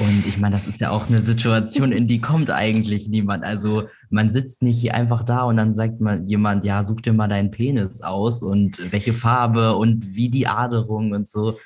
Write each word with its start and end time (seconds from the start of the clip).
Und 0.00 0.26
ich 0.26 0.38
meine, 0.38 0.56
das 0.56 0.66
ist 0.66 0.80
ja 0.80 0.90
auch 0.90 1.08
eine 1.08 1.20
Situation, 1.20 1.92
in 1.92 2.06
die 2.06 2.22
kommt 2.22 2.50
eigentlich 2.50 3.08
niemand. 3.08 3.44
Also 3.44 3.88
man 4.08 4.32
sitzt 4.32 4.62
nicht 4.62 4.94
einfach 4.94 5.24
da 5.24 5.42
und 5.42 5.58
dann 5.58 5.74
sagt 5.74 6.00
mal 6.00 6.22
jemand, 6.24 6.64
ja, 6.64 6.84
such 6.84 7.02
dir 7.02 7.12
mal 7.12 7.28
deinen 7.28 7.50
Penis 7.50 8.00
aus 8.00 8.42
und 8.42 8.78
welche 8.92 9.12
Farbe 9.12 9.76
und 9.76 10.14
wie 10.14 10.30
die 10.30 10.46
Aderung 10.46 11.12
und 11.12 11.28
so. 11.28 11.58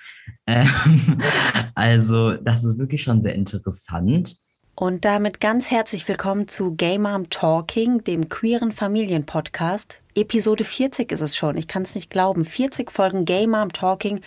Ähm, 0.48 0.68
also 1.76 2.34
das 2.34 2.64
ist 2.64 2.76
wirklich 2.76 3.04
schon 3.04 3.22
sehr 3.22 3.36
interessant. 3.36 4.36
Und 4.74 5.04
damit 5.04 5.40
ganz 5.40 5.70
herzlich 5.70 6.08
willkommen 6.08 6.48
zu 6.48 6.74
Gay 6.74 6.98
Mom 6.98 7.30
Talking, 7.30 8.02
dem 8.02 8.28
queeren 8.28 8.72
Familienpodcast. 8.72 10.00
Episode 10.16 10.64
40 10.64 11.12
ist 11.12 11.20
es 11.20 11.36
schon, 11.36 11.56
ich 11.56 11.68
kann 11.68 11.82
es 11.82 11.94
nicht 11.94 12.10
glauben. 12.10 12.44
40 12.44 12.90
Folgen 12.90 13.26
Gay 13.26 13.46
Mom 13.46 13.72
Talking 13.72 14.20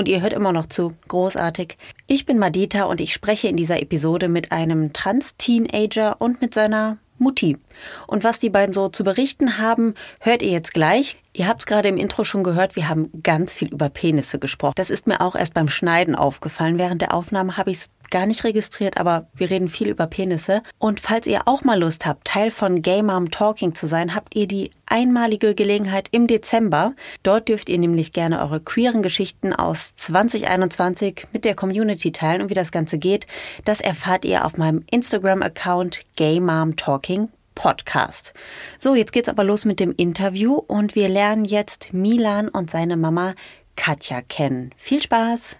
und 0.00 0.08
ihr 0.08 0.22
hört 0.22 0.32
immer 0.32 0.52
noch 0.52 0.64
zu. 0.64 0.94
Großartig. 1.08 1.76
Ich 2.06 2.24
bin 2.24 2.38
Madita 2.38 2.84
und 2.84 3.02
ich 3.02 3.12
spreche 3.12 3.48
in 3.48 3.56
dieser 3.56 3.82
Episode 3.82 4.28
mit 4.28 4.50
einem 4.50 4.94
Trans-Teenager 4.94 6.16
und 6.18 6.40
mit 6.40 6.54
seiner 6.54 6.96
Mutti. 7.18 7.58
Und 8.06 8.24
was 8.24 8.38
die 8.38 8.48
beiden 8.48 8.72
so 8.72 8.88
zu 8.88 9.04
berichten 9.04 9.58
haben, 9.58 9.94
hört 10.20 10.40
ihr 10.40 10.52
jetzt 10.52 10.72
gleich. 10.72 11.18
Ihr 11.32 11.46
habt 11.46 11.62
es 11.62 11.66
gerade 11.66 11.88
im 11.88 11.96
Intro 11.96 12.24
schon 12.24 12.42
gehört, 12.42 12.74
wir 12.74 12.88
haben 12.88 13.10
ganz 13.22 13.54
viel 13.54 13.68
über 13.68 13.88
Penisse 13.88 14.40
gesprochen. 14.40 14.74
Das 14.76 14.90
ist 14.90 15.06
mir 15.06 15.20
auch 15.20 15.36
erst 15.36 15.54
beim 15.54 15.68
Schneiden 15.68 16.16
aufgefallen. 16.16 16.78
Während 16.78 17.02
der 17.02 17.14
Aufnahme 17.14 17.56
habe 17.56 17.70
ich 17.70 17.78
es 17.78 17.88
gar 18.10 18.26
nicht 18.26 18.42
registriert, 18.42 18.98
aber 18.98 19.28
wir 19.34 19.48
reden 19.48 19.68
viel 19.68 19.88
über 19.88 20.08
Penisse. 20.08 20.62
Und 20.78 20.98
falls 20.98 21.28
ihr 21.28 21.42
auch 21.46 21.62
mal 21.62 21.78
Lust 21.78 22.04
habt, 22.04 22.26
Teil 22.26 22.50
von 22.50 22.82
Gay 22.82 23.02
Mom 23.02 23.30
Talking 23.30 23.76
zu 23.76 23.86
sein, 23.86 24.14
habt 24.14 24.34
ihr 24.34 24.48
die 24.48 24.72
einmalige 24.86 25.54
Gelegenheit 25.54 26.08
im 26.10 26.26
Dezember. 26.26 26.94
Dort 27.22 27.48
dürft 27.48 27.68
ihr 27.68 27.78
nämlich 27.78 28.12
gerne 28.12 28.40
eure 28.40 28.60
queeren 28.60 29.02
Geschichten 29.02 29.52
aus 29.52 29.94
2021 29.94 31.28
mit 31.32 31.44
der 31.44 31.54
Community 31.54 32.10
teilen 32.10 32.42
und 32.42 32.50
wie 32.50 32.54
das 32.54 32.72
Ganze 32.72 32.98
geht, 32.98 33.28
das 33.64 33.80
erfahrt 33.80 34.24
ihr 34.24 34.44
auf 34.44 34.56
meinem 34.56 34.82
Instagram-Account 34.90 36.00
Gay 36.16 36.40
Mom 36.40 36.74
Talking 36.74 37.28
Podcast. 37.60 38.32
So, 38.78 38.94
jetzt 38.94 39.12
geht's 39.12 39.28
aber 39.28 39.44
los 39.44 39.66
mit 39.66 39.80
dem 39.80 39.92
Interview 39.94 40.54
und 40.54 40.94
wir 40.94 41.10
lernen 41.10 41.44
jetzt 41.44 41.92
Milan 41.92 42.48
und 42.48 42.70
seine 42.70 42.96
Mama 42.96 43.34
Katja 43.76 44.22
kennen. 44.22 44.70
Viel 44.78 45.02
Spaß! 45.02 45.58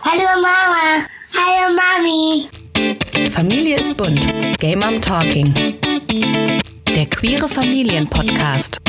Hallo 0.00 0.22
Mama. 0.22 1.04
Hallo 1.34 1.74
Mami. 1.74 3.30
Familie 3.30 3.78
ist 3.78 3.96
bunt. 3.96 4.28
Game 4.60 4.78
Mom 4.78 5.02
Talking. 5.02 5.52
Der 6.94 7.06
queere 7.06 7.48
Familienpodcast. 7.48 8.80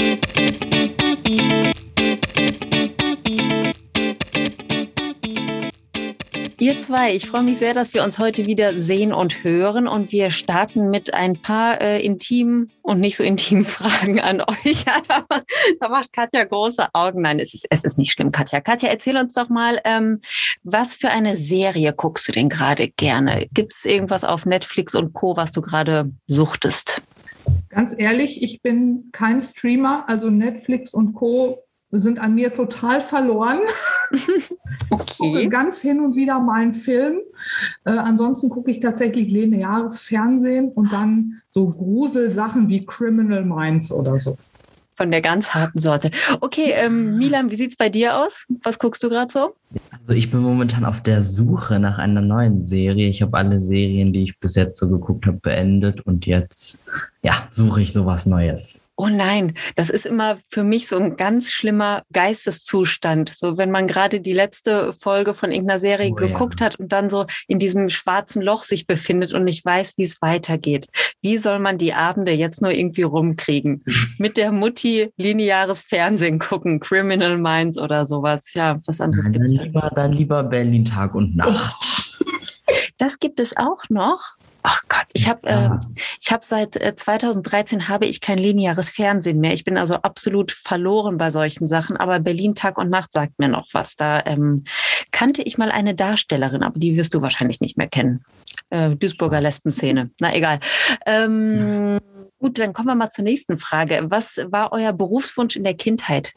Ihr 6.65 6.79
zwei, 6.79 7.13
ich 7.13 7.27
freue 7.27 7.43
mich 7.43 7.59
sehr, 7.59 7.75
dass 7.75 7.93
wir 7.93 8.03
uns 8.03 8.17
heute 8.17 8.47
wieder 8.47 8.73
sehen 8.73 9.13
und 9.13 9.43
hören. 9.43 9.87
Und 9.87 10.11
wir 10.11 10.31
starten 10.31 10.89
mit 10.89 11.13
ein 11.13 11.39
paar 11.39 11.79
äh, 11.79 12.03
intimen 12.03 12.71
und 12.81 12.99
nicht 12.99 13.17
so 13.17 13.23
intimen 13.23 13.65
Fragen 13.65 14.19
an 14.19 14.41
euch. 14.41 14.83
da 15.79 15.89
macht 15.89 16.11
Katja 16.11 16.43
große 16.43 16.87
Augen. 16.93 17.21
Nein, 17.21 17.37
es 17.37 17.53
ist, 17.53 17.67
es 17.69 17.83
ist 17.83 17.99
nicht 17.99 18.13
schlimm, 18.13 18.31
Katja. 18.31 18.61
Katja, 18.61 18.89
erzähl 18.89 19.15
uns 19.15 19.35
doch 19.35 19.47
mal, 19.47 19.79
ähm, 19.85 20.21
was 20.63 20.95
für 20.95 21.11
eine 21.11 21.37
Serie 21.37 21.93
guckst 21.93 22.27
du 22.27 22.31
denn 22.31 22.49
gerade 22.49 22.89
gerne? 22.89 23.45
Gibt 23.53 23.73
es 23.73 23.85
irgendwas 23.85 24.23
auf 24.23 24.47
Netflix 24.47 24.95
und 24.95 25.13
Co., 25.13 25.37
was 25.37 25.51
du 25.51 25.61
gerade 25.61 26.11
suchtest? 26.25 26.99
Ganz 27.69 27.93
ehrlich, 27.95 28.41
ich 28.41 28.63
bin 28.63 29.09
kein 29.11 29.43
Streamer, 29.43 30.05
also 30.07 30.31
Netflix 30.31 30.95
und 30.95 31.13
Co 31.13 31.64
sind 31.99 32.19
an 32.19 32.35
mir 32.35 32.53
total 32.53 33.01
verloren. 33.01 33.59
Okay. 34.89 35.47
ganz 35.47 35.81
hin 35.81 35.99
und 35.99 36.15
wieder 36.15 36.39
mal 36.39 36.61
einen 36.61 36.73
Film. 36.73 37.19
Äh, 37.85 37.91
ansonsten 37.91 38.49
gucke 38.49 38.71
ich 38.71 38.81
tatsächlich 38.81 39.29
lineares 39.29 39.99
Fernsehen 39.99 40.69
und 40.69 40.91
dann 40.91 41.41
so 41.49 41.69
Gruselsachen 41.69 42.69
wie 42.69 42.85
Criminal 42.85 43.43
Minds 43.43 43.91
oder 43.91 44.19
so. 44.19 44.37
Von 44.93 45.11
der 45.11 45.21
ganz 45.21 45.53
harten 45.53 45.81
Sorte. 45.81 46.09
Okay, 46.39 46.71
ähm, 46.73 47.17
Milan, 47.17 47.51
wie 47.51 47.55
sieht 47.55 47.71
es 47.71 47.75
bei 47.75 47.89
dir 47.89 48.17
aus? 48.17 48.45
Was 48.63 48.79
guckst 48.79 49.03
du 49.03 49.09
gerade 49.09 49.31
so? 49.31 49.55
Also 49.91 50.17
ich 50.17 50.31
bin 50.31 50.39
momentan 50.39 50.85
auf 50.85 51.03
der 51.03 51.21
Suche 51.21 51.79
nach 51.79 51.97
einer 51.97 52.21
neuen 52.21 52.63
Serie. 52.63 53.09
Ich 53.09 53.21
habe 53.21 53.37
alle 53.37 53.59
Serien, 53.59 54.13
die 54.13 54.23
ich 54.23 54.39
bis 54.39 54.55
jetzt 54.55 54.77
so 54.77 54.87
geguckt 54.87 55.25
habe, 55.25 55.37
beendet 55.37 56.01
und 56.01 56.25
jetzt 56.25 56.85
ja, 57.23 57.47
suche 57.49 57.81
ich 57.81 57.91
sowas 57.91 58.25
Neues. 58.25 58.84
Oh 58.97 59.07
nein, 59.07 59.55
das 59.75 59.89
ist 59.89 60.05
immer 60.05 60.39
für 60.49 60.63
mich 60.63 60.87
so 60.87 60.95
ein 60.95 61.17
ganz 61.17 61.51
schlimmer 61.51 62.03
Geisteszustand. 62.13 63.29
So, 63.29 63.57
wenn 63.57 63.69
man 63.69 63.87
gerade 63.87 64.21
die 64.21 64.33
letzte 64.33 64.93
Folge 64.93 65.33
von 65.33 65.51
irgendeiner 65.51 65.79
Serie 65.79 66.11
oh, 66.11 66.15
geguckt 66.15 66.61
ja. 66.61 66.67
hat 66.67 66.79
und 66.79 66.93
dann 66.93 67.09
so 67.09 67.25
in 67.47 67.59
diesem 67.59 67.89
schwarzen 67.89 68.41
Loch 68.41 68.63
sich 68.63 68.87
befindet 68.87 69.33
und 69.33 69.43
nicht 69.43 69.65
weiß, 69.65 69.97
wie 69.97 70.03
es 70.03 70.21
weitergeht. 70.21 70.87
Wie 71.21 71.37
soll 71.37 71.59
man 71.59 71.77
die 71.77 71.93
Abende 71.93 72.31
jetzt 72.31 72.61
nur 72.61 72.71
irgendwie 72.71 73.03
rumkriegen? 73.03 73.83
Mit 74.17 74.37
der 74.37 74.53
Mutti 74.53 75.09
lineares 75.17 75.81
Fernsehen 75.81 76.39
gucken, 76.39 76.79
Criminal 76.79 77.37
Minds 77.37 77.77
oder 77.77 78.05
sowas. 78.05 78.53
Ja, 78.53 78.79
was 78.85 79.01
anderes 79.01 79.29
gibt 79.29 79.45
es 79.45 79.55
dann. 79.55 79.65
Lieber, 79.65 79.91
dann 79.93 80.13
lieber 80.13 80.43
Berlin 80.43 80.85
Tag 80.85 81.15
und 81.15 81.35
Nacht. 81.35 81.75
Das 82.97 83.19
gibt 83.19 83.39
es 83.39 83.57
auch 83.57 83.83
noch. 83.89 84.34
Ich 85.15 85.29
habe 85.29 85.47
ja. 85.47 85.75
äh, 85.75 85.79
ich 86.21 86.29
habe 86.29 86.45
seit 86.45 86.75
äh, 86.75 86.93
2013 86.93 87.87
habe 87.87 88.05
ich 88.05 88.19
kein 88.19 88.37
lineares 88.37 88.91
Fernsehen 88.91 89.39
mehr. 89.39 89.53
Ich 89.53 89.63
bin 89.63 89.77
also 89.77 89.95
absolut 89.95 90.51
verloren 90.51 91.17
bei 91.17 91.31
solchen 91.31 91.69
Sachen. 91.69 91.95
Aber 91.95 92.19
Berlin 92.19 92.53
Tag 92.53 92.77
und 92.77 92.89
Nacht 92.89 93.13
sagt 93.13 93.39
mir 93.39 93.47
noch 93.47 93.69
was. 93.71 93.95
Da 93.95 94.21
ähm, 94.25 94.65
kannte 95.11 95.41
ich 95.41 95.57
mal 95.57 95.71
eine 95.71 95.95
Darstellerin, 95.95 96.63
aber 96.63 96.77
die 96.79 96.97
wirst 96.97 97.13
du 97.13 97.21
wahrscheinlich 97.21 97.61
nicht 97.61 97.77
mehr 97.77 97.87
kennen. 97.87 98.25
Äh, 98.69 98.97
Duisburger 98.97 99.39
Lesbenszene. 99.39 100.11
Na 100.19 100.35
egal. 100.35 100.59
Ähm, 101.05 101.97
gut, 102.39 102.59
dann 102.59 102.73
kommen 102.73 102.89
wir 102.89 102.95
mal 102.95 103.09
zur 103.09 103.23
nächsten 103.23 103.57
Frage. 103.57 104.07
Was 104.09 104.45
war 104.49 104.73
euer 104.73 104.91
Berufswunsch 104.91 105.55
in 105.55 105.63
der 105.63 105.75
Kindheit? 105.75 106.33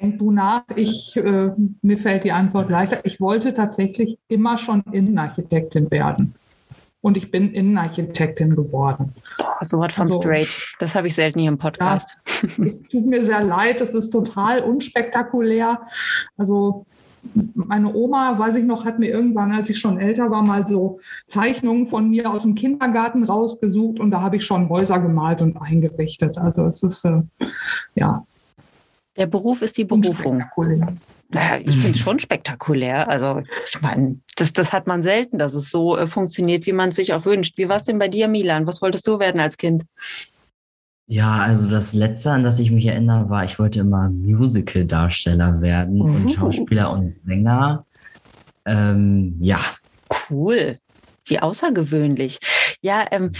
Denk 0.00 0.20
du 0.20 0.30
nach, 0.30 0.62
ich, 0.76 1.16
äh, 1.16 1.50
mir 1.82 1.98
fällt 1.98 2.22
die 2.22 2.32
Antwort 2.32 2.70
leichter. 2.70 3.04
Ich 3.04 3.20
wollte 3.20 3.52
tatsächlich 3.52 4.16
immer 4.28 4.58
schon 4.58 4.84
Innenarchitektin 4.92 5.90
werden 5.90 6.36
und 7.06 7.16
ich 7.16 7.30
bin 7.30 7.52
Innenarchitektin 7.52 8.56
geworden. 8.56 9.12
Boah, 9.38 9.58
so 9.62 9.78
was 9.78 9.94
von 9.94 10.08
also, 10.08 10.20
straight. 10.20 10.48
Das 10.80 10.96
habe 10.96 11.06
ich 11.06 11.14
selten 11.14 11.38
hier 11.38 11.52
im 11.52 11.56
Podcast. 11.56 12.18
Ja, 12.42 12.64
tut 12.90 13.06
mir 13.06 13.24
sehr 13.24 13.44
leid, 13.44 13.80
es 13.80 13.94
ist 13.94 14.10
total 14.10 14.64
unspektakulär. 14.64 15.82
Also 16.36 16.84
meine 17.54 17.94
Oma, 17.94 18.36
weiß 18.40 18.56
ich 18.56 18.64
noch, 18.64 18.84
hat 18.84 18.98
mir 18.98 19.08
irgendwann, 19.08 19.52
als 19.52 19.70
ich 19.70 19.78
schon 19.78 20.00
älter 20.00 20.32
war, 20.32 20.42
mal 20.42 20.66
so 20.66 20.98
Zeichnungen 21.28 21.86
von 21.86 22.10
mir 22.10 22.28
aus 22.28 22.42
dem 22.42 22.56
Kindergarten 22.56 23.22
rausgesucht 23.22 24.00
und 24.00 24.10
da 24.10 24.20
habe 24.20 24.38
ich 24.38 24.44
schon 24.44 24.68
Häuser 24.68 24.98
gemalt 24.98 25.40
und 25.42 25.56
eingerichtet. 25.56 26.36
Also 26.38 26.66
es 26.66 26.82
ist 26.82 27.04
äh, 27.04 27.22
ja. 27.94 28.26
Der 29.16 29.26
Beruf 29.26 29.62
ist 29.62 29.78
die 29.78 29.84
Berufung. 29.84 30.42
Naja, 31.28 31.58
ich 31.64 31.76
finde 31.80 31.92
es 31.92 31.98
schon 31.98 32.18
spektakulär. 32.18 33.08
Also 33.08 33.42
ich 33.64 33.80
meine, 33.80 34.20
das, 34.36 34.52
das 34.52 34.72
hat 34.72 34.86
man 34.86 35.02
selten, 35.02 35.38
dass 35.38 35.54
es 35.54 35.70
so 35.70 35.96
äh, 35.96 36.06
funktioniert, 36.06 36.66
wie 36.66 36.72
man 36.72 36.90
es 36.90 36.96
sich 36.96 37.12
auch 37.14 37.24
wünscht. 37.24 37.58
Wie 37.58 37.68
war 37.68 37.76
es 37.76 37.84
denn 37.84 37.98
bei 37.98 38.08
dir, 38.08 38.28
Milan? 38.28 38.66
Was 38.66 38.82
wolltest 38.82 39.06
du 39.06 39.18
werden 39.18 39.40
als 39.40 39.56
Kind? 39.56 39.84
Ja, 41.08 41.38
also 41.38 41.70
das 41.70 41.92
Letzte, 41.92 42.32
an 42.32 42.42
das 42.42 42.58
ich 42.58 42.72
mich 42.72 42.86
erinnere, 42.86 43.30
war, 43.30 43.44
ich 43.44 43.60
wollte 43.60 43.78
immer 43.78 44.10
Musical-Darsteller 44.10 45.60
werden 45.60 46.00
Uhu. 46.00 46.08
und 46.08 46.32
Schauspieler 46.32 46.90
und 46.90 47.20
Sänger. 47.20 47.86
Ähm, 48.64 49.36
ja. 49.40 49.60
Cool. 50.28 50.78
Wie 51.24 51.38
außergewöhnlich. 51.38 52.40
Ja, 52.86 53.04
ähm, 53.10 53.32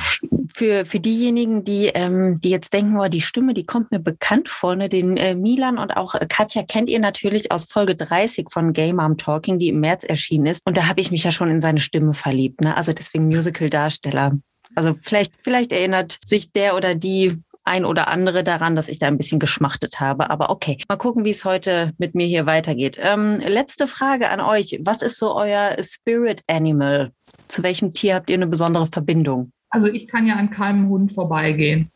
für, 0.56 0.86
für 0.86 0.98
diejenigen, 0.98 1.62
die, 1.62 1.86
ähm, 1.94 2.40
die 2.40 2.50
jetzt 2.50 2.72
denken, 2.72 2.98
oh, 2.98 3.06
die 3.06 3.20
Stimme, 3.20 3.54
die 3.54 3.64
kommt 3.64 3.92
mir 3.92 4.00
bekannt 4.00 4.48
vor, 4.48 4.74
ne? 4.74 4.88
den 4.88 5.16
äh, 5.16 5.36
Milan 5.36 5.78
und 5.78 5.96
auch 5.96 6.16
äh, 6.16 6.26
Katja 6.28 6.64
kennt 6.64 6.90
ihr 6.90 6.98
natürlich 6.98 7.52
aus 7.52 7.66
Folge 7.66 7.94
30 7.94 8.48
von 8.50 8.72
Gay 8.72 8.92
Mom 8.92 9.16
Talking, 9.18 9.60
die 9.60 9.68
im 9.68 9.78
März 9.78 10.02
erschienen 10.02 10.46
ist. 10.46 10.62
Und 10.66 10.76
da 10.76 10.88
habe 10.88 11.00
ich 11.00 11.12
mich 11.12 11.22
ja 11.22 11.30
schon 11.30 11.48
in 11.48 11.60
seine 11.60 11.78
Stimme 11.78 12.12
verliebt. 12.12 12.60
Ne? 12.60 12.76
Also 12.76 12.92
deswegen 12.92 13.28
Musical-Darsteller. 13.28 14.36
Also 14.74 14.98
vielleicht, 15.00 15.34
vielleicht 15.44 15.70
erinnert 15.70 16.18
sich 16.24 16.50
der 16.50 16.74
oder 16.74 16.96
die 16.96 17.40
ein 17.66 17.84
oder 17.84 18.08
andere 18.08 18.44
daran, 18.44 18.76
dass 18.76 18.88
ich 18.88 18.98
da 18.98 19.06
ein 19.06 19.18
bisschen 19.18 19.38
geschmachtet 19.38 20.00
habe. 20.00 20.30
Aber 20.30 20.50
okay, 20.50 20.78
mal 20.88 20.96
gucken, 20.96 21.24
wie 21.24 21.30
es 21.30 21.44
heute 21.44 21.92
mit 21.98 22.14
mir 22.14 22.26
hier 22.26 22.46
weitergeht. 22.46 22.98
Ähm, 23.00 23.40
letzte 23.40 23.86
Frage 23.86 24.30
an 24.30 24.40
euch. 24.40 24.78
Was 24.82 25.02
ist 25.02 25.18
so 25.18 25.34
euer 25.34 25.76
Spirit 25.82 26.42
Animal? 26.46 27.12
Zu 27.48 27.62
welchem 27.62 27.92
Tier 27.92 28.14
habt 28.14 28.30
ihr 28.30 28.36
eine 28.36 28.46
besondere 28.46 28.86
Verbindung? 28.86 29.52
Also 29.70 29.88
ich 29.88 30.08
kann 30.08 30.26
ja 30.26 30.36
an 30.36 30.50
keinem 30.50 30.88
Hund 30.88 31.12
vorbeigehen. 31.12 31.90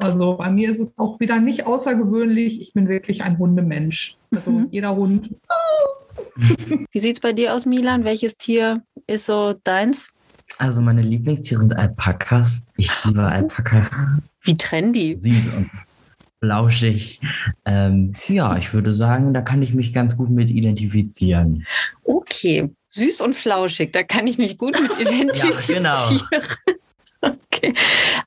also 0.00 0.36
bei 0.36 0.50
mir 0.50 0.70
ist 0.70 0.80
es 0.80 0.98
auch 0.98 1.20
wieder 1.20 1.38
nicht 1.38 1.66
außergewöhnlich. 1.66 2.60
Ich 2.60 2.72
bin 2.72 2.88
wirklich 2.88 3.22
ein 3.22 3.38
Hundemensch. 3.38 4.16
Also 4.30 4.50
mhm. 4.50 4.68
jeder 4.70 4.96
Hund. 4.96 5.30
Wie 6.90 7.00
sieht 7.00 7.16
es 7.16 7.20
bei 7.20 7.32
dir 7.32 7.54
aus, 7.54 7.66
Milan? 7.66 8.04
Welches 8.04 8.36
Tier 8.36 8.82
ist 9.06 9.26
so 9.26 9.54
deins? 9.64 10.08
Also 10.58 10.80
meine 10.80 11.02
Lieblingstiere 11.02 11.60
sind 11.60 11.76
Alpakas. 11.76 12.64
Ich 12.76 12.90
liebe 13.04 13.22
Alpakas. 13.22 13.90
Wie 14.42 14.56
trendy. 14.56 15.16
Süß 15.16 15.56
und 15.56 15.70
flauschig. 16.40 17.20
Ähm, 17.64 18.12
ja, 18.28 18.56
ich 18.56 18.74
würde 18.74 18.94
sagen, 18.94 19.32
da 19.32 19.42
kann 19.42 19.62
ich 19.62 19.74
mich 19.74 19.92
ganz 19.92 20.16
gut 20.16 20.30
mit 20.30 20.50
identifizieren. 20.50 21.66
Okay, 22.04 22.70
süß 22.90 23.20
und 23.20 23.34
flauschig, 23.34 23.92
da 23.92 24.02
kann 24.02 24.26
ich 24.26 24.38
mich 24.38 24.58
gut 24.58 24.80
mit 24.80 24.90
identifizieren. 25.00 25.84
ja, 25.84 26.08
genau. 26.08 26.20
Okay. 27.22 27.72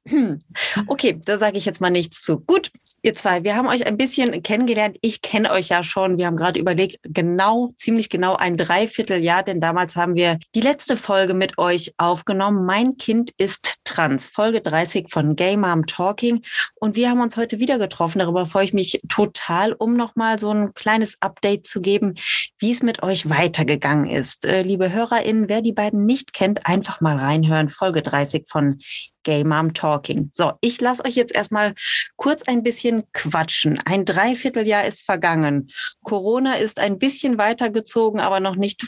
Hm. 0.07 0.39
Okay, 0.87 1.19
da 1.25 1.37
sage 1.37 1.57
ich 1.57 1.65
jetzt 1.65 1.81
mal 1.81 1.89
nichts 1.89 2.21
zu. 2.21 2.39
Gut, 2.39 2.71
ihr 3.05 3.13
zwei, 3.13 3.43
wir 3.43 3.55
haben 3.55 3.67
euch 3.67 3.85
ein 3.85 3.97
bisschen 3.97 4.41
kennengelernt. 4.41 4.97
Ich 5.01 5.21
kenne 5.21 5.51
euch 5.51 5.69
ja 5.69 5.83
schon. 5.83 6.17
Wir 6.17 6.25
haben 6.25 6.35
gerade 6.35 6.59
überlegt, 6.59 6.97
genau, 7.03 7.69
ziemlich 7.77 8.09
genau 8.09 8.35
ein 8.35 8.57
Dreivierteljahr, 8.57 9.43
denn 9.43 9.61
damals 9.61 9.95
haben 9.95 10.15
wir 10.15 10.39
die 10.55 10.61
letzte 10.61 10.97
Folge 10.97 11.35
mit 11.35 11.59
euch 11.59 11.93
aufgenommen. 11.97 12.65
Mein 12.65 12.97
Kind 12.97 13.31
ist 13.37 13.75
trans, 13.83 14.25
Folge 14.25 14.59
30 14.59 15.11
von 15.11 15.35
Gay 15.35 15.55
Mom 15.55 15.85
Talking. 15.85 16.41
Und 16.73 16.95
wir 16.95 17.11
haben 17.11 17.21
uns 17.21 17.37
heute 17.37 17.59
wieder 17.59 17.77
getroffen. 17.77 18.17
Darüber 18.17 18.47
freue 18.47 18.65
ich 18.65 18.73
mich 18.73 18.99
total, 19.07 19.73
um 19.73 19.95
nochmal 19.95 20.39
so 20.39 20.49
ein 20.49 20.73
kleines 20.73 21.21
Update 21.21 21.67
zu 21.67 21.81
geben, 21.81 22.15
wie 22.57 22.71
es 22.71 22.81
mit 22.81 23.03
euch 23.03 23.29
weitergegangen 23.29 24.09
ist. 24.09 24.45
Äh, 24.45 24.63
liebe 24.63 24.91
HörerInnen, 24.91 25.47
wer 25.47 25.61
die 25.61 25.73
beiden 25.73 26.05
nicht 26.05 26.33
kennt, 26.33 26.65
einfach 26.65 27.01
mal 27.01 27.17
reinhören. 27.17 27.69
Folge 27.69 28.01
30 28.01 28.45
von 28.49 28.79
Gay 29.25 29.43
Mom 29.43 29.73
Talking. 29.73 30.29
So, 30.31 30.53
ich 30.61 30.79
lasse 30.79 31.03
euch 31.03 31.15
jetzt 31.15 31.35
erstmal 31.35 31.75
kurz 32.15 32.43
ein 32.43 32.63
bisschen 32.63 33.03
quatschen. 33.11 33.77
Ein 33.83 34.05
Dreivierteljahr 34.05 34.85
ist 34.85 35.03
vergangen. 35.03 35.69
Corona 36.03 36.53
ist 36.53 36.79
ein 36.79 36.97
bisschen 36.97 37.37
weitergezogen, 37.37 38.21
aber 38.21 38.39
noch 38.39 38.55
nicht 38.55 38.83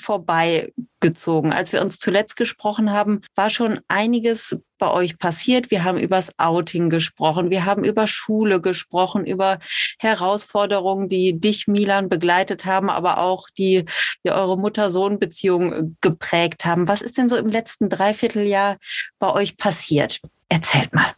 vorbeigezogen. 0.98 1.52
Als 1.52 1.74
wir 1.74 1.82
uns 1.82 2.00
zuletzt 2.00 2.36
gesprochen 2.36 2.92
haben, 2.92 3.22
war 3.36 3.50
schon 3.50 3.80
einiges 3.88 4.60
bei 4.78 4.92
euch 4.92 5.18
passiert. 5.18 5.72
Wir 5.72 5.84
haben 5.84 5.98
übers 5.98 6.32
Outing 6.38 6.90
gesprochen. 6.90 7.50
Wir 7.50 7.66
haben 7.66 7.84
über 7.84 8.08
Schule 8.08 8.62
gesprochen, 8.62 9.26
über 9.26 9.60
Herausforderungen, 10.00 11.10
die 11.10 11.40
dich, 11.40 11.68
Milan, 11.68 12.10
begleitet 12.10 12.66
haben, 12.66 12.90
aber 12.90 13.20
auch 13.20 13.48
die, 13.58 13.86
die 14.24 14.32
eure 14.32 14.58
Mutter-Sohn-Beziehung 14.58 15.98
geprägt 16.02 16.66
haben. 16.66 16.88
Was 16.88 17.02
ist 17.02 17.18
denn 17.18 17.30
so 17.30 17.38
im 17.38 17.48
letzten 17.48 17.90
Dreivierteljahr 17.90 18.78
bei 19.20 19.34
euch 19.34 19.58
passiert? 19.58 20.20
Erzählt 20.50 20.94
mal. 20.94 21.14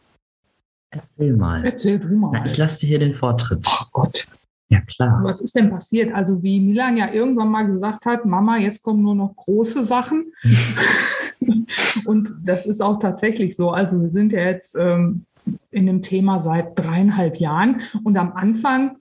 Erzähl 0.90 1.36
mal. 1.36 1.64
Erzähl 1.64 1.98
du 1.98 2.08
mal. 2.08 2.30
Na, 2.32 2.46
ich 2.46 2.56
lasse 2.56 2.80
dir 2.80 2.86
hier 2.88 2.98
den 2.98 3.14
Vortritt. 3.14 3.64
Oh 3.66 3.84
Gott. 3.92 4.26
Ja, 4.70 4.80
klar. 4.82 5.20
Was 5.24 5.40
ist 5.40 5.56
denn 5.56 5.68
passiert? 5.68 6.14
Also, 6.14 6.42
wie 6.44 6.60
Milan 6.60 6.96
ja 6.96 7.12
irgendwann 7.12 7.50
mal 7.50 7.66
gesagt 7.66 8.06
hat, 8.06 8.24
Mama, 8.24 8.56
jetzt 8.56 8.84
kommen 8.84 9.02
nur 9.02 9.16
noch 9.16 9.34
große 9.34 9.82
Sachen. 9.82 10.32
und 12.06 12.32
das 12.44 12.66
ist 12.66 12.80
auch 12.80 13.00
tatsächlich 13.00 13.56
so. 13.56 13.70
Also, 13.70 14.00
wir 14.00 14.10
sind 14.10 14.30
ja 14.30 14.40
jetzt 14.40 14.76
ähm, 14.76 15.24
in 15.72 15.86
dem 15.86 16.02
Thema 16.02 16.38
seit 16.38 16.78
dreieinhalb 16.78 17.38
Jahren. 17.38 17.80
Und 18.04 18.16
am 18.16 18.32
Anfang 18.32 18.96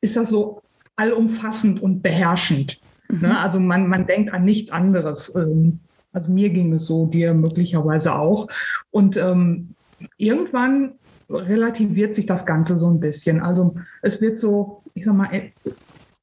ist 0.00 0.16
das 0.16 0.28
so 0.28 0.62
allumfassend 0.94 1.82
und 1.82 2.02
beherrschend. 2.02 2.78
Mhm. 3.08 3.20
Ne? 3.22 3.38
Also, 3.40 3.58
man, 3.58 3.88
man 3.88 4.06
denkt 4.06 4.32
an 4.32 4.44
nichts 4.44 4.70
anderes. 4.70 5.34
Ähm, 5.34 5.80
also 6.12 6.30
mir 6.30 6.50
ging 6.50 6.72
es 6.72 6.86
so, 6.86 7.06
dir 7.06 7.34
möglicherweise 7.34 8.14
auch. 8.14 8.46
Und 8.92 9.16
ähm, 9.16 9.74
irgendwann 10.18 10.92
relativiert 11.28 12.14
sich 12.14 12.26
das 12.26 12.46
Ganze 12.46 12.78
so 12.78 12.88
ein 12.88 13.00
bisschen. 13.00 13.40
Also 13.40 13.74
es 14.02 14.20
wird 14.20 14.38
so, 14.38 14.82
ich 14.94 15.04
sag 15.04 15.14
mal, 15.14 15.28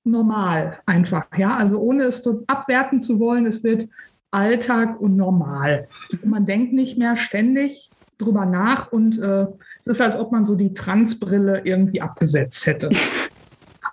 normal 0.04 0.80
einfach, 0.86 1.26
ja. 1.38 1.56
Also 1.56 1.80
ohne 1.80 2.04
es 2.04 2.24
so 2.24 2.44
abwerten 2.48 3.00
zu 3.00 3.20
wollen, 3.20 3.46
es 3.46 3.64
wird 3.64 3.90
Alltag 4.32 5.00
und 5.00 5.16
normal. 5.16 5.88
Und 6.12 6.26
man 6.26 6.46
denkt 6.46 6.74
nicht 6.74 6.98
mehr 6.98 7.18
ständig 7.18 7.90
drüber 8.18 8.46
nach 8.46 8.92
und 8.92 9.20
äh, 9.20 9.48
es 9.82 9.88
ist, 9.88 10.02
als 10.02 10.18
ob 10.18 10.32
man 10.32 10.46
so 10.46 10.56
die 10.56 10.74
Transbrille 10.74 11.62
irgendwie 11.64 12.02
abgesetzt 12.02 12.66
hätte. 12.66 12.90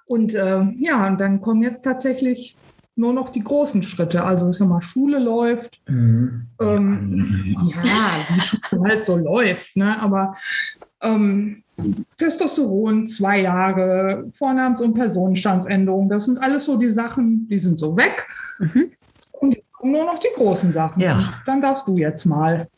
Und 0.06 0.34
äh, 0.34 0.62
ja, 0.74 1.06
und 1.06 1.20
dann 1.20 1.40
kommen 1.40 1.62
jetzt 1.62 1.82
tatsächlich 1.82 2.56
nur 2.96 3.12
noch 3.12 3.28
die 3.28 3.44
großen 3.44 3.84
Schritte. 3.84 4.24
Also 4.24 4.50
ich 4.50 4.56
sag 4.56 4.66
mal, 4.66 4.82
Schule 4.82 5.20
läuft. 5.20 5.80
Mhm. 5.88 6.48
Ähm, 6.60 7.56
ja, 7.68 7.84
wie 8.28 8.40
Schule 8.40 8.82
halt 8.82 9.04
so 9.04 9.16
läuft, 9.16 9.76
ne? 9.76 10.02
Aber 10.02 10.34
ähm, 11.02 11.62
Testosteron, 12.18 13.06
zwei 13.06 13.40
Jahre, 13.40 14.26
Vornamens- 14.32 14.80
und 14.80 14.94
Personenstandsänderung, 14.94 16.08
das 16.08 16.26
sind 16.26 16.38
alles 16.38 16.66
so 16.66 16.76
die 16.76 16.90
Sachen, 16.90 17.48
die 17.48 17.58
sind 17.58 17.80
so 17.80 17.96
weg. 17.96 18.26
Mhm. 18.58 18.90
Und 19.32 19.56
kommen 19.72 19.92
nur 19.92 20.04
noch 20.04 20.18
die 20.18 20.28
großen 20.34 20.72
Sachen. 20.72 21.00
Ja. 21.00 21.34
Dann 21.46 21.62
darfst 21.62 21.88
du 21.88 21.94
jetzt 21.94 22.26
mal. 22.26 22.68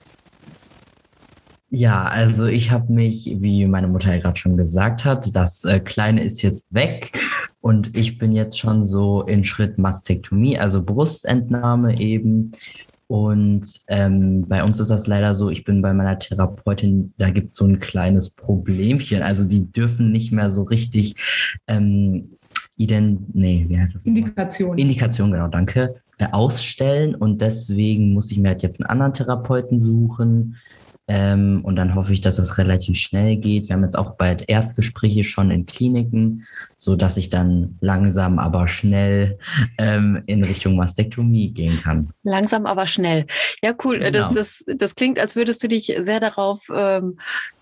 Ja, 1.74 2.04
also 2.04 2.46
ich 2.46 2.70
habe 2.70 2.92
mich, 2.92 3.36
wie 3.40 3.66
meine 3.66 3.88
Mutter 3.88 4.14
ja 4.14 4.20
gerade 4.20 4.38
schon 4.38 4.58
gesagt 4.58 5.06
hat, 5.06 5.34
das 5.34 5.64
äh, 5.64 5.80
Kleine 5.80 6.22
ist 6.22 6.42
jetzt 6.42 6.72
weg 6.74 7.18
und 7.62 7.96
ich 7.96 8.18
bin 8.18 8.32
jetzt 8.32 8.58
schon 8.58 8.84
so 8.84 9.22
in 9.22 9.42
Schritt 9.42 9.78
Mastektomie, 9.78 10.58
also 10.58 10.82
Brustentnahme 10.82 11.98
eben. 11.98 12.52
Und 13.12 13.66
ähm, 13.88 14.48
bei 14.48 14.64
uns 14.64 14.80
ist 14.80 14.88
das 14.88 15.06
leider 15.06 15.34
so, 15.34 15.50
ich 15.50 15.64
bin 15.64 15.82
bei 15.82 15.92
meiner 15.92 16.18
Therapeutin, 16.18 17.12
da 17.18 17.28
gibt 17.28 17.52
es 17.52 17.58
so 17.58 17.66
ein 17.66 17.78
kleines 17.78 18.30
Problemchen. 18.30 19.20
Also 19.20 19.46
die 19.46 19.70
dürfen 19.70 20.12
nicht 20.12 20.32
mehr 20.32 20.50
so 20.50 20.62
richtig 20.62 21.16
ähm, 21.66 22.38
ident 22.78 23.34
nee, 23.34 23.66
wie 23.68 23.78
heißt 23.78 23.96
das? 23.96 24.04
Indikation. 24.04 24.78
Indikation, 24.78 25.30
genau, 25.30 25.48
danke. 25.48 25.96
Äh, 26.16 26.28
ausstellen. 26.32 27.14
Und 27.14 27.42
deswegen 27.42 28.14
muss 28.14 28.30
ich 28.30 28.38
mir 28.38 28.48
halt 28.48 28.62
jetzt 28.62 28.80
einen 28.80 28.88
anderen 28.88 29.12
Therapeuten 29.12 29.78
suchen. 29.78 30.56
Ähm, 31.08 31.62
und 31.64 31.76
dann 31.76 31.94
hoffe 31.94 32.12
ich, 32.12 32.20
dass 32.20 32.36
das 32.36 32.58
relativ 32.58 32.96
schnell 32.96 33.36
geht. 33.36 33.68
Wir 33.68 33.74
haben 33.74 33.84
jetzt 33.84 33.98
auch 33.98 34.14
bald 34.16 34.48
Erstgespräche 34.48 35.24
schon 35.24 35.50
in 35.50 35.66
Kliniken, 35.66 36.46
so 36.76 36.94
dass 36.94 37.16
ich 37.16 37.28
dann 37.28 37.76
langsam, 37.80 38.38
aber 38.38 38.68
schnell 38.68 39.38
ähm, 39.78 40.22
in 40.26 40.44
Richtung 40.44 40.76
Mastektomie 40.76 41.50
gehen 41.50 41.80
kann. 41.82 42.10
Langsam, 42.22 42.66
aber 42.66 42.86
schnell. 42.86 43.26
Ja, 43.62 43.74
cool. 43.84 43.98
Genau. 43.98 44.32
Das, 44.32 44.62
das, 44.64 44.76
das 44.76 44.94
klingt, 44.94 45.18
als 45.18 45.34
würdest 45.34 45.62
du 45.62 45.68
dich 45.68 45.92
sehr 45.98 46.20
darauf 46.20 46.68
ähm, 46.72 47.18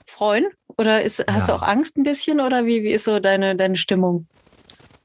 freuen. 0.06 0.44
Oder 0.76 1.02
ist, 1.02 1.24
hast 1.28 1.48
ja. 1.48 1.56
du 1.56 1.62
auch 1.62 1.66
Angst 1.66 1.96
ein 1.96 2.02
bisschen 2.02 2.40
oder 2.40 2.66
wie, 2.66 2.82
wie 2.82 2.92
ist 2.92 3.04
so 3.04 3.20
deine, 3.20 3.56
deine 3.56 3.76
Stimmung? 3.76 4.26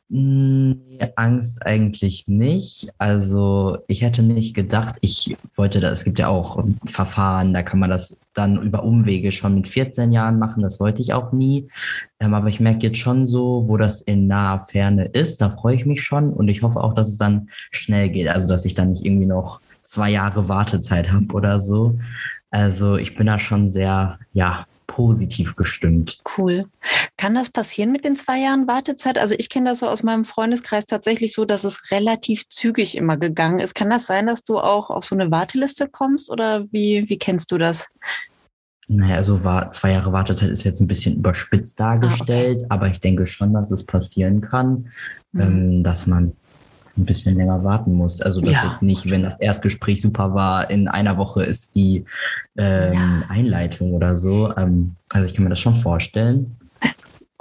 Nee, 0.07 0.99
Angst 1.15 1.65
eigentlich 1.65 2.27
nicht. 2.27 2.89
Also 2.99 3.79
ich 3.87 4.03
hätte 4.03 4.21
nicht 4.21 4.53
gedacht, 4.53 4.97
ich 5.01 5.35
wollte 5.55 5.79
das, 5.79 5.99
es 5.99 6.03
gibt 6.03 6.19
ja 6.19 6.27
auch 6.27 6.63
Verfahren, 6.85 7.55
da 7.55 7.63
kann 7.63 7.79
man 7.79 7.89
das 7.89 8.19
dann 8.35 8.61
über 8.61 8.83
Umwege 8.83 9.31
schon 9.31 9.55
mit 9.55 9.67
14 9.67 10.11
Jahren 10.11 10.37
machen, 10.37 10.61
das 10.61 10.79
wollte 10.79 11.01
ich 11.01 11.13
auch 11.13 11.31
nie. 11.31 11.69
Ähm, 12.19 12.35
aber 12.35 12.49
ich 12.49 12.59
merke 12.59 12.85
jetzt 12.85 12.99
schon 12.99 13.25
so, 13.25 13.63
wo 13.67 13.77
das 13.77 14.01
in 14.01 14.27
naher 14.27 14.67
Ferne 14.69 15.05
ist, 15.05 15.41
da 15.41 15.49
freue 15.49 15.75
ich 15.75 15.87
mich 15.87 16.03
schon 16.03 16.31
und 16.33 16.49
ich 16.49 16.61
hoffe 16.61 16.83
auch, 16.83 16.93
dass 16.93 17.09
es 17.09 17.17
dann 17.17 17.49
schnell 17.71 18.09
geht, 18.09 18.27
also 18.27 18.47
dass 18.47 18.65
ich 18.65 18.75
dann 18.75 18.89
nicht 18.89 19.05
irgendwie 19.05 19.25
noch 19.25 19.59
zwei 19.81 20.11
Jahre 20.11 20.47
Wartezeit 20.47 21.11
habe 21.11 21.33
oder 21.33 21.59
so. 21.61 21.97
Also 22.51 22.95
ich 22.95 23.15
bin 23.15 23.25
da 23.25 23.39
schon 23.39 23.71
sehr, 23.71 24.19
ja, 24.33 24.65
positiv 24.87 25.55
gestimmt. 25.55 26.19
Cool. 26.37 26.65
Kann 27.17 27.35
das 27.35 27.49
passieren 27.49 27.91
mit 27.91 28.05
den 28.05 28.15
zwei 28.15 28.39
Jahren 28.39 28.67
Wartezeit? 28.67 29.17
Also 29.17 29.35
ich 29.37 29.49
kenne 29.49 29.69
das 29.69 29.79
so 29.79 29.87
aus 29.87 30.03
meinem 30.03 30.25
Freundeskreis 30.25 30.85
tatsächlich 30.85 31.33
so, 31.33 31.45
dass 31.45 31.63
es 31.63 31.91
relativ 31.91 32.47
zügig 32.49 32.97
immer 32.97 33.17
gegangen 33.17 33.59
ist. 33.59 33.75
Kann 33.75 33.89
das 33.89 34.05
sein, 34.05 34.27
dass 34.27 34.43
du 34.43 34.59
auch 34.59 34.89
auf 34.89 35.05
so 35.05 35.15
eine 35.15 35.31
Warteliste 35.31 35.87
kommst 35.87 36.29
oder 36.29 36.65
wie, 36.71 37.09
wie 37.09 37.17
kennst 37.17 37.51
du 37.51 37.57
das? 37.57 37.87
Naja, 38.87 39.15
also 39.15 39.43
war, 39.43 39.71
zwei 39.71 39.91
Jahre 39.91 40.11
Wartezeit 40.11 40.49
ist 40.49 40.63
jetzt 40.63 40.79
ein 40.79 40.87
bisschen 40.87 41.15
überspitzt 41.15 41.79
dargestellt, 41.79 42.61
ah, 42.61 42.65
okay. 42.65 42.67
aber 42.69 42.87
ich 42.87 42.99
denke 42.99 43.25
schon, 43.25 43.53
dass 43.53 43.71
es 43.71 43.83
passieren 43.83 44.41
kann, 44.41 44.91
mhm. 45.31 45.41
ähm, 45.41 45.83
dass 45.83 46.05
man 46.05 46.33
ein 46.97 47.05
bisschen 47.05 47.35
länger 47.35 47.63
warten 47.63 47.93
muss. 47.93 48.21
Also 48.21 48.41
dass 48.41 48.55
ja. 48.55 48.69
jetzt 48.69 48.81
nicht, 48.81 49.09
wenn 49.09 49.23
das 49.23 49.39
Erstgespräch 49.39 50.01
super 50.01 50.33
war, 50.33 50.69
in 50.69 50.87
einer 50.87 51.17
Woche 51.17 51.43
ist 51.43 51.75
die 51.75 52.05
ähm, 52.57 52.93
ja. 52.93 53.23
Einleitung 53.29 53.93
oder 53.93 54.17
so. 54.17 54.55
Ähm, 54.55 54.95
also 55.11 55.25
ich 55.25 55.33
kann 55.33 55.43
mir 55.43 55.49
das 55.49 55.59
schon 55.59 55.75
vorstellen. 55.75 56.55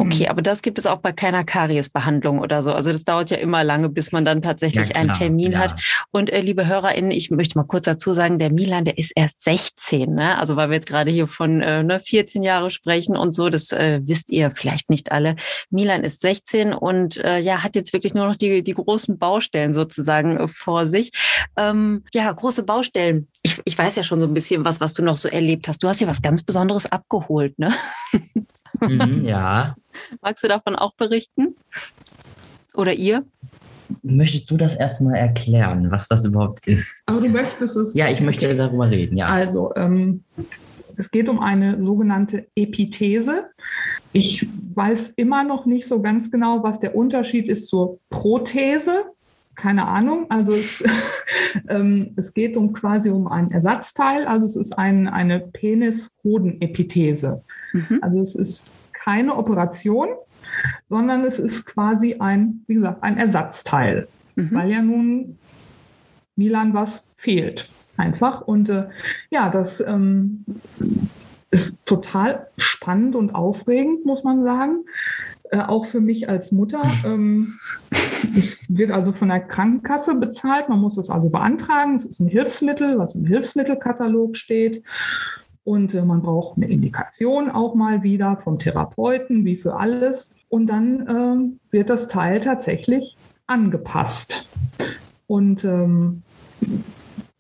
Okay, 0.05 0.25
mhm. 0.25 0.31
aber 0.31 0.43
das 0.43 0.63
gibt 0.63 0.79
es 0.79 0.87
auch 0.87 0.99
bei 0.99 1.13
keiner 1.13 1.45
Kariesbehandlung 1.45 2.41
oder 2.41 2.63
so. 2.63 2.73
Also 2.73 2.93
das 2.93 3.05
dauert 3.05 3.31
ja 3.31 3.37
immer 3.39 3.65
lange, 3.65 3.89
bis 3.89 4.13
man 4.13 4.25
dann 4.25 4.43
tatsächlich 4.43 4.91
ja, 4.91 4.97
einen 4.97 5.13
Termin 5.13 5.53
ja. 5.53 5.61
hat. 5.61 5.81
Und 6.11 6.31
äh, 6.31 6.41
liebe 6.41 6.67
HörerInnen, 6.67 7.11
ich 7.11 7.31
möchte 7.31 7.57
mal 7.59 7.65
kurz 7.65 7.85
dazu 7.85 8.13
sagen, 8.13 8.39
der 8.39 8.53
Milan, 8.53 8.85
der 8.85 8.99
ist 8.99 9.13
erst 9.15 9.43
16, 9.43 10.15
ne? 10.15 10.39
Also 10.39 10.57
weil 10.57 10.69
wir 10.69 10.77
jetzt 10.77 10.89
gerade 10.89 11.11
hier 11.11 11.27
von 11.27 11.61
äh, 11.61 11.83
ne, 11.83 12.01
14 12.01 12.43
Jahre 12.43 12.71
sprechen 12.71 13.17
und 13.17 13.33
so, 13.33 13.49
das 13.49 13.73
äh, 13.73 14.01
wisst 14.05 14.31
ihr 14.31 14.51
vielleicht 14.51 14.91
nicht 14.91 15.13
alle. 15.13 15.37
Milan 15.71 16.05
ist 16.05 16.21
16 16.21 16.73
und 16.73 17.17
äh, 17.19 17.39
ja, 17.39 17.63
hat 17.63 17.77
jetzt 17.77 17.93
wirklich 17.93 18.15
nur 18.15 18.27
noch 18.27 18.37
die, 18.37 18.63
die 18.63 18.75
großen 18.75 19.19
Baustellen 19.19 19.75
sozusagen 19.75 20.37
äh, 20.37 20.49
vor 20.49 20.87
sich. 20.87 21.11
Ähm, 21.57 22.05
ja, 22.13 22.31
große 22.31 22.63
Baustellen. 22.63 23.29
Ich, 23.47 23.61
ich 23.65 23.77
weiß 23.77 23.97
ja 23.97 24.03
schon 24.03 24.21
so 24.21 24.27
ein 24.27 24.35
bisschen 24.35 24.65
was, 24.65 24.81
was 24.81 24.95
du 24.95 25.03
noch 25.03 25.19
so 25.19 25.29
erlebt 25.29 25.69
hast. 25.69 25.83
Du 25.83 25.89
hast 25.89 26.01
ja 26.01 26.07
was 26.07 26.23
ganz 26.23 26.43
Besonderes 26.43 26.91
abgeholt, 26.91 27.59
ne? 27.59 27.73
Mhm, 28.81 29.25
ja. 29.25 29.77
Magst 30.23 30.43
du 30.43 30.49
davon 30.49 30.77
auch 30.77 30.95
berichten? 30.95 31.55
Oder 32.75 32.95
ihr? 32.95 33.25
Möchtest 34.03 34.51
du 34.51 34.57
das 34.57 34.75
erstmal 34.75 35.17
erklären, 35.17 35.91
was 35.91 36.09
das 36.09 36.25
überhaupt 36.25 36.67
ist? 36.67 37.03
Aber 37.07 37.21
du 37.21 37.29
möchtest 37.29 37.77
es. 37.77 37.95
Ja, 37.95 38.09
ich 38.09 38.21
möchte 38.21 38.57
darüber 38.57 38.91
reden, 38.91 39.17
ja. 39.17 39.29
Also, 39.29 39.73
ähm, 39.77 40.25
es 40.97 41.11
geht 41.11 41.29
um 41.29 41.41
eine 41.41 41.83
sogenannte 41.83 42.47
Epithese. 42.55 43.51
Ich 44.13 44.47
weiß 44.75 45.09
immer 45.17 45.45
noch 45.45 45.67
nicht 45.67 45.87
so 45.87 46.01
ganz 46.01 46.31
genau, 46.31 46.63
was 46.63 46.81
der 46.81 46.95
Unterschied 46.95 47.49
ist 47.49 47.69
zur 47.69 47.99
Prothese. 48.11 49.05
Keine 49.57 49.87
Ahnung. 49.87 50.27
Also 50.31 50.55
es, 50.55 50.83
ähm, 51.69 52.13
es 52.17 52.35
geht 52.35 52.57
um 52.57 52.73
quasi 52.73 53.11
um 53.11 53.29
ein 53.29 53.51
Ersatzteil. 53.51 54.27
Also 54.27 54.47
es 54.47 54.57
ist 54.57 54.79
ein, 54.79 55.09
eine 55.09 55.41
Penis-Hoden-Epithese. 55.41 57.43
Mhm. 57.73 57.99
Also 58.03 58.21
es 58.21 58.35
ist 58.35 58.71
keine 58.93 59.37
Operation, 59.37 60.09
sondern 60.89 61.25
es 61.25 61.39
ist 61.39 61.67
quasi 61.67 62.17
ein, 62.19 62.63
wie 62.67 62.75
gesagt, 62.75 63.03
ein 63.03 63.17
Ersatzteil, 63.17 64.09
mhm. 64.37 64.51
weil 64.53 64.71
ja 64.71 64.83
nun 64.83 65.39
Milan 66.37 66.75
was 66.75 67.09
fehlt 67.15 67.69
einfach. 67.97 68.43
Und 68.43 68.69
äh, 68.69 68.89
ja, 69.31 69.51
das 69.51 69.81
ähm, 69.81 70.45
ist 71.51 71.85
total 71.87 72.49
spannend 72.57 73.15
und 73.15 73.35
aufregend, 73.35 74.05
muss 74.05 74.25
man 74.25 74.43
sagen. 74.43 74.85
Äh, 75.51 75.61
auch 75.61 75.87
für 75.87 76.01
mich 76.01 76.29
als 76.29 76.53
Mutter. 76.53 76.91
Ähm, 77.05 77.59
es 78.37 78.65
wird 78.69 78.91
also 78.91 79.13
von 79.13 79.29
der 79.29 79.41
Krankenkasse 79.41 80.15
bezahlt. 80.15 80.69
Man 80.69 80.81
muss 80.81 80.97
es 80.97 81.11
also 81.11 81.31
beantragen. 81.31 81.97
Es 81.97 82.05
ist 82.05 82.21
ein 82.21 82.29
Hilfsmittel, 82.29 82.99
was 82.99 83.15
im 83.15 83.27
Hilfsmittelkatalog 83.27 84.37
steht. 84.37 84.83
Und 85.65 85.95
äh, 85.95 86.03
man 86.03 86.23
braucht 86.23 86.57
eine 86.57 86.69
Indikation 86.69 87.51
auch 87.51 87.75
mal 87.75 88.03
wieder 88.03 88.37
vom 88.37 88.59
Therapeuten, 88.59 89.45
wie 89.45 89.57
für 89.57 89.77
alles. 89.77 90.35
Und 90.49 90.67
dann 90.67 91.59
äh, 91.71 91.73
wird 91.73 91.91
das 91.91 92.09
Teil 92.09 92.41
tatsächlich 92.41 93.17
angepasst. 93.47 94.47
Und 95.27 95.65
ähm, 95.65 96.23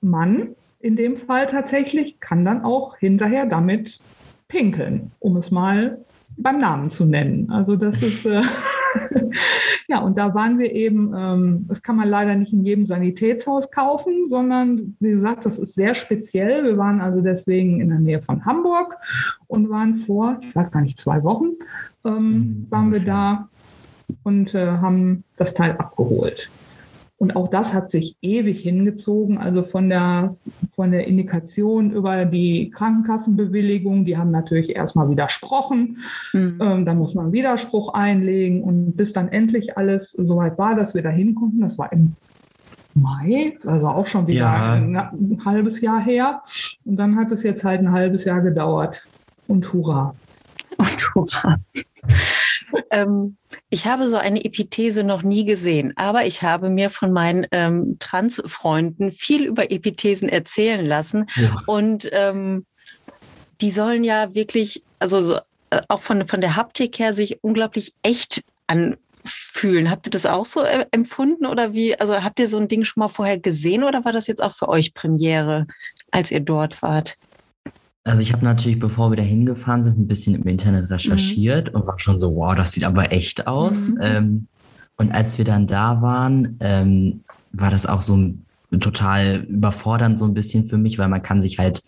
man 0.01 0.55
in 0.81 0.97
dem 0.97 1.17
Fall 1.17 1.47
tatsächlich 1.47 2.21
kann 2.21 2.45
dann 2.45 2.63
auch 2.63 2.97
hinterher 2.97 3.47
damit 3.47 4.01
pinkeln, 4.49 5.13
um 5.19 5.37
es 5.37 5.51
mal 5.51 6.05
beim 6.37 6.61
Namen 6.61 6.91
zu 6.91 7.05
nennen. 7.07 7.51
Also 7.51 7.77
das 7.77 8.03
ist, 8.03 8.27
äh, 8.27 8.43
ja, 9.89 10.01
und 10.01 10.19
da 10.19 10.35
waren 10.35 10.59
wir 10.59 10.73
eben, 10.73 11.13
ähm, 11.17 11.65
das 11.69 11.83
kann 11.83 11.97
man 11.97 12.09
leider 12.09 12.35
nicht 12.35 12.53
in 12.53 12.65
jedem 12.65 12.87
Sanitätshaus 12.87 13.71
kaufen, 13.71 14.29
sondern 14.29 14.97
wie 15.01 15.11
gesagt, 15.11 15.47
das 15.47 15.59
ist 15.59 15.75
sehr 15.75 15.95
speziell. 15.95 16.65
Wir 16.65 16.79
waren 16.79 17.01
also 17.01 17.21
deswegen 17.21 17.81
in 17.81 17.89
der 17.89 18.01
Nähe 18.01 18.21
von 18.21 18.45
Hamburg 18.45 18.97
und 19.47 19.71
waren 19.71 19.97
vor, 19.97 20.39
ich 20.41 20.55
weiß 20.55 20.73
gar 20.73 20.81
nicht, 20.81 20.99
zwei 20.99 21.23
Wochen, 21.23 21.53
ähm, 22.05 22.15
mhm, 22.15 22.67
waren 22.71 22.93
wir 22.93 23.01
da 23.01 23.49
und 24.23 24.55
äh, 24.55 24.67
haben 24.67 25.25
das 25.37 25.55
Teil 25.55 25.73
abgeholt. 25.73 26.51
Und 27.25 27.37
auch 27.37 27.49
das 27.49 27.73
hat 27.73 27.91
sich 27.91 28.19
ewig 28.21 28.61
hingezogen, 28.61 29.39
also 29.39 29.63
von 29.65 29.89
der, 29.89 30.35
von 30.69 30.91
der 30.91 31.07
Indikation 31.07 31.91
über 31.91 32.27
die 32.27 32.69
Krankenkassenbewilligung. 32.69 34.05
Die 34.05 34.19
haben 34.19 34.31
natürlich 34.31 34.77
erstmal 34.77 35.09
widersprochen. 35.09 36.01
Mhm. 36.35 36.59
Ähm, 36.61 36.85
dann 36.85 36.99
muss 36.99 37.15
man 37.15 37.33
Widerspruch 37.33 37.95
einlegen. 37.95 38.63
Und 38.63 38.95
bis 38.99 39.15
dann 39.15 39.29
endlich 39.29 39.79
alles 39.79 40.13
soweit 40.13 40.59
war, 40.59 40.75
dass 40.75 40.95
wir 40.95 41.01
da 41.01 41.09
hinkommen, 41.09 41.63
das 41.63 41.79
war 41.79 41.91
im 41.93 42.15
Mai, 42.93 43.57
also 43.65 43.89
auch 43.89 44.07
schon 44.07 44.27
wieder 44.27 44.41
ja. 44.41 44.73
ein, 44.75 44.95
ein 44.95 45.41
halbes 45.47 45.81
Jahr 45.81 46.03
her. 46.03 46.43
Und 46.85 46.97
dann 46.97 47.17
hat 47.17 47.33
es 47.33 47.43
jetzt 47.43 47.65
halt 47.65 47.81
ein 47.81 47.91
halbes 47.91 48.27
Jahr 48.27 48.43
gedauert. 48.43 49.07
Und 49.49 49.73
hurra. 49.73 50.15
Und 50.77 51.15
hurra. 51.15 51.57
Ähm, 52.91 53.37
ich 53.71 53.87
habe 53.87 54.09
so 54.09 54.17
eine 54.17 54.45
Epithese 54.45 55.05
noch 55.05 55.23
nie 55.23 55.45
gesehen, 55.45 55.93
aber 55.97 56.27
ich 56.27 56.43
habe 56.43 56.71
mir 56.71 56.91
von 56.91 57.13
meinen 57.13 57.47
ähm, 57.53 57.97
Trans-Freunden 57.99 59.13
viel 59.13 59.45
über 59.45 59.71
Epithesen 59.71 60.29
erzählen 60.29 60.85
lassen. 60.85 61.27
Ja. 61.37 61.57
Und 61.67 62.09
ähm, 62.13 62.67
die 63.61 63.71
sollen 63.71 64.05
ja 64.05 64.35
wirklich, 64.35 64.83
also 64.99 65.21
so, 65.21 65.37
äh, 65.71 65.81
auch 65.89 66.01
von, 66.01 66.27
von 66.29 66.41
der 66.41 66.57
Haptik 66.57 66.99
her, 66.99 67.13
sich 67.15 67.43
unglaublich 67.43 67.95
echt 68.03 68.43
anfühlen. 68.67 69.91
Habt 69.91 70.07
ihr 70.07 70.11
das 70.11 70.27
auch 70.27 70.47
so 70.47 70.63
äh, 70.63 70.87
empfunden 70.91 71.47
oder 71.47 71.75
wie? 71.75 71.99
Also 71.99 72.23
habt 72.23 72.39
ihr 72.41 72.49
so 72.49 72.59
ein 72.59 72.69
Ding 72.69 72.85
schon 72.85 73.01
mal 73.01 73.09
vorher 73.09 73.39
gesehen 73.39 73.85
oder 73.85 74.05
war 74.05 74.13
das 74.13 74.27
jetzt 74.27 74.43
auch 74.43 74.55
für 74.55 74.69
euch 74.69 74.95
Premiere, 74.95 75.67
als 76.11 76.31
ihr 76.31 76.41
dort 76.41 76.83
wart? 76.83 77.17
Also 78.05 78.21
ich 78.21 78.33
habe 78.35 78.45
natürlich, 78.45 78.79
bevor 78.79 79.11
wir 79.11 79.17
da 79.17 79.23
hingefahren 79.23 79.83
sind, 79.83 79.99
ein 79.99 80.07
bisschen 80.07 80.35
im 80.35 80.47
Internet 80.47 80.91
recherchiert 80.91 81.73
mhm. 81.73 81.81
und 81.81 81.87
war 81.87 81.99
schon 81.99 82.19
so, 82.19 82.37
wow, 82.37 82.55
das 82.55 82.73
sieht 82.73 82.85
aber 82.85 83.13
echt 83.13 83.47
aus. 83.47 83.89
Mhm. 83.89 83.99
Ähm, 84.01 84.47
und 84.97 85.13
als 85.13 85.39
wir 85.39 85.45
dann 85.45 85.67
da 85.67 86.03
waren, 86.03 86.57
ähm, 86.61 87.25
war 87.53 87.71
das 87.71 87.87
auch 87.87 88.03
so 88.03 88.35
total 88.81 89.47
überfordernd 89.49 90.19
so 90.19 90.27
ein 90.27 90.35
bisschen 90.35 90.67
für 90.67 90.77
mich, 90.77 90.99
weil 90.99 91.09
man 91.09 91.23
kann 91.23 91.43
sich 91.43 91.59
halt 91.59 91.83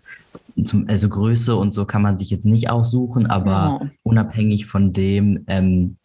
zum, 0.65 0.89
also 0.89 1.09
Größe 1.09 1.55
und 1.55 1.75
so 1.75 1.85
kann 1.85 2.03
man 2.03 2.17
sich 2.17 2.31
jetzt 2.31 2.45
nicht 2.45 2.71
aussuchen, 2.71 3.27
aber 3.27 3.81
oh. 3.83 3.87
unabhängig 4.05 4.67
von 4.67 4.93
dem 4.93 5.45
ähm, 5.49 5.97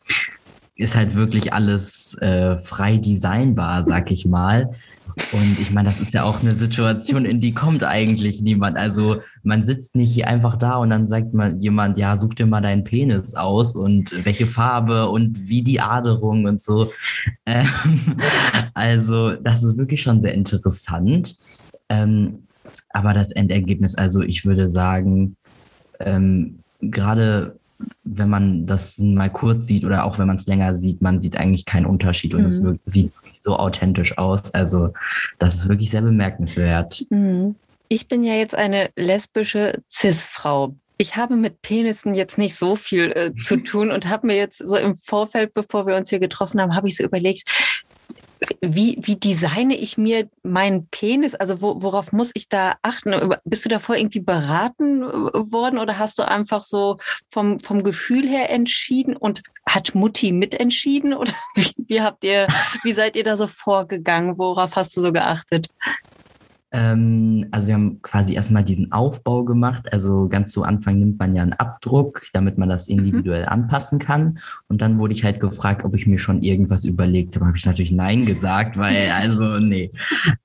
ist 0.81 0.95
halt 0.95 1.15
wirklich 1.15 1.53
alles 1.53 2.15
äh, 2.21 2.57
frei 2.59 2.97
designbar, 2.97 3.85
sag 3.87 4.11
ich 4.11 4.25
mal. 4.25 4.71
Und 5.31 5.59
ich 5.59 5.71
meine, 5.71 5.89
das 5.89 5.99
ist 5.99 6.13
ja 6.13 6.23
auch 6.23 6.41
eine 6.41 6.53
Situation, 6.53 7.25
in 7.25 7.41
die 7.41 7.53
kommt 7.53 7.83
eigentlich 7.83 8.41
niemand. 8.41 8.77
Also 8.77 9.21
man 9.43 9.65
sitzt 9.65 9.95
nicht 9.95 10.25
einfach 10.25 10.57
da 10.57 10.75
und 10.75 10.89
dann 10.89 11.07
sagt 11.07 11.33
mal 11.33 11.55
jemand, 11.57 11.97
ja, 11.97 12.17
such 12.17 12.33
dir 12.35 12.45
mal 12.45 12.61
deinen 12.61 12.83
Penis 12.83 13.35
aus 13.35 13.75
und 13.75 14.25
welche 14.25 14.47
Farbe 14.47 15.09
und 15.09 15.47
wie 15.47 15.61
die 15.61 15.79
Aderung 15.79 16.45
und 16.45 16.61
so. 16.61 16.91
Ähm, 17.45 17.67
also 18.73 19.35
das 19.35 19.63
ist 19.63 19.77
wirklich 19.77 20.01
schon 20.01 20.21
sehr 20.21 20.33
interessant. 20.33 21.35
Ähm, 21.89 22.47
aber 22.89 23.13
das 23.13 23.31
Endergebnis, 23.31 23.95
also 23.95 24.21
ich 24.21 24.45
würde 24.45 24.69
sagen, 24.69 25.35
ähm, 25.99 26.59
gerade 26.81 27.59
wenn 28.03 28.29
man 28.29 28.65
das 28.65 28.97
mal 28.97 29.29
kurz 29.29 29.65
sieht 29.65 29.85
oder 29.85 30.05
auch 30.05 30.19
wenn 30.19 30.27
man 30.27 30.35
es 30.35 30.47
länger 30.47 30.75
sieht, 30.75 31.01
man 31.01 31.21
sieht 31.21 31.37
eigentlich 31.37 31.65
keinen 31.65 31.85
Unterschied 31.85 32.33
und 32.33 32.41
mhm. 32.41 32.47
es 32.47 32.61
sieht 32.85 33.11
so 33.41 33.57
authentisch 33.57 34.17
aus. 34.17 34.53
Also 34.53 34.93
das 35.39 35.55
ist 35.55 35.69
wirklich 35.69 35.89
sehr 35.89 36.01
bemerkenswert. 36.01 37.05
Mhm. 37.09 37.55
Ich 37.87 38.07
bin 38.07 38.23
ja 38.23 38.33
jetzt 38.35 38.55
eine 38.55 38.89
lesbische 38.95 39.81
Cis-Frau. 39.91 40.75
Ich 40.97 41.15
habe 41.15 41.35
mit 41.35 41.61
Penissen 41.61 42.13
jetzt 42.13 42.37
nicht 42.37 42.55
so 42.55 42.75
viel 42.75 43.11
äh, 43.11 43.33
zu 43.35 43.57
tun 43.63 43.91
und 43.91 44.07
habe 44.07 44.27
mir 44.27 44.35
jetzt 44.35 44.59
so 44.59 44.77
im 44.77 44.97
Vorfeld, 44.97 45.53
bevor 45.53 45.87
wir 45.87 45.95
uns 45.95 46.09
hier 46.09 46.19
getroffen 46.19 46.61
haben, 46.61 46.75
habe 46.75 46.87
ich 46.87 46.95
so 46.95 47.03
überlegt, 47.03 47.49
wie, 48.61 48.97
wie 49.01 49.15
designe 49.15 49.75
ich 49.75 49.97
mir 49.97 50.27
meinen 50.43 50.87
Penis? 50.87 51.35
Also 51.35 51.61
wo, 51.61 51.81
worauf 51.81 52.11
muss 52.11 52.31
ich 52.33 52.49
da 52.49 52.75
achten? 52.81 53.35
Bist 53.45 53.65
du 53.65 53.69
davor 53.69 53.95
irgendwie 53.95 54.19
beraten 54.19 55.03
äh, 55.03 55.51
worden 55.51 55.77
oder 55.77 55.99
hast 55.99 56.17
du 56.17 56.27
einfach 56.27 56.63
so 56.63 56.97
vom, 57.29 57.59
vom 57.59 57.83
Gefühl 57.83 58.27
her 58.27 58.49
entschieden 58.49 59.15
und 59.15 59.43
hat 59.69 59.93
Mutti 59.93 60.31
mitentschieden 60.31 61.13
oder 61.17 61.33
wie, 61.55 61.71
wie 61.87 62.01
habt 62.01 62.23
ihr, 62.23 62.47
wie 62.83 62.93
seid 62.93 63.15
ihr 63.15 63.23
da 63.23 63.37
so 63.37 63.47
vorgegangen? 63.47 64.37
Worauf 64.37 64.75
hast 64.75 64.95
du 64.97 65.01
so 65.01 65.11
geachtet? 65.11 65.69
Ähm, 66.71 67.47
also 67.51 67.67
wir 67.67 67.73
haben 67.73 68.01
quasi 68.01 68.33
erstmal 68.33 68.63
diesen 68.63 68.91
Aufbau 68.91 69.43
gemacht. 69.43 69.91
Also 69.91 70.27
ganz 70.29 70.51
zu 70.51 70.63
Anfang 70.63 70.99
nimmt 70.99 71.19
man 71.19 71.35
ja 71.35 71.43
einen 71.43 71.53
Abdruck, 71.53 72.23
damit 72.33 72.57
man 72.57 72.69
das 72.69 72.87
mhm. 72.87 72.99
individuell 72.99 73.43
mhm. 73.43 73.49
anpassen 73.49 73.99
kann. 73.99 74.39
Und 74.67 74.81
dann 74.81 74.97
wurde 74.97 75.13
ich 75.13 75.23
halt 75.23 75.39
gefragt, 75.39 75.83
ob 75.83 75.95
ich 75.95 76.07
mir 76.07 76.19
schon 76.19 76.41
irgendwas 76.41 76.85
überlegt 76.85 77.35
habe. 77.35 77.47
Habe 77.47 77.57
ich 77.57 77.65
natürlich 77.65 77.91
Nein 77.91 78.25
gesagt, 78.25 78.77
weil 78.77 79.09
also 79.21 79.59
nee. 79.59 79.91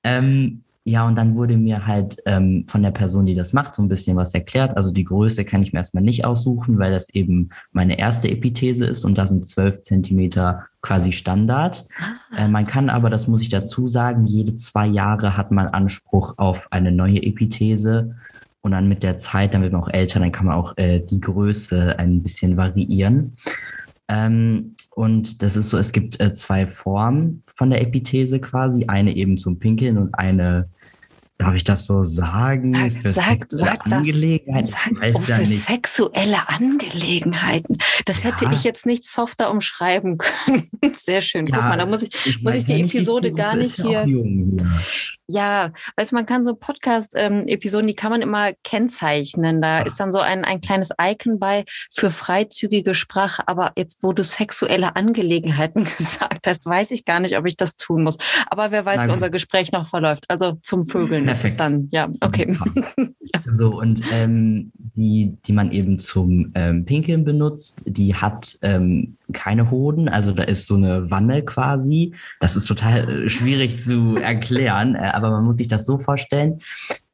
Ähm, 0.03 0.63
ja, 0.87 1.05
und 1.05 1.15
dann 1.15 1.35
wurde 1.35 1.57
mir 1.57 1.85
halt 1.85 2.15
ähm, 2.25 2.63
von 2.69 2.81
der 2.81 2.91
Person, 2.91 3.25
die 3.25 3.35
das 3.35 3.51
macht, 3.51 3.75
so 3.75 3.81
ein 3.81 3.89
bisschen 3.89 4.15
was 4.15 4.33
erklärt. 4.33 4.77
Also 4.77 4.93
die 4.93 5.03
Größe 5.03 5.43
kann 5.43 5.61
ich 5.61 5.73
mir 5.73 5.79
erstmal 5.79 6.01
nicht 6.01 6.23
aussuchen, 6.23 6.79
weil 6.79 6.93
das 6.93 7.09
eben 7.09 7.49
meine 7.73 7.99
erste 7.99 8.31
Epithese 8.31 8.85
ist 8.85 9.03
und 9.03 9.17
da 9.17 9.27
sind 9.27 9.49
zwölf 9.49 9.81
Zentimeter 9.81 10.63
quasi 10.81 11.11
Standard. 11.11 11.85
Ah. 11.99 12.45
Äh, 12.45 12.47
man 12.47 12.65
kann 12.67 12.89
aber, 12.89 13.09
das 13.09 13.27
muss 13.27 13.41
ich 13.41 13.49
dazu 13.49 13.85
sagen, 13.85 14.27
jede 14.27 14.55
zwei 14.55 14.87
Jahre 14.87 15.35
hat 15.35 15.51
man 15.51 15.67
Anspruch 15.67 16.35
auf 16.37 16.67
eine 16.71 16.93
neue 16.93 17.21
Epithese. 17.21 18.15
Und 18.61 18.71
dann 18.71 18.87
mit 18.87 19.03
der 19.03 19.17
Zeit, 19.17 19.53
dann 19.53 19.63
wird 19.63 19.73
man 19.73 19.83
auch 19.83 19.89
älter, 19.89 20.21
dann 20.21 20.31
kann 20.31 20.45
man 20.45 20.55
auch 20.55 20.77
äh, 20.77 21.01
die 21.01 21.19
Größe 21.19 21.99
ein 21.99 22.23
bisschen 22.23 22.55
variieren. 22.55 23.33
Ähm, 24.07 24.75
und 24.91 25.41
das 25.41 25.57
ist 25.57 25.69
so, 25.69 25.77
es 25.77 25.91
gibt 25.91 26.19
äh, 26.21 26.33
zwei 26.33 26.65
Formen 26.65 27.43
von 27.55 27.71
der 27.71 27.81
Epithese 27.81 28.39
quasi. 28.39 28.85
Eine 28.87 29.13
eben 29.17 29.37
zum 29.37 29.59
Pinkeln 29.59 29.97
und 29.97 30.13
eine 30.15 30.69
Darf 31.37 31.53
ich 31.53 31.63
das 31.63 31.85
so 31.85 32.03
sagen? 32.03 32.73
Sag, 33.05 33.45
sag, 33.45 33.45
sag 33.49 33.85
Angelegenheiten? 33.85 34.71
Das, 34.71 35.01
sag, 35.01 35.15
oh, 35.15 35.19
für 35.19 35.31
ja 35.33 35.45
sexuelle 35.45 36.49
Angelegenheiten. 36.49 37.77
Das 38.05 38.23
ja. 38.23 38.31
hätte 38.31 38.49
ich 38.51 38.63
jetzt 38.63 38.87
nicht 38.87 39.03
softer 39.03 39.51
umschreiben 39.51 40.17
können. 40.45 40.69
Sehr 40.95 41.21
schön. 41.21 41.45
Ja, 41.45 41.57
Guck 41.57 41.65
mal, 41.65 41.77
da 41.77 41.85
muss 41.85 42.01
ich, 42.01 42.25
ich 42.25 42.41
muss 42.41 42.55
ich 42.55 42.65
die 42.65 42.81
Episode 42.81 43.31
gar 43.33 43.55
nicht 43.55 43.75
hier. 43.75 44.05
Ja, 45.27 45.71
weißt 45.97 46.13
man 46.13 46.25
kann 46.25 46.43
so 46.43 46.55
Podcast-Episoden, 46.55 47.83
ähm, 47.83 47.87
die 47.87 47.95
kann 47.95 48.11
man 48.11 48.21
immer 48.21 48.53
kennzeichnen. 48.63 49.61
Da 49.61 49.81
ist 49.81 49.99
dann 49.99 50.11
so 50.11 50.19
ein, 50.19 50.45
ein 50.45 50.61
kleines 50.61 50.89
Icon 51.01 51.37
bei 51.37 51.65
für 51.93 52.11
freizügige 52.11 52.95
Sprache. 52.95 53.47
Aber 53.47 53.73
jetzt, 53.75 54.03
wo 54.03 54.13
du 54.13 54.23
sexuelle 54.23 54.95
Angelegenheiten 54.95 55.83
gesagt 55.97 56.47
hast, 56.47 56.65
weiß 56.65 56.91
ich 56.91 57.03
gar 57.03 57.19
nicht, 57.19 57.37
ob 57.37 57.45
ich 57.45 57.57
das 57.57 57.75
tun 57.75 58.03
muss. 58.03 58.17
Aber 58.49 58.71
wer 58.71 58.85
weiß, 58.85 59.01
Nein. 59.01 59.09
wie 59.09 59.13
unser 59.13 59.29
Gespräch 59.29 59.71
noch 59.71 59.87
verläuft. 59.87 60.25
Also 60.29 60.53
zum 60.61 60.85
Vögeln 60.85 61.25
Perfekt. 61.25 61.45
ist 61.45 61.51
es 61.51 61.57
dann. 61.57 61.89
Ja, 61.91 62.09
okay. 62.21 62.57
ja. 62.97 63.41
So, 63.57 63.79
und 63.79 64.01
ähm, 64.13 64.71
die, 64.75 65.37
die 65.45 65.53
man 65.53 65.71
eben 65.71 65.99
zum 65.99 66.51
ähm, 66.55 66.85
Pinkeln 66.85 67.25
benutzt, 67.25 67.83
die 67.85 68.15
hat 68.15 68.57
ähm, 68.61 69.16
keine 69.33 69.71
Hoden, 69.71 70.09
also 70.09 70.31
da 70.31 70.43
ist 70.43 70.65
so 70.65 70.75
eine 70.75 71.09
Wanne 71.11 71.43
quasi. 71.43 72.13
Das 72.39 72.55
ist 72.55 72.65
total 72.65 73.25
äh, 73.25 73.29
schwierig 73.29 73.81
zu 73.81 74.17
erklären, 74.17 74.95
äh, 74.95 75.11
aber 75.13 75.31
man 75.31 75.45
muss 75.45 75.57
sich 75.57 75.67
das 75.67 75.85
so 75.85 75.97
vorstellen. 75.97 76.61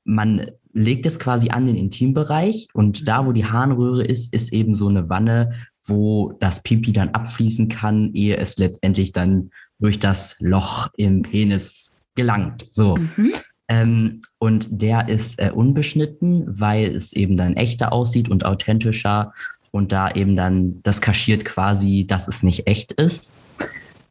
Man 0.03 0.51
legt 0.73 1.05
es 1.05 1.19
quasi 1.19 1.49
an 1.49 1.65
den 1.65 1.75
Intimbereich 1.75 2.67
und 2.73 3.07
da, 3.07 3.25
wo 3.25 3.31
die 3.31 3.45
Harnröhre 3.45 4.03
ist, 4.03 4.33
ist 4.33 4.51
eben 4.51 4.75
so 4.75 4.87
eine 4.87 5.09
Wanne, 5.09 5.53
wo 5.85 6.33
das 6.39 6.61
Pipi 6.61 6.93
dann 6.93 7.09
abfließen 7.09 7.69
kann, 7.69 8.13
ehe 8.13 8.37
es 8.37 8.57
letztendlich 8.57 9.11
dann 9.11 9.51
durch 9.79 9.99
das 9.99 10.35
Loch 10.39 10.89
im 10.97 11.23
Penis 11.23 11.91
gelangt. 12.15 12.67
So. 12.71 12.95
Mhm. 12.95 13.33
Ähm, 13.67 14.21
und 14.39 14.67
der 14.81 15.09
ist 15.09 15.39
äh, 15.39 15.51
unbeschnitten, 15.53 16.45
weil 16.47 16.95
es 16.95 17.13
eben 17.13 17.37
dann 17.37 17.55
echter 17.55 17.93
aussieht 17.93 18.29
und 18.29 18.45
authentischer 18.45 19.33
und 19.73 19.91
da 19.91 20.11
eben 20.11 20.35
dann 20.35 20.81
das 20.83 21.01
kaschiert 21.01 21.45
quasi, 21.45 22.05
dass 22.07 22.27
es 22.27 22.43
nicht 22.43 22.67
echt 22.67 22.91
ist. 22.93 23.33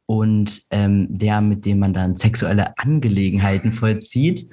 Und 0.07 0.62
ähm, 0.71 1.07
der, 1.09 1.40
mit 1.40 1.64
dem 1.64 1.78
man 1.78 1.95
dann 1.95 2.16
sexuelle 2.16 2.76
Angelegenheiten 2.76 3.73
vollzieht, 3.73 4.49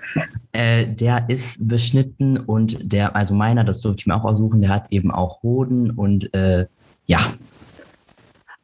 äh, 0.51 0.85
der 0.85 1.27
ist 1.27 1.67
beschnitten 1.67 2.37
und 2.37 2.93
der, 2.93 3.15
also 3.15 3.33
meiner, 3.33 3.63
das 3.63 3.81
durfte 3.81 4.01
ich 4.01 4.07
mir 4.07 4.15
auch 4.15 4.23
aussuchen, 4.23 4.61
der 4.61 4.69
hat 4.69 4.91
eben 4.91 5.11
auch 5.11 5.41
Hoden 5.41 5.89
und 5.89 6.31
äh, 6.35 6.67
ja, 7.07 7.19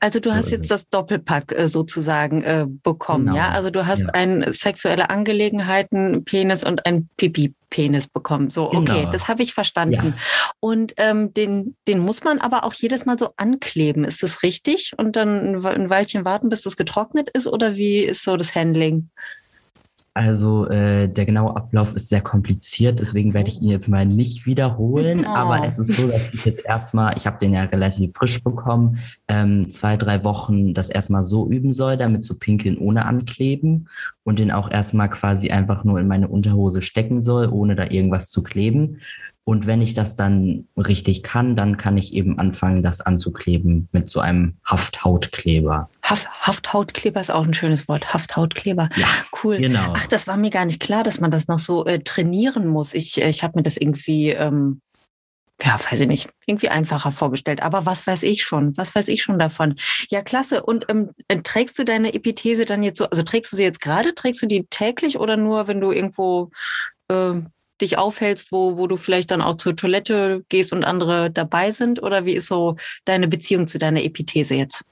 also 0.05 0.19
du 0.19 0.29
so 0.29 0.35
hast 0.35 0.51
jetzt 0.51 0.69
das 0.69 0.87
Doppelpack 0.87 1.51
äh, 1.51 1.67
sozusagen 1.67 2.43
äh, 2.43 2.67
bekommen, 2.83 3.25
genau. 3.25 3.37
ja? 3.37 3.49
Also 3.49 3.71
du 3.71 3.87
hast 3.87 4.01
ja. 4.01 4.09
ein 4.13 4.45
sexuelle 4.53 5.09
Angelegenheiten 5.09 6.23
Penis 6.23 6.63
und 6.63 6.85
ein 6.85 7.09
Pipi 7.17 7.55
Penis 7.71 8.07
bekommen. 8.07 8.51
So, 8.51 8.71
okay, 8.71 8.99
genau. 8.99 9.09
das 9.09 9.27
habe 9.27 9.41
ich 9.41 9.55
verstanden. 9.55 10.13
Ja. 10.15 10.53
Und 10.59 10.93
ähm, 10.97 11.33
den, 11.33 11.75
den 11.87 11.97
muss 11.97 12.23
man 12.23 12.39
aber 12.39 12.65
auch 12.65 12.73
jedes 12.75 13.07
Mal 13.07 13.17
so 13.17 13.31
ankleben. 13.35 14.03
Ist 14.03 14.21
das 14.21 14.43
richtig? 14.43 14.91
Und 14.95 15.15
dann 15.15 15.65
ein 15.65 15.89
Weilchen 15.89 16.23
warten, 16.23 16.49
bis 16.49 16.67
es 16.67 16.77
getrocknet 16.77 17.31
ist? 17.31 17.47
Oder 17.47 17.75
wie 17.75 17.97
ist 18.01 18.23
so 18.23 18.37
das 18.37 18.53
Handling? 18.53 19.09
Also 20.17 20.65
äh, 20.69 21.09
der 21.09 21.25
genaue 21.25 21.57
Ablauf 21.57 21.93
ist 21.93 22.07
sehr 22.07 22.21
kompliziert, 22.21 23.01
deswegen 23.01 23.33
werde 23.33 23.49
ich 23.49 23.61
ihn 23.61 23.69
jetzt 23.69 23.89
mal 23.89 24.05
nicht 24.05 24.45
wiederholen. 24.45 25.25
Oh. 25.25 25.35
Aber 25.35 25.67
es 25.67 25.77
ist 25.77 25.91
so, 25.91 26.07
dass 26.07 26.33
ich 26.33 26.45
jetzt 26.45 26.65
erstmal, 26.65 27.17
ich 27.17 27.27
habe 27.27 27.37
den 27.39 27.53
ja 27.53 27.63
relativ 27.63 28.15
frisch 28.15 28.41
bekommen, 28.41 28.97
ähm, 29.27 29.69
zwei, 29.69 29.97
drei 29.97 30.23
Wochen 30.23 30.73
das 30.73 30.87
erstmal 30.87 31.25
so 31.25 31.49
üben 31.49 31.73
soll, 31.73 31.97
damit 31.97 32.23
zu 32.23 32.39
pinkeln 32.39 32.77
ohne 32.77 33.05
Ankleben 33.05 33.89
und 34.23 34.39
den 34.39 34.51
auch 34.51 34.71
erstmal 34.71 35.09
quasi 35.09 35.49
einfach 35.49 35.83
nur 35.83 35.99
in 35.99 36.07
meine 36.07 36.29
Unterhose 36.29 36.81
stecken 36.81 37.21
soll, 37.21 37.49
ohne 37.49 37.75
da 37.75 37.83
irgendwas 37.89 38.29
zu 38.29 38.41
kleben. 38.41 39.01
Und 39.47 39.67
wenn 39.67 39.79
ich 39.79 39.93
das 39.93 40.15
dann 40.15 40.67
richtig 40.75 41.21
kann, 41.21 41.55
dann 41.55 41.77
kann 41.77 41.99
ich 41.99 42.15
eben 42.15 42.39
anfangen, 42.39 42.81
das 42.81 42.99
anzukleben 42.99 43.87
mit 43.91 44.09
so 44.09 44.19
einem 44.19 44.57
Hafthautkleber. 44.65 45.87
Haft, 46.01 46.27
Hafthautkleber 46.41 47.19
ist 47.19 47.29
auch 47.29 47.45
ein 47.45 47.53
schönes 47.53 47.87
Wort. 47.87 48.11
Hafthautkleber. 48.11 48.89
Ja, 48.95 49.07
cool. 49.43 49.57
Genau. 49.59 49.93
Ach, 49.95 50.07
das 50.07 50.25
war 50.25 50.35
mir 50.35 50.49
gar 50.49 50.65
nicht 50.65 50.81
klar, 50.81 51.03
dass 51.03 51.19
man 51.19 51.29
das 51.29 51.47
noch 51.47 51.59
so 51.59 51.85
äh, 51.85 51.99
trainieren 51.99 52.65
muss. 52.65 52.95
Ich, 52.95 53.21
äh, 53.21 53.29
ich 53.29 53.43
habe 53.43 53.59
mir 53.59 53.61
das 53.61 53.77
irgendwie, 53.77 54.31
ähm, 54.31 54.81
ja, 55.61 55.79
weiß 55.91 56.01
ich 56.01 56.07
nicht, 56.07 56.29
irgendwie 56.47 56.69
einfacher 56.69 57.11
vorgestellt. 57.11 57.61
Aber 57.61 57.85
was 57.85 58.07
weiß 58.07 58.23
ich 58.23 58.43
schon? 58.43 58.75
Was 58.77 58.95
weiß 58.95 59.09
ich 59.09 59.21
schon 59.21 59.37
davon? 59.37 59.75
Ja, 60.09 60.23
klasse. 60.23 60.63
Und 60.63 60.87
ähm, 60.89 61.11
äh, 61.27 61.37
trägst 61.43 61.77
du 61.77 61.85
deine 61.85 62.15
Epithese 62.15 62.65
dann 62.65 62.81
jetzt 62.81 62.97
so, 62.97 63.05
also 63.05 63.21
trägst 63.21 63.53
du 63.53 63.57
sie 63.57 63.63
jetzt 63.63 63.79
gerade, 63.79 64.15
trägst 64.15 64.41
du 64.41 64.47
die 64.47 64.65
täglich 64.71 65.19
oder 65.19 65.37
nur, 65.37 65.67
wenn 65.67 65.81
du 65.81 65.91
irgendwo 65.91 66.49
äh, 67.09 67.41
dich 67.81 67.97
aufhältst, 67.97 68.51
wo, 68.51 68.77
wo 68.77 68.87
du 68.87 68.97
vielleicht 68.97 69.31
dann 69.31 69.41
auch 69.41 69.57
zur 69.57 69.75
Toilette 69.75 70.43
gehst 70.49 70.73
und 70.73 70.85
andere 70.85 71.31
dabei 71.31 71.71
sind? 71.71 72.01
Oder 72.01 72.25
wie 72.25 72.33
ist 72.33 72.47
so 72.47 72.75
deine 73.05 73.27
Beziehung 73.27 73.67
zu 73.67 73.77
deiner 73.77 74.03
Epithese 74.03 74.55
jetzt? 74.55 74.83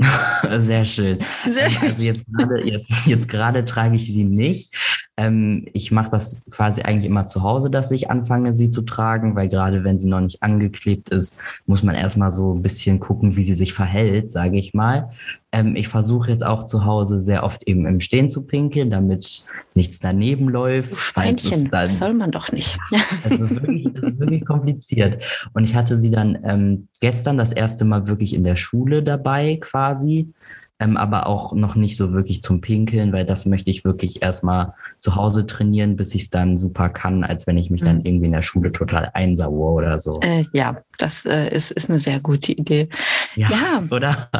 Sehr 0.60 0.84
schön. 0.84 1.18
Sehr 1.48 1.64
ähm, 1.64 1.70
schön. 1.70 1.82
Also 1.82 2.02
jetzt 2.02 2.32
gerade, 2.34 2.66
jetzt, 2.66 3.06
jetzt 3.06 3.28
gerade 3.28 3.64
trage 3.64 3.96
ich 3.96 4.06
sie 4.06 4.24
nicht. 4.24 4.74
Ähm, 5.18 5.66
ich 5.72 5.90
mache 5.90 6.12
das 6.12 6.42
quasi 6.48 6.82
eigentlich 6.82 7.04
immer 7.04 7.26
zu 7.26 7.42
Hause, 7.42 7.70
dass 7.70 7.90
ich 7.90 8.08
anfange, 8.08 8.54
sie 8.54 8.70
zu 8.70 8.82
tragen, 8.82 9.34
weil 9.34 9.48
gerade 9.48 9.82
wenn 9.82 9.98
sie 9.98 10.08
noch 10.08 10.20
nicht 10.20 10.44
angeklebt 10.44 11.08
ist, 11.08 11.34
muss 11.66 11.82
man 11.82 11.96
erstmal 11.96 12.30
so 12.30 12.54
ein 12.54 12.62
bisschen 12.62 13.00
gucken, 13.00 13.34
wie 13.34 13.44
sie 13.44 13.56
sich 13.56 13.74
verhält, 13.74 14.30
sage 14.30 14.56
ich 14.56 14.74
mal. 14.74 15.10
Ähm, 15.50 15.74
ich 15.74 15.88
versuche 15.88 16.30
jetzt 16.30 16.46
auch 16.46 16.66
zu 16.66 16.84
Hause 16.84 17.20
sehr 17.20 17.42
oft 17.42 17.66
eben 17.66 17.84
im 17.84 17.98
Stehen 17.98 18.30
zu 18.30 18.46
pinkeln, 18.46 18.92
damit 18.92 19.44
nichts 19.74 19.98
daneben 19.98 20.48
läuft. 20.48 20.96
Schweinchen, 20.96 21.68
dann, 21.68 21.88
das 21.88 21.98
soll 21.98 22.14
man 22.14 22.30
doch 22.30 22.52
nicht. 22.52 22.78
Es, 23.28 23.40
ist 23.40 23.60
wirklich, 23.60 23.86
es 23.96 24.02
ist 24.02 24.20
wirklich 24.20 24.44
kompliziert. 24.44 25.22
Und 25.52 25.64
ich 25.64 25.74
hatte 25.74 25.98
sie 25.98 26.10
dann 26.10 26.38
ähm, 26.44 26.88
gestern 27.00 27.36
das 27.36 27.52
erste 27.52 27.84
Mal 27.84 28.06
wirklich 28.06 28.34
in 28.34 28.44
der 28.44 28.56
Schule 28.56 29.02
dabei 29.02 29.58
quasi 29.60 30.32
ähm, 30.80 30.96
aber 30.96 31.26
auch 31.26 31.52
noch 31.54 31.74
nicht 31.74 31.96
so 31.96 32.12
wirklich 32.12 32.42
zum 32.42 32.60
Pinkeln, 32.60 33.12
weil 33.12 33.24
das 33.24 33.46
möchte 33.46 33.70
ich 33.70 33.84
wirklich 33.84 34.22
erstmal 34.22 34.74
zu 35.00 35.16
Hause 35.16 35.46
trainieren, 35.46 35.96
bis 35.96 36.14
ich 36.14 36.22
es 36.22 36.30
dann 36.30 36.56
super 36.56 36.88
kann, 36.88 37.24
als 37.24 37.46
wenn 37.46 37.58
ich 37.58 37.70
mich 37.70 37.82
mhm. 37.82 37.86
dann 37.86 38.04
irgendwie 38.04 38.26
in 38.26 38.32
der 38.32 38.42
Schule 38.42 38.70
total 38.70 39.10
einsaue 39.14 39.72
oder 39.72 39.98
so. 39.98 40.20
Äh, 40.20 40.44
ja, 40.52 40.80
das 40.98 41.26
äh, 41.26 41.48
ist, 41.54 41.72
ist 41.72 41.90
eine 41.90 41.98
sehr 41.98 42.20
gute 42.20 42.52
Idee. 42.52 42.88
Ja, 43.34 43.48
ja. 43.50 43.82
oder? 43.90 44.30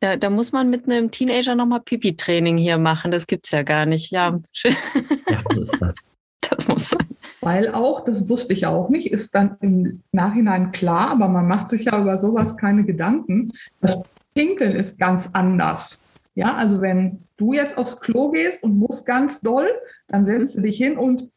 Da, 0.00 0.16
da, 0.16 0.30
muss 0.30 0.52
man 0.52 0.70
mit 0.70 0.84
einem 0.84 1.10
Teenager 1.10 1.54
nochmal 1.54 1.80
Pipi-Training 1.80 2.58
hier 2.58 2.78
machen. 2.78 3.10
Das 3.10 3.26
gibt 3.26 3.46
es 3.46 3.52
ja 3.52 3.62
gar 3.62 3.86
nicht. 3.86 4.10
Ja, 4.10 4.38
ja 4.62 5.42
so 5.52 5.60
ist 5.62 5.76
das. 5.80 5.94
Das 6.50 6.66
muss 6.66 6.90
sein. 6.90 7.06
Weil 7.42 7.72
auch, 7.72 8.04
das 8.04 8.28
wusste 8.28 8.54
ich 8.54 8.66
auch 8.66 8.88
nicht, 8.88 9.12
ist 9.12 9.34
dann 9.34 9.56
im 9.60 10.02
Nachhinein 10.10 10.72
klar, 10.72 11.10
aber 11.10 11.28
man 11.28 11.46
macht 11.46 11.70
sich 11.70 11.84
ja 11.84 12.00
über 12.00 12.18
sowas 12.18 12.56
keine 12.56 12.84
Gedanken, 12.84 13.52
dass 13.80 14.02
Pinkeln 14.34 14.76
ist 14.76 14.98
ganz 14.98 15.30
anders. 15.32 16.02
Ja, 16.34 16.54
also 16.54 16.80
wenn 16.80 17.24
du 17.36 17.52
jetzt 17.52 17.76
aufs 17.76 18.00
Klo 18.00 18.30
gehst 18.30 18.62
und 18.62 18.78
musst 18.78 19.04
ganz 19.04 19.40
doll, 19.40 19.68
dann 20.08 20.24
setzt 20.24 20.56
du 20.56 20.62
dich 20.62 20.76
hin 20.76 20.96
und 20.96 21.30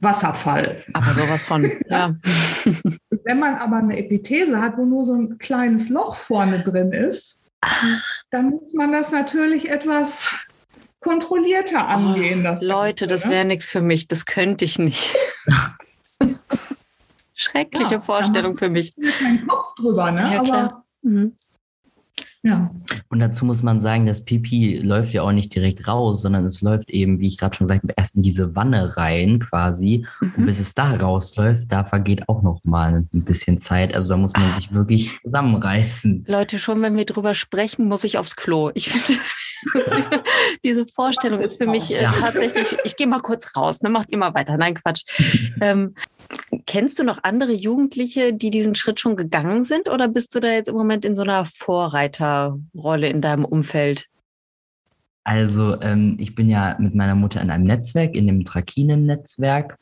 Wasserfall. 0.00 0.80
Aber 0.92 1.14
sowas 1.14 1.42
von, 1.42 1.70
ja. 1.88 2.14
Wenn 3.24 3.38
man 3.38 3.56
aber 3.56 3.76
eine 3.76 3.98
Epithese 3.98 4.60
hat, 4.60 4.76
wo 4.76 4.84
nur 4.84 5.06
so 5.06 5.14
ein 5.14 5.38
kleines 5.38 5.88
Loch 5.88 6.16
vorne 6.16 6.62
drin 6.62 6.92
ist, 6.92 7.40
dann 8.30 8.50
muss 8.50 8.72
man 8.74 8.92
das 8.92 9.10
natürlich 9.10 9.70
etwas 9.70 10.36
kontrollierter 11.00 11.78
oh, 11.78 11.92
angehen. 11.92 12.40
Oh, 12.40 12.44
das 12.44 12.62
Leute, 12.62 13.06
Ganze, 13.06 13.26
das 13.26 13.30
wäre 13.32 13.44
nichts 13.44 13.66
für 13.66 13.80
mich, 13.80 14.08
das 14.08 14.26
könnte 14.26 14.64
ich 14.64 14.78
nicht. 14.78 15.14
Schreckliche 17.34 17.94
ja, 17.94 18.00
Vorstellung 18.00 18.56
für 18.56 18.70
mich. 18.70 18.94
Kein 19.18 19.46
Kopf 19.46 19.74
drüber, 19.76 20.10
ne? 20.10 20.32
Ja, 20.32 20.40
aber 20.40 20.84
mhm. 21.02 21.36
Ja. 22.46 22.70
Und 23.08 23.18
dazu 23.18 23.44
muss 23.44 23.64
man 23.64 23.82
sagen, 23.82 24.06
das 24.06 24.24
Pipi 24.24 24.78
läuft 24.78 25.12
ja 25.12 25.22
auch 25.22 25.32
nicht 25.32 25.52
direkt 25.52 25.88
raus, 25.88 26.22
sondern 26.22 26.46
es 26.46 26.60
läuft 26.60 26.90
eben, 26.90 27.18
wie 27.18 27.26
ich 27.26 27.38
gerade 27.38 27.56
schon 27.56 27.66
gesagt 27.66 27.82
habe, 27.82 27.94
erst 27.96 28.14
in 28.14 28.22
diese 28.22 28.54
Wanne 28.54 28.96
rein 28.96 29.40
quasi. 29.40 30.06
Mhm. 30.20 30.32
Und 30.36 30.46
bis 30.46 30.60
es 30.60 30.72
da 30.72 30.92
rausläuft, 30.92 31.64
da 31.68 31.82
vergeht 31.82 32.28
auch 32.28 32.42
noch 32.42 32.62
mal 32.64 33.04
ein 33.12 33.24
bisschen 33.24 33.58
Zeit. 33.58 33.92
Also 33.96 34.10
da 34.10 34.16
muss 34.16 34.32
man 34.32 34.54
sich 34.54 34.72
wirklich 34.72 35.18
zusammenreißen. 35.24 36.24
Leute, 36.28 36.60
schon 36.60 36.82
wenn 36.82 36.96
wir 36.96 37.04
drüber 37.04 37.34
sprechen, 37.34 37.88
muss 37.88 38.04
ich 38.04 38.16
aufs 38.16 38.36
Klo. 38.36 38.70
Ich 38.74 38.90
finde 38.90 39.06
diese, 39.08 39.20
diese, 40.64 40.86
Vorstellung 40.86 41.40
ist 41.40 41.56
für 41.56 41.66
mich 41.66 41.92
äh, 41.94 42.02
ja. 42.02 42.12
tatsächlich, 42.12 42.76
ich 42.84 42.96
gehe 42.96 43.06
mal 43.06 43.20
kurz 43.20 43.56
raus, 43.56 43.82
ne, 43.82 43.88
macht 43.88 44.10
ihr 44.12 44.18
mal 44.18 44.34
weiter. 44.34 44.56
Nein, 44.56 44.74
Quatsch. 44.74 45.04
ähm, 45.60 45.94
Kennst 46.66 46.98
du 46.98 47.04
noch 47.04 47.22
andere 47.22 47.52
Jugendliche, 47.52 48.32
die 48.32 48.50
diesen 48.50 48.74
Schritt 48.74 48.98
schon 48.98 49.16
gegangen 49.16 49.64
sind 49.64 49.88
oder 49.88 50.08
bist 50.08 50.34
du 50.34 50.40
da 50.40 50.48
jetzt 50.48 50.68
im 50.68 50.74
Moment 50.74 51.04
in 51.04 51.14
so 51.14 51.22
einer 51.22 51.44
Vorreiterrolle 51.44 53.08
in 53.08 53.20
deinem 53.20 53.44
Umfeld? 53.44 54.06
Also 55.24 55.80
ähm, 55.80 56.16
ich 56.20 56.34
bin 56.34 56.48
ja 56.48 56.76
mit 56.78 56.94
meiner 56.94 57.14
Mutter 57.14 57.40
in 57.40 57.50
einem 57.50 57.64
Netzwerk, 57.64 58.14
in 58.14 58.26
dem 58.26 58.44
Trakinen-Netzwerk. 58.44 59.76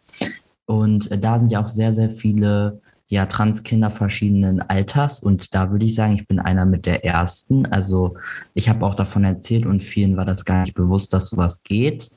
Und 0.66 1.10
äh, 1.10 1.18
da 1.18 1.38
sind 1.38 1.52
ja 1.52 1.62
auch 1.62 1.68
sehr, 1.68 1.92
sehr 1.92 2.10
viele 2.10 2.80
ja, 3.08 3.26
Transkinder 3.26 3.90
verschiedenen 3.90 4.62
Alters. 4.62 5.20
Und 5.20 5.54
da 5.54 5.70
würde 5.70 5.84
ich 5.84 5.94
sagen, 5.94 6.14
ich 6.14 6.26
bin 6.26 6.40
einer 6.40 6.64
mit 6.64 6.86
der 6.86 7.04
ersten. 7.04 7.66
Also 7.66 8.16
ich 8.54 8.68
habe 8.68 8.84
auch 8.86 8.94
davon 8.94 9.24
erzählt 9.24 9.66
und 9.66 9.82
vielen 9.82 10.16
war 10.16 10.24
das 10.24 10.44
gar 10.44 10.62
nicht 10.62 10.74
bewusst, 10.74 11.12
dass 11.12 11.28
sowas 11.28 11.62
geht. 11.62 12.10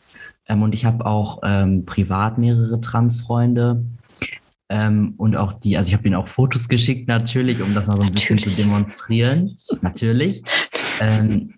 Ähm, 0.48 0.62
und 0.62 0.74
ich 0.74 0.86
habe 0.86 1.06
auch 1.06 1.40
ähm, 1.44 1.86
privat 1.86 2.38
mehrere 2.38 2.80
Transfreunde. 2.80 3.84
Ähm, 4.70 5.14
und 5.18 5.36
auch 5.36 5.54
die, 5.54 5.78
also 5.78 5.88
ich 5.88 5.94
habe 5.94 6.08
ihnen 6.08 6.16
auch 6.16 6.28
Fotos 6.28 6.68
geschickt, 6.68 7.08
natürlich, 7.08 7.62
um 7.62 7.74
das 7.74 7.88
mal 7.88 7.96
so 7.96 8.02
ein 8.02 8.14
natürlich. 8.14 8.28
bisschen 8.28 8.40
zu 8.40 8.62
demonstrieren. 8.62 9.56
natürlich. 9.82 10.44
Ähm, 11.00 11.54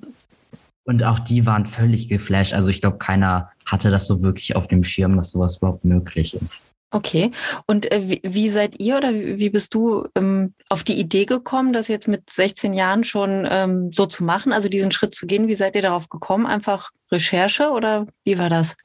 und 0.86 1.04
auch 1.04 1.20
die 1.20 1.46
waren 1.46 1.68
völlig 1.68 2.08
geflasht. 2.08 2.54
Also 2.54 2.70
ich 2.70 2.82
glaube, 2.82 2.98
keiner 2.98 3.52
hatte 3.66 3.92
das 3.92 4.08
so 4.08 4.24
wirklich 4.24 4.56
auf 4.56 4.68
dem 4.68 4.84
Schirm, 4.84 5.18
dass 5.18 5.32
sowas 5.32 5.58
überhaupt 5.58 5.86
möglich 5.86 6.34
ist. 6.34 6.68
Okay. 6.92 7.32
Und 7.68 7.92
äh, 7.92 8.10
wie, 8.10 8.22
wie, 8.24 8.50
seid 8.50 8.80
ihr 8.80 8.98
oder 8.98 9.14
wie 9.14 9.50
bist 9.50 9.76
du 9.76 10.08
ähm, 10.16 10.56
auf 10.70 10.84
die 10.84 11.00
Idee 11.00 11.26
gekommen, 11.26 11.72
das 11.72 11.88
jetzt 11.88 12.08
mit 12.08 12.30
16 12.30 12.74
Jahren 12.74 13.04
schon 13.04 13.48
ähm, 13.50 13.92
so 13.94 14.08
zu 14.08 14.24
machen, 14.24 14.52
also 14.52 14.70
diesen 14.70 14.92
Schritt 14.92 15.14
zu 15.14 15.28
gehen? 15.28 15.48
Wie 15.48 15.56
seid 15.56 15.76
ihr 15.76 15.84
darauf 15.84 16.10
gekommen? 16.10 16.48
Einfach 16.48 16.90
Recherche 17.12 17.70
oder 17.72 18.08
wie 18.24 18.40
war 18.40 18.50
das? 18.50 18.76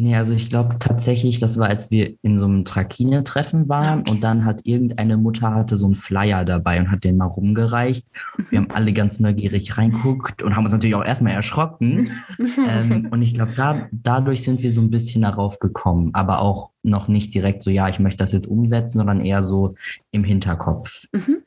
Nee, 0.00 0.14
also 0.14 0.32
ich 0.32 0.48
glaube 0.48 0.76
tatsächlich, 0.78 1.40
das 1.40 1.58
war, 1.58 1.66
als 1.66 1.90
wir 1.90 2.14
in 2.22 2.38
so 2.38 2.44
einem 2.44 2.64
Trakine-Treffen 2.64 3.68
waren 3.68 4.02
okay. 4.02 4.12
und 4.12 4.22
dann 4.22 4.44
hat 4.44 4.60
irgendeine 4.62 5.16
Mutter 5.16 5.52
hatte 5.52 5.76
so 5.76 5.86
einen 5.86 5.96
Flyer 5.96 6.44
dabei 6.44 6.78
und 6.78 6.92
hat 6.92 7.02
den 7.02 7.16
mal 7.16 7.24
rumgereicht. 7.24 8.06
Wir 8.48 8.60
haben 8.60 8.70
alle 8.70 8.92
ganz 8.92 9.18
neugierig 9.18 9.76
reinguckt 9.76 10.44
und 10.44 10.54
haben 10.54 10.62
uns 10.62 10.72
natürlich 10.72 10.94
auch 10.94 11.04
erstmal 11.04 11.32
erschrocken. 11.32 12.12
ähm, 12.38 13.08
und 13.10 13.22
ich 13.22 13.34
glaube, 13.34 13.54
da, 13.56 13.88
dadurch 13.90 14.44
sind 14.44 14.62
wir 14.62 14.70
so 14.70 14.80
ein 14.82 14.90
bisschen 14.90 15.22
darauf 15.22 15.58
gekommen, 15.58 16.10
aber 16.12 16.42
auch 16.42 16.70
noch 16.84 17.08
nicht 17.08 17.34
direkt 17.34 17.64
so, 17.64 17.70
ja, 17.70 17.88
ich 17.88 17.98
möchte 17.98 18.18
das 18.18 18.30
jetzt 18.30 18.46
umsetzen, 18.46 18.98
sondern 18.98 19.20
eher 19.20 19.42
so 19.42 19.74
im 20.12 20.22
Hinterkopf. 20.22 21.06
Mhm. 21.12 21.38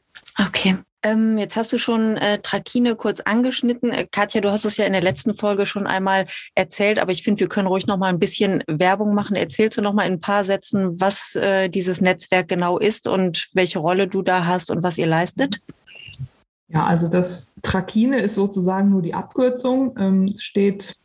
Okay. 0.46 0.76
Ähm, 1.04 1.38
jetzt 1.40 1.56
hast 1.56 1.74
du 1.74 1.80
schon 1.80 2.18
äh, 2.18 2.40
Trakine 2.40 2.96
kurz 2.96 3.22
angeschnitten. 3.22 3.92
Äh, 3.92 4.08
Katja, 4.12 4.40
du 4.40 4.52
hast 4.52 4.66
es 4.66 4.78
ja 4.78 4.86
in 4.86 4.94
der 4.94 5.02
letzten 5.02 5.34
Folge 5.34 5.66
schon 5.66 5.88
einmal 5.88 6.28
erzählt, 6.54 7.00
aber 7.00 7.12
ich 7.12 7.24
finde, 7.24 7.40
wir 7.40 7.50
können 7.50 7.68
ruhig 7.68 7.88
noch 7.88 7.98
mal 7.98 8.10
ein 8.10 8.20
bisschen 8.20 8.64
Werbung 8.68 9.16
machen. 9.16 9.36
Erzählst 9.36 9.78
du 9.78 9.82
noch 9.82 9.94
mal 9.94 10.06
in 10.06 10.14
ein 10.14 10.22
paar 10.22 10.44
Sätzen, 10.44 11.00
was 11.00 11.36
äh, 11.36 11.70
dieses 11.70 12.02
Netzwerk 12.02 12.48
genau 12.48 12.78
ist 12.78 13.08
und 13.08 13.48
welche 13.54 13.80
Rolle 13.80 14.08
du 14.08 14.22
da 14.22 14.46
hast 14.46 14.70
und 14.70 14.84
was 14.84 15.00
ihr 15.00 15.08
leistet? 15.08 15.60
Ja, 16.68 16.86
also 16.86 17.08
das 17.08 17.52
Trakine 17.64 18.22
ist 18.22 18.36
sozusagen 18.36 18.92
nur 18.92 19.02
die 19.02 19.16
Abkürzung. 19.16 19.96
Ähm, 19.98 20.36
steht 20.38 20.96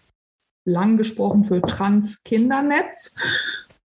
lang 0.66 0.98
gesprochen 0.98 1.44
für 1.44 1.62
Trans-Kindernetz. 1.62 3.14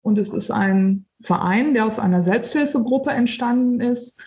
Und 0.01 0.17
es 0.17 0.33
ist 0.33 0.51
ein 0.51 1.05
Verein, 1.21 1.73
der 1.73 1.85
aus 1.85 1.99
einer 1.99 2.21
Selbsthilfegruppe 2.21 3.11
entstanden 3.11 3.79
ist 3.79 4.19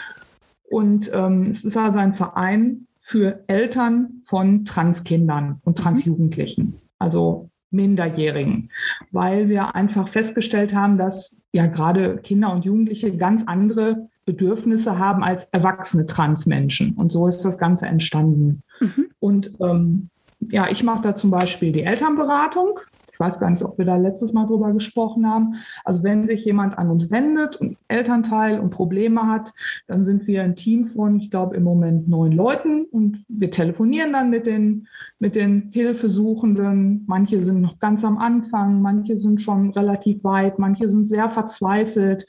und 0.71 1.11
ähm, 1.13 1.43
es 1.43 1.65
ist 1.65 1.77
also 1.77 1.99
ein 1.99 2.15
Verein 2.15 2.87
für 2.99 3.45
Eltern 3.49 4.21
von 4.23 4.65
Transkindern 4.65 5.61
und 5.65 5.79
mhm. 5.79 5.83
Transjugendlichen, 5.83 6.81
also 6.99 7.51
Minderjährigen, 7.71 8.71
weil 9.11 9.49
wir 9.49 9.75
einfach 9.75 10.09
festgestellt 10.09 10.75
haben, 10.75 10.97
dass 10.97 11.41
ja 11.53 11.67
gerade 11.67 12.19
Kinder 12.19 12.53
und 12.53 12.65
Jugendliche 12.65 13.17
ganz 13.17 13.45
andere 13.47 14.09
Bedürfnisse 14.25 14.99
haben 14.99 15.23
als 15.23 15.47
erwachsene 15.47 16.07
Transmenschen. 16.07 16.95
Und 16.95 17.13
so 17.13 17.27
ist 17.27 17.45
das 17.45 17.59
Ganze 17.59 17.87
entstanden. 17.87 18.63
Mhm. 18.81 19.07
Und 19.19 19.53
ähm, 19.61 20.09
ja, 20.41 20.71
ich 20.71 20.83
mache 20.83 21.03
da 21.03 21.15
zum 21.15 21.31
Beispiel 21.31 21.73
die 21.73 21.83
Elternberatung. 21.83 22.81
Ich 23.15 23.21
weiß 23.21 23.39
gar 23.39 23.49
nicht, 23.49 23.63
ob 23.63 23.79
wir 23.79 23.85
da 23.85 23.97
letztes 23.97 24.33
Mal 24.33 24.47
drüber 24.47 24.73
gesprochen 24.73 25.25
haben. 25.25 25.55
Also 25.85 26.03
wenn 26.03 26.27
sich 26.27 26.45
jemand 26.45 26.77
an 26.77 26.91
uns 26.91 27.13
wendet, 27.13 27.61
ein 27.61 27.77
Elternteil 27.87 28.59
und 28.59 28.71
Probleme 28.71 29.29
hat, 29.29 29.55
dann 29.87 30.03
sind 30.03 30.27
wir 30.27 30.43
ein 30.43 30.57
Team 30.57 30.85
von, 30.85 31.21
ich 31.21 31.31
glaube, 31.31 31.55
im 31.55 31.63
Moment 31.63 32.09
neun 32.09 32.33
Leuten 32.33 32.87
und 32.87 33.25
wir 33.29 33.53
telefonieren 33.53 34.13
dann 34.13 34.31
mit 34.31 34.47
den, 34.47 34.89
mit 35.21 35.37
den 35.37 35.71
Hilfesuchenden. 35.73 37.05
Manche 37.07 37.41
sind 37.45 37.61
noch 37.61 37.79
ganz 37.79 38.05
am 38.05 38.19
Anfang, 38.19 38.83
manche 38.83 39.17
sind 39.17 39.41
schon 39.41 39.71
relativ 39.71 40.25
weit, 40.25 40.59
manche 40.59 40.91
sind 40.91 41.07
sehr 41.07 41.31
verzweifelt 41.31 42.27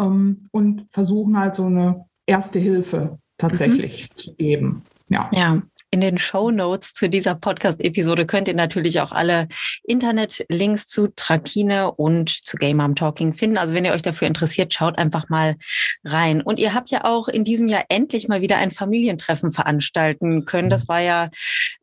ähm, 0.00 0.48
und 0.50 0.86
versuchen 0.90 1.38
halt 1.38 1.54
so 1.54 1.66
eine 1.66 2.06
erste 2.26 2.58
Hilfe 2.58 3.20
tatsächlich 3.38 4.10
mhm. 4.10 4.16
zu 4.16 4.34
geben. 4.34 4.82
Ja. 5.08 5.28
ja, 5.32 5.62
in 5.94 6.00
den 6.00 6.18
Show 6.18 6.50
Notes 6.50 6.92
zu 6.92 7.08
dieser 7.08 7.36
Podcast-Episode 7.36 8.26
könnt 8.26 8.48
ihr 8.48 8.54
natürlich 8.54 9.00
auch 9.00 9.12
alle 9.12 9.46
Internet-Links 9.84 10.88
zu 10.88 11.06
Trakine 11.14 11.92
und 11.92 12.30
zu 12.30 12.56
Game 12.56 12.78
Mom 12.78 12.96
Talking 12.96 13.32
finden. 13.32 13.58
Also 13.58 13.74
wenn 13.74 13.84
ihr 13.84 13.92
euch 13.92 14.02
dafür 14.02 14.26
interessiert, 14.26 14.74
schaut 14.74 14.98
einfach 14.98 15.28
mal 15.28 15.54
rein. 16.02 16.42
Und 16.42 16.58
ihr 16.58 16.74
habt 16.74 16.90
ja 16.90 17.04
auch 17.04 17.28
in 17.28 17.44
diesem 17.44 17.68
Jahr 17.68 17.84
endlich 17.90 18.26
mal 18.26 18.40
wieder 18.40 18.56
ein 18.56 18.72
Familientreffen 18.72 19.52
veranstalten 19.52 20.46
können. 20.46 20.68
Das 20.68 20.88
war 20.88 21.00
ja 21.00 21.30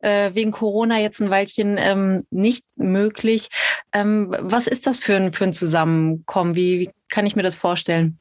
äh, 0.00 0.34
wegen 0.34 0.50
Corona 0.50 1.00
jetzt 1.00 1.22
ein 1.22 1.30
Weilchen 1.30 1.78
ähm, 1.78 2.22
nicht 2.30 2.66
möglich. 2.76 3.48
Ähm, 3.94 4.36
was 4.40 4.66
ist 4.66 4.86
das 4.86 4.98
für 4.98 5.16
ein, 5.16 5.32
für 5.32 5.44
ein 5.44 5.54
Zusammenkommen? 5.54 6.54
Wie, 6.54 6.80
wie 6.80 6.90
kann 7.08 7.24
ich 7.24 7.34
mir 7.34 7.42
das 7.42 7.56
vorstellen? 7.56 8.18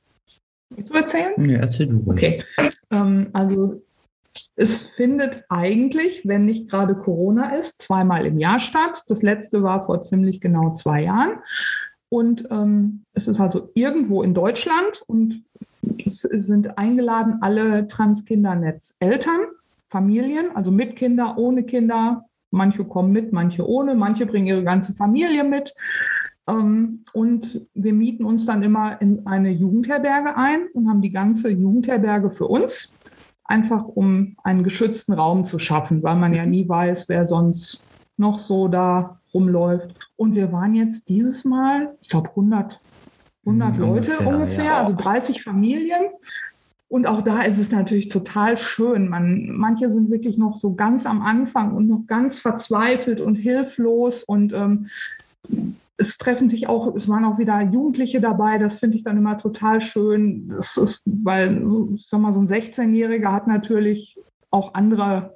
Willst 0.69 0.89
du 0.89 0.97
erzählen? 0.97 1.49
Ja, 1.49 1.60
erzähl 1.60 1.88
du. 1.88 2.01
Okay. 2.08 2.45
Ähm, 2.91 3.30
also 3.34 3.82
es 4.56 4.84
findet 4.84 5.44
eigentlich, 5.50 6.28
wenn 6.28 6.46
nicht 6.46 6.70
gerade 6.70 6.96
Corona 6.96 7.56
ist, 7.56 7.82
zweimal 7.82 8.26
im 8.26 8.38
Jahr 8.38 8.60
statt. 8.60 9.04
Das 9.08 9.22
letzte 9.22 9.63
war 9.63 9.86
vor 9.86 10.02
ziemlich 10.02 10.41
genau 10.41 10.72
zwei 10.72 11.04
Jahren. 11.04 11.39
Und 12.10 12.48
ähm, 12.52 13.04
es 13.13 13.28
ist 13.28 13.39
also 13.39 13.70
irgendwo 13.74 14.22
in 14.22 14.34
Deutschland 14.34 15.02
und 15.08 15.44
es 16.06 16.22
sind 16.22 16.78
eingeladen 16.78 17.38
alle 17.41 17.88
Transkindernetz-Eltern, 17.88 19.48
Familien, 19.89 20.56
also 20.56 20.72
mit 20.72 20.96
Kinder, 20.96 21.38
ohne 21.38 21.63
Kinder. 21.63 22.26
Manche 22.52 22.84
kommen 22.84 23.13
mit, 23.13 23.32
manche 23.32 23.65
ohne, 23.65 23.96
manche 23.96 24.26
bringen 24.26 24.48
ihre 24.48 24.63
ganze 24.63 24.94
Familie 24.94 25.46
mit. 25.46 25.74
Ähm, 26.48 27.06
und 27.13 27.65
wir 27.74 27.94
mieten 27.94 28.26
uns 28.26 28.46
dann 28.46 28.62
immer 28.62 29.02
in 29.02 29.26
eine 29.26 29.52
Jugendherberge 29.52 30.36
ein 30.36 30.67
und 30.74 30.89
haben 30.89 31.02
die 31.02 31.12
ganze 31.12 31.50
Jugendherberge 31.50 32.30
für 32.30 32.48
uns 32.48 32.98
einfach 33.52 33.86
um 33.86 34.38
einen 34.44 34.64
geschützten 34.64 35.14
Raum 35.14 35.44
zu 35.44 35.60
schaffen, 35.60 36.02
weil 36.02 36.16
man 36.16 36.34
ja 36.34 36.46
nie 36.46 36.68
weiß, 36.68 37.10
wer 37.10 37.28
sonst 37.28 37.86
noch 38.18 38.40
so 38.40 38.68
da 38.68 39.20
rumläuft. 39.34 39.92
Und 40.16 40.36
wir 40.36 40.52
waren 40.52 40.74
jetzt 40.74 41.10
dieses 41.10 41.44
Mal, 41.44 41.96
ich 42.02 42.10
glaube, 42.10 42.30
100, 42.30 42.80
100 43.46 43.74
mhm, 43.76 43.82
Leute 43.82 44.20
ungefähr, 44.20 44.28
ungefähr 44.28 44.64
ja. 44.64 44.84
also 44.84 44.96
30 44.96 45.44
Familien. 45.44 46.06
Und 46.88 47.08
auch 47.08 47.22
da 47.22 47.44
ist 47.44 47.58
es 47.58 47.72
natürlich 47.72 48.10
total 48.10 48.58
schön. 48.58 49.10
Man, 49.10 49.50
manche 49.52 49.90
sind 49.90 50.10
wirklich 50.10 50.38
noch 50.38 50.58
so 50.58 50.74
ganz 50.74 51.06
am 51.06 51.22
Anfang 51.22 51.74
und 51.74 51.88
noch 51.88 52.06
ganz 52.08 52.40
verzweifelt 52.40 53.22
und 53.22 53.36
hilflos. 53.36 54.24
Und 54.24 54.54
ähm, 54.54 54.88
es 56.02 56.18
treffen 56.18 56.50
sich 56.50 56.68
auch, 56.68 56.96
es 56.96 57.08
waren 57.08 57.24
auch 57.26 57.38
wieder 57.38 57.62
Jugendliche 57.62 58.20
dabei, 58.20 58.58
das 58.58 58.80
finde 58.80 58.98
ich 58.98 59.04
dann 59.04 59.18
immer 59.18 59.38
total 59.38 59.82
schön. 59.82 60.50
Das 60.50 60.76
ist, 60.76 61.04
weil, 61.06 61.64
ich 61.96 62.08
sag 62.08 62.20
mal, 62.20 62.34
so 62.34 62.42
ein 62.42 62.48
16-Jähriger 62.48 63.32
hat 63.32 63.48
natürlich 63.48 64.18
auch 64.50 64.74
andere 64.74 65.36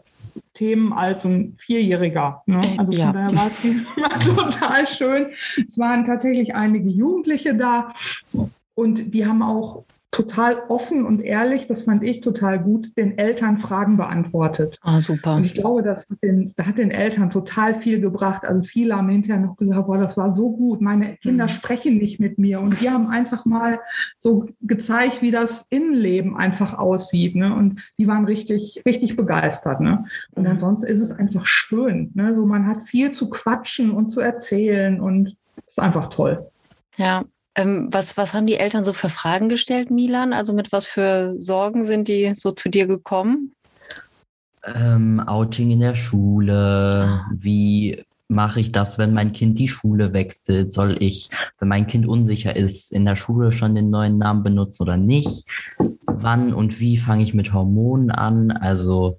Themen 0.56 0.91
als 0.91 1.23
ein 1.23 1.54
Vierjähriger. 1.58 2.41
Ne? 2.47 2.62
Äh, 2.65 2.80
also 2.80 2.91
von 2.91 3.01
ja. 3.01 3.13
daher 3.13 3.36
war 3.36 3.47
es 3.47 3.63
immer 4.28 4.49
total 4.51 4.88
schön. 4.88 5.28
Es 5.65 5.78
waren 5.78 6.04
tatsächlich 6.04 6.56
einige 6.56 6.89
Jugendliche 6.89 7.56
da 7.56 7.93
und 8.73 9.13
die 9.13 9.25
haben 9.25 9.43
auch 9.43 9.84
total 10.15 10.63
offen 10.69 11.06
und 11.06 11.21
ehrlich, 11.21 11.67
das 11.67 11.84
fand 11.84 12.01
ich 12.01 12.21
total 12.21 12.58
gut, 12.58 12.95
den 12.97 13.17
Eltern 13.17 13.58
Fragen 13.58 13.97
beantwortet. 13.97 14.80
Ah, 14.82 15.01
super. 15.01 15.36
Und 15.36 15.43
ich 15.43 15.56
glaube, 15.56 15.84
das 15.84 16.10
hat 16.10 16.23
den, 16.23 16.54
das 16.56 16.65
hat 16.65 16.78
den 16.78 16.89
Eltern 16.89 17.30
total 17.30 17.75
viel 17.75 17.99
gebracht. 17.99 18.45
Also 18.45 18.62
viele 18.62 18.95
haben 18.95 19.10
hinterher 19.10 19.41
noch 19.41 19.58
gesagt, 19.58 19.88
boah, 19.88 19.97
das 19.97 20.15
war 20.15 20.34
so 20.34 20.56
gut. 20.56 20.80
Meine 20.80 21.17
Kinder 21.17 21.43
mhm. 21.43 21.49
sprechen 21.49 21.97
nicht 21.97 22.21
mit 22.21 22.38
mir. 22.38 22.62
Und 22.62 22.80
die 22.80 22.89
haben 22.89 23.08
einfach 23.08 23.43
mal 23.43 23.82
so 24.17 24.45
gezeigt, 24.62 25.21
wie 25.21 25.32
das 25.32 25.67
Innenleben 25.69 26.38
einfach 26.38 26.75
aussieht. 26.75 27.36
Ne? 27.36 27.54
Und 27.54 27.82
die 27.97 28.08
waren 28.08 28.23
richtig, 28.23 28.84
richtig 28.86 29.17
begeistert. 29.17 29.82
Ne? 29.82 30.06
Und 30.32 30.43
mhm. 30.43 30.51
ansonsten 30.51 30.88
ist 30.88 31.01
es 31.01 31.12
einfach 31.12 31.45
schön. 31.45 32.12
Ne? 32.13 32.34
So, 32.36 32.45
man 32.45 32.67
hat 32.67 32.84
viel 32.84 33.12
zu 33.12 33.30
quatschen 33.30 33.91
und 33.91 34.08
zu 34.08 34.21
erzählen 34.21 35.01
und 35.01 35.36
es 35.58 35.73
ist 35.73 35.80
einfach 35.80 36.08
toll. 36.08 36.49
Ja, 36.95 37.25
ähm, 37.55 37.87
was, 37.91 38.17
was 38.17 38.33
haben 38.33 38.47
die 38.47 38.57
Eltern 38.57 38.83
so 38.83 38.93
für 38.93 39.09
Fragen 39.09 39.49
gestellt, 39.49 39.89
Milan? 39.89 40.33
Also 40.33 40.53
mit 40.53 40.71
was 40.71 40.85
für 40.85 41.39
Sorgen 41.39 41.83
sind 41.83 42.07
die 42.07 42.33
so 42.37 42.51
zu 42.51 42.69
dir 42.69 42.87
gekommen? 42.87 43.53
Ähm, 44.65 45.19
Outing 45.19 45.71
in 45.71 45.79
der 45.79 45.95
Schule. 45.95 47.05
Ah. 47.07 47.31
Wie 47.33 48.03
mache 48.27 48.59
ich 48.59 48.71
das, 48.71 48.97
wenn 48.97 49.13
mein 49.13 49.31
Kind 49.31 49.59
die 49.59 49.67
Schule 49.67 50.11
wechselt? 50.11 50.73
Soll 50.73 51.01
ich, 51.01 51.29
wenn 51.59 51.69
mein 51.69 51.87
Kind 51.87 52.07
unsicher 52.07 52.55
ist, 52.55 52.91
in 52.91 53.05
der 53.05 53.15
Schule 53.15 53.51
schon 53.51 53.75
den 53.75 53.89
neuen 53.89 54.17
Namen 54.17 54.43
benutzen 54.43 54.83
oder 54.83 54.97
nicht? 54.97 55.45
Wann 56.05 56.53
und 56.53 56.79
wie 56.79 56.97
fange 56.97 57.23
ich 57.23 57.33
mit 57.33 57.53
Hormonen 57.53 58.11
an? 58.11 58.51
Also 58.51 59.17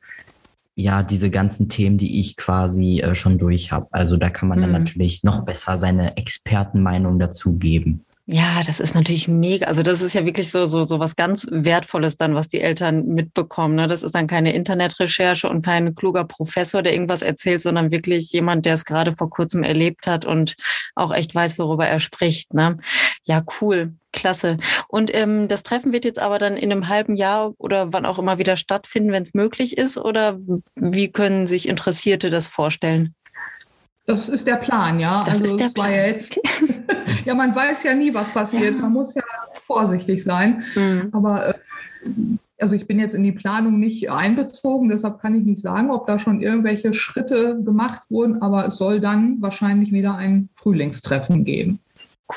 ja, 0.75 1.03
diese 1.03 1.31
ganzen 1.31 1.71
Themen, 1.71 1.97
die 1.97 2.21
ich 2.21 2.37
quasi 2.37 3.01
äh, 3.01 3.15
schon 3.15 3.39
durch 3.39 3.73
habe. 3.73 3.87
Also 3.93 4.19
da 4.19 4.29
kann 4.29 4.49
man 4.49 4.61
dann 4.61 4.75
hm. 4.75 4.81
natürlich 4.81 5.25
noch 5.25 5.45
besser 5.45 5.79
seine 5.79 6.19
Expertenmeinung 6.19 7.19
dazugeben. 7.19 8.05
Ja, 8.29 8.61
das 8.67 8.81
ist 8.81 8.97
natürlich 8.97 9.29
mega. 9.29 9.67
Also 9.67 9.85
das 9.85 10.01
ist 10.01 10.13
ja 10.13 10.25
wirklich 10.25 10.51
so, 10.51 10.67
so, 10.67 10.83
so 10.83 10.99
was 10.99 11.15
ganz 11.15 11.47
Wertvolles 11.49 12.17
dann, 12.17 12.35
was 12.35 12.49
die 12.49 12.61
Eltern 12.61 13.07
mitbekommen. 13.07 13.77
Ne? 13.77 13.87
Das 13.87 14.03
ist 14.03 14.17
dann 14.17 14.27
keine 14.27 14.53
Internetrecherche 14.53 15.49
und 15.49 15.65
kein 15.65 15.95
kluger 15.95 16.25
Professor, 16.25 16.83
der 16.83 16.93
irgendwas 16.93 17.23
erzählt, 17.23 17.63
sondern 17.63 17.93
wirklich 17.93 18.33
jemand, 18.33 18.67
der 18.67 18.75
es 18.75 18.85
gerade 18.85 19.13
vor 19.13 19.31
kurzem 19.31 19.63
erlebt 19.63 20.09
hat 20.09 20.25
und 20.25 20.57
auch 20.97 21.15
echt 21.15 21.37
weiß, 21.37 21.57
worüber 21.61 21.87
er 21.87 22.01
spricht. 22.01 22.53
Ne? 22.53 22.79
Ja, 23.23 23.45
cool. 23.61 23.95
Klasse. 24.13 24.57
Und 24.89 25.15
ähm, 25.15 25.47
das 25.47 25.63
Treffen 25.63 25.93
wird 25.93 26.05
jetzt 26.05 26.19
aber 26.19 26.41
dann 26.41 26.57
in 26.57 26.73
einem 26.73 26.89
halben 26.89 27.15
Jahr 27.15 27.53
oder 27.59 27.93
wann 27.93 28.07
auch 28.07 28.19
immer 28.19 28.39
wieder 28.39 28.57
stattfinden, 28.57 29.13
wenn 29.13 29.23
es 29.23 29.35
möglich 29.35 29.79
ist? 29.79 29.99
Oder 29.99 30.39
wie 30.75 31.13
können 31.13 31.47
sich 31.47 31.69
Interessierte 31.69 32.31
das 32.31 32.49
vorstellen? 32.49 33.15
Das 34.07 34.29
ist 34.29 34.47
der 34.47 34.57
Plan, 34.57 35.01
ja. 35.01 35.25
Das 35.25 35.41
also 35.41 35.45
ist 35.45 35.61
der 35.61 35.71
Plan. 35.71 35.91
Ja, 35.91 36.07
jetzt, 36.07 36.39
ja, 37.25 37.35
man 37.35 37.55
weiß 37.55 37.83
ja 37.83 37.95
nie, 37.95 38.15
was 38.15 38.31
passiert. 38.31 38.75
Ja. 38.77 38.83
Man 38.83 38.93
muss 38.93 39.15
ja 39.15 39.23
vorsichtig 39.67 40.23
sein. 40.23 40.65
Mhm. 40.75 41.09
Aber 41.13 41.49
äh, 41.49 41.55
also 42.59 42.75
ich 42.75 42.87
bin 42.87 42.99
jetzt 42.99 43.15
in 43.15 43.25
die 43.25 43.33
Planung 43.33 43.79
nicht 43.79 44.11
einbezogen, 44.11 44.89
deshalb 44.89 45.21
kann 45.21 45.37
ich 45.37 45.45
nicht 45.45 45.61
sagen, 45.61 45.91
ob 45.91 46.07
da 46.07 46.19
schon 46.19 46.41
irgendwelche 46.41 46.95
Schritte 46.95 47.61
gemacht 47.63 48.03
wurden, 48.09 48.41
aber 48.41 48.67
es 48.67 48.77
soll 48.77 49.01
dann 49.01 49.43
wahrscheinlich 49.43 49.93
wieder 49.93 50.15
ein 50.15 50.49
Frühlingstreffen 50.55 51.45
geben. 51.45 51.81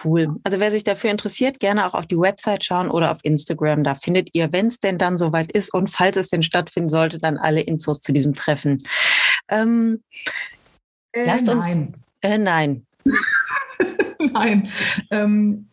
Cool. 0.04 0.36
Also 0.44 0.60
wer 0.60 0.72
sich 0.72 0.84
dafür 0.84 1.10
interessiert, 1.10 1.60
gerne 1.60 1.88
auch 1.88 1.96
auf 1.96 2.06
die 2.06 2.20
Website 2.20 2.64
schauen 2.64 2.92
oder 2.92 3.12
auf 3.12 3.20
Instagram. 3.24 3.84
Da 3.84 3.96
findet 3.96 4.30
ihr, 4.34 4.52
wenn 4.52 4.68
es 4.68 4.80
denn 4.80 5.00
dann 5.00 5.18
soweit 5.18 5.52
ist 5.52 5.74
und 5.74 5.90
falls 5.90 6.16
es 6.18 6.30
denn 6.30 6.44
stattfinden 6.44 6.90
sollte, 6.90 7.18
dann 7.18 7.38
alle 7.38 7.62
Infos 7.62 8.00
zu 8.00 8.12
diesem 8.12 8.36
Treffen. 8.36 8.84
Ähm, 9.50 10.04
äh, 11.12 11.26
lasst 11.26 11.48
nein. 11.48 11.58
uns. 11.58 11.78
Äh, 12.22 12.38
nein. 12.38 12.86
nein. 14.34 14.70
Ähm, 15.12 15.68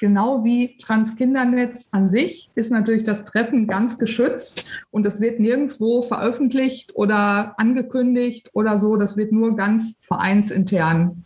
genau 0.00 0.44
wie 0.44 0.76
Transkindernetz 0.78 1.88
an 1.92 2.08
sich 2.08 2.50
ist 2.54 2.70
natürlich 2.70 3.04
das 3.04 3.24
Treffen 3.24 3.66
ganz 3.66 3.98
geschützt 3.98 4.66
und 4.90 5.06
es 5.06 5.20
wird 5.20 5.40
nirgendwo 5.40 6.02
veröffentlicht 6.02 6.94
oder 6.94 7.54
angekündigt 7.58 8.50
oder 8.52 8.78
so. 8.78 8.96
Das 8.96 9.16
wird 9.16 9.32
nur 9.32 9.56
ganz 9.56 9.96
vereinsintern 10.02 11.24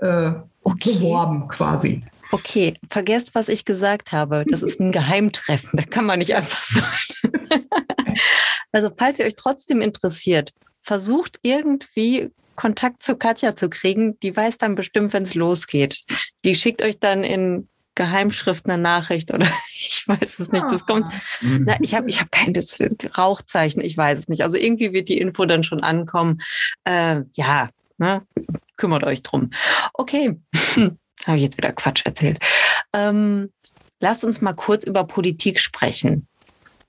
äh, 0.00 0.32
okay. 0.62 0.94
beworben 0.94 1.48
quasi. 1.48 2.02
Okay, 2.32 2.74
vergesst, 2.88 3.34
was 3.34 3.48
ich 3.48 3.64
gesagt 3.64 4.12
habe. 4.12 4.44
Das 4.48 4.62
ist 4.62 4.80
ein 4.80 4.90
Geheimtreffen. 4.90 5.70
Da 5.74 5.82
kann 5.84 6.06
man 6.06 6.18
nicht 6.18 6.34
einfach 6.34 6.62
so. 6.62 6.80
also, 8.72 8.90
falls 8.90 9.18
ihr 9.18 9.26
euch 9.26 9.36
trotzdem 9.36 9.80
interessiert, 9.80 10.52
versucht 10.72 11.38
irgendwie 11.42 12.32
Kontakt 12.56 13.02
zu 13.02 13.16
Katja 13.16 13.54
zu 13.54 13.68
kriegen. 13.68 14.18
Die 14.20 14.36
weiß 14.36 14.58
dann 14.58 14.74
bestimmt, 14.74 15.12
wenn 15.12 15.22
es 15.22 15.34
losgeht. 15.34 16.04
Die 16.44 16.54
schickt 16.54 16.82
euch 16.82 16.98
dann 16.98 17.24
in 17.24 17.68
Geheimschrift 17.94 18.66
eine 18.66 18.80
Nachricht 18.82 19.32
oder 19.32 19.46
ich 19.74 20.04
weiß 20.06 20.40
es 20.40 20.50
nicht. 20.52 20.66
Das 20.70 20.86
kommt. 20.86 21.12
Na, 21.40 21.76
ich 21.80 21.94
habe 21.94 22.08
ich 22.08 22.20
hab 22.20 22.30
kein 22.30 22.52
Rauchzeichen, 23.16 23.82
ich 23.82 23.96
weiß 23.96 24.18
es 24.18 24.28
nicht. 24.28 24.42
Also 24.42 24.56
irgendwie 24.56 24.92
wird 24.92 25.08
die 25.08 25.18
Info 25.18 25.44
dann 25.44 25.62
schon 25.62 25.82
ankommen. 25.82 26.40
Äh, 26.84 27.22
ja, 27.34 27.70
ne? 27.98 28.22
kümmert 28.76 29.04
euch 29.04 29.22
drum. 29.22 29.50
Okay, 29.92 30.36
habe 31.26 31.36
ich 31.36 31.42
jetzt 31.42 31.56
wieder 31.56 31.72
Quatsch 31.72 32.02
erzählt. 32.04 32.38
Ähm, 32.92 33.52
lasst 34.00 34.24
uns 34.24 34.40
mal 34.40 34.54
kurz 34.54 34.84
über 34.84 35.04
Politik 35.04 35.60
sprechen. 35.60 36.26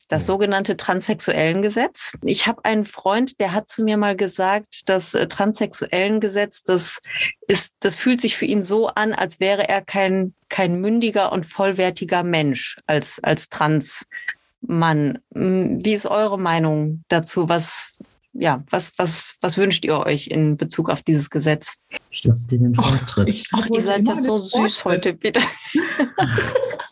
Das 0.08 0.28
sogenannte 0.28 0.78
Transsexuellengesetz. 0.78 2.13
Ich 2.24 2.46
habe 2.46 2.63
einen 2.63 2.86
Freund, 2.86 3.39
der 3.39 3.54
hat 3.54 3.70
zu 3.70 3.84
mir 3.84 3.98
mal 3.98 4.15
gesagt, 4.15 4.82
das 4.86 5.15
äh, 5.15 5.28
Transsexuellengesetz, 5.28 6.62
das 6.62 7.02
ist, 7.48 7.74
das 7.80 7.96
fühlt 7.96 8.22
sich 8.22 8.38
für 8.38 8.46
ihn 8.46 8.62
so 8.62 8.88
an, 8.88 9.13
als 9.13 9.39
wäre 9.39 9.68
er 9.68 9.82
kein, 9.82 10.36
kein 10.48 10.80
mündiger 10.80 11.32
und 11.32 11.48
vollwertiger 11.48 12.22
Mensch 12.22 12.78
als, 12.86 13.20
als 13.24 13.50
Transmann. 13.50 15.18
Hm, 15.34 15.84
wie 15.84 15.94
ist 15.94 16.06
eure 16.06 16.38
Meinung 16.38 17.04
dazu? 17.08 17.50
Was, 17.50 17.89
ja, 18.34 18.63
was, 18.70 18.91
was, 18.98 19.38
was 19.41 19.58
wünscht 19.58 19.86
ihr 19.86 19.98
euch 19.98 20.28
in 20.28 20.56
Bezug 20.56 20.91
auf 20.91 21.02
dieses 21.02 21.32
Gesetz? 21.32 21.78
Ich 22.12 22.24
lasse 22.26 22.48
dir 22.48 22.60
den 22.60 22.76
Vortritt. 22.76 23.48
Ach, 23.54 23.65
ihr 23.74 23.82
seid 23.82 24.08
ja 24.08 24.15
so 24.15 24.38
süß 24.38 24.86
heute, 24.86 25.13
bitte. 25.13 25.39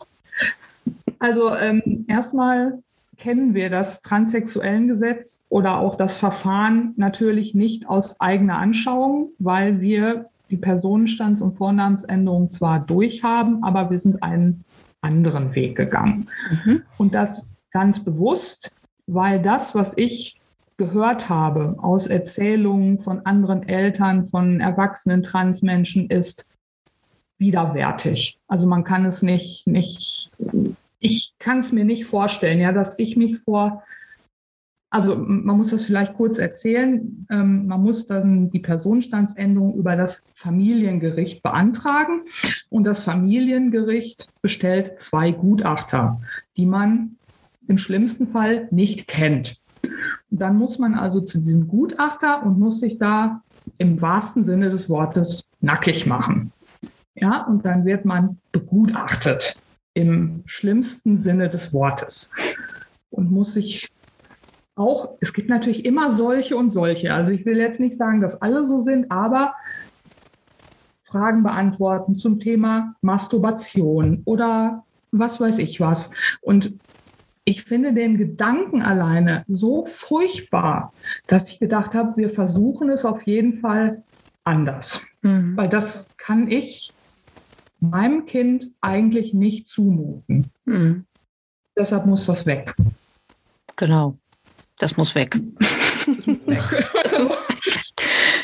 also 1.20 1.54
ähm, 1.54 2.06
erstmal 2.08 2.82
kennen 3.16 3.54
wir 3.54 3.70
das 3.70 4.02
Transsexuellengesetz 4.02 5.44
oder 5.48 5.78
auch 5.78 5.94
das 5.94 6.16
Verfahren 6.16 6.94
natürlich 6.96 7.54
nicht 7.54 7.88
aus 7.88 8.20
eigener 8.20 8.58
Anschauung, 8.58 9.30
weil 9.38 9.80
wir 9.80 10.30
die 10.50 10.56
Personenstands- 10.56 11.42
und 11.42 11.56
Vornamensänderung 11.56 12.50
zwar 12.50 12.80
durchhaben, 12.80 13.62
aber 13.64 13.90
wir 13.90 13.98
sind 13.98 14.22
einen 14.22 14.64
anderen 15.00 15.54
Weg 15.54 15.76
gegangen. 15.76 16.28
Mhm. 16.64 16.82
Und 16.98 17.14
das 17.14 17.56
ganz 17.70 18.04
bewusst, 18.04 18.74
weil 19.06 19.42
das, 19.42 19.74
was 19.74 19.96
ich 19.96 20.40
gehört 20.76 21.28
habe 21.28 21.76
aus 21.78 22.06
Erzählungen 22.06 22.98
von 22.98 23.24
anderen 23.26 23.68
Eltern, 23.68 24.26
von 24.26 24.60
erwachsenen 24.60 25.22
Transmenschen, 25.22 26.08
ist 26.10 26.46
widerwärtig. 27.38 28.38
Also 28.48 28.66
man 28.66 28.84
kann 28.84 29.04
es 29.04 29.22
nicht, 29.22 29.66
nicht 29.66 30.30
ich 31.04 31.34
kann 31.38 31.58
es 31.58 31.70
mir 31.70 31.84
nicht 31.84 32.06
vorstellen, 32.06 32.60
ja, 32.60 32.72
dass 32.72 32.98
ich 32.98 33.16
mich 33.16 33.38
vor, 33.38 33.82
also 34.88 35.16
man 35.16 35.58
muss 35.58 35.70
das 35.70 35.84
vielleicht 35.84 36.14
kurz 36.14 36.38
erzählen, 36.38 37.26
ähm, 37.30 37.66
man 37.66 37.82
muss 37.82 38.06
dann 38.06 38.50
die 38.50 38.60
Personenstandsänderung 38.60 39.74
über 39.74 39.96
das 39.96 40.22
Familiengericht 40.34 41.42
beantragen 41.42 42.22
und 42.70 42.84
das 42.84 43.04
Familiengericht 43.04 44.28
bestellt 44.40 44.98
zwei 44.98 45.30
Gutachter, 45.30 46.22
die 46.56 46.64
man 46.64 47.16
im 47.68 47.76
schlimmsten 47.76 48.26
Fall 48.26 48.66
nicht 48.70 49.06
kennt. 49.06 49.60
Dann 50.30 50.56
muss 50.56 50.78
man 50.78 50.94
also 50.94 51.20
zu 51.20 51.38
diesem 51.38 51.68
Gutachter 51.68 52.42
und 52.44 52.58
muss 52.58 52.80
sich 52.80 52.96
da 52.96 53.42
im 53.76 54.00
wahrsten 54.00 54.42
Sinne 54.42 54.70
des 54.70 54.88
Wortes 54.88 55.46
nackig 55.60 56.06
machen. 56.06 56.50
Ja, 57.14 57.42
und 57.44 57.66
dann 57.66 57.84
wird 57.84 58.06
man 58.06 58.38
begutachtet 58.52 59.56
im 59.94 60.42
schlimmsten 60.46 61.16
Sinne 61.16 61.48
des 61.48 61.72
Wortes 61.72 62.32
und 63.10 63.30
muss 63.30 63.54
sich 63.54 63.90
auch, 64.76 65.16
es 65.20 65.32
gibt 65.32 65.48
natürlich 65.48 65.84
immer 65.84 66.10
solche 66.10 66.56
und 66.56 66.68
solche. 66.68 67.14
Also 67.14 67.32
ich 67.32 67.46
will 67.46 67.56
jetzt 67.56 67.78
nicht 67.78 67.96
sagen, 67.96 68.20
dass 68.20 68.42
alle 68.42 68.66
so 68.66 68.80
sind, 68.80 69.10
aber 69.10 69.54
Fragen 71.04 71.44
beantworten 71.44 72.16
zum 72.16 72.40
Thema 72.40 72.96
Masturbation 73.00 74.22
oder 74.24 74.84
was 75.12 75.40
weiß 75.40 75.58
ich 75.58 75.80
was. 75.80 76.10
Und 76.40 76.74
ich 77.44 77.62
finde 77.62 77.92
den 77.92 78.16
Gedanken 78.16 78.82
alleine 78.82 79.44
so 79.46 79.86
furchtbar, 79.86 80.92
dass 81.28 81.48
ich 81.50 81.60
gedacht 81.60 81.94
habe, 81.94 82.16
wir 82.16 82.30
versuchen 82.30 82.90
es 82.90 83.04
auf 83.04 83.22
jeden 83.22 83.54
Fall 83.54 84.02
anders. 84.42 85.06
Mhm. 85.22 85.56
Weil 85.56 85.68
das 85.68 86.08
kann 86.16 86.50
ich 86.50 86.93
meinem 87.90 88.26
Kind 88.26 88.70
eigentlich 88.80 89.34
nicht 89.34 89.68
zumuten. 89.68 90.50
Mhm. 90.64 91.06
Deshalb 91.76 92.06
muss 92.06 92.26
das 92.26 92.46
weg. 92.46 92.74
Genau, 93.76 94.16
das 94.78 94.96
muss 94.96 95.14
weg. 95.14 95.40
Das 96.06 96.26
muss, 96.26 96.46
weg. 96.46 96.86
das 97.02 97.18
muss, 97.18 97.42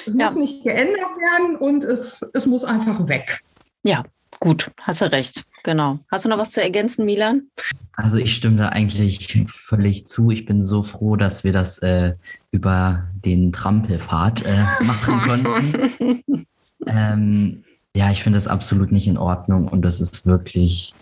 es 0.06 0.14
muss 0.14 0.34
ja. 0.34 0.38
nicht 0.38 0.64
geändert 0.64 1.16
werden 1.18 1.56
und 1.56 1.84
es, 1.84 2.24
es 2.32 2.46
muss 2.46 2.64
einfach 2.64 3.06
weg. 3.06 3.40
Ja, 3.84 4.04
gut, 4.40 4.70
hast 4.80 5.00
du 5.02 5.12
recht. 5.12 5.44
Genau. 5.62 5.98
Hast 6.10 6.24
du 6.24 6.28
noch 6.28 6.38
was 6.38 6.50
zu 6.50 6.62
ergänzen, 6.62 7.04
Milan? 7.04 7.48
Also 7.92 8.18
ich 8.18 8.34
stimme 8.34 8.56
da 8.56 8.68
eigentlich 8.70 9.44
völlig 9.48 10.06
zu. 10.06 10.30
Ich 10.30 10.46
bin 10.46 10.64
so 10.64 10.82
froh, 10.82 11.16
dass 11.16 11.44
wir 11.44 11.52
das 11.52 11.78
äh, 11.78 12.14
über 12.50 13.08
den 13.24 13.52
Trampelpfad 13.52 14.44
äh, 14.46 14.64
machen 14.82 15.20
konnten. 15.26 16.46
ähm, 16.86 17.64
ja, 17.96 18.10
ich 18.10 18.22
finde 18.22 18.36
das 18.36 18.46
absolut 18.46 18.92
nicht 18.92 19.08
in 19.08 19.18
Ordnung 19.18 19.68
und 19.68 19.82
das 19.82 20.00
ist 20.00 20.26
wirklich 20.26 20.94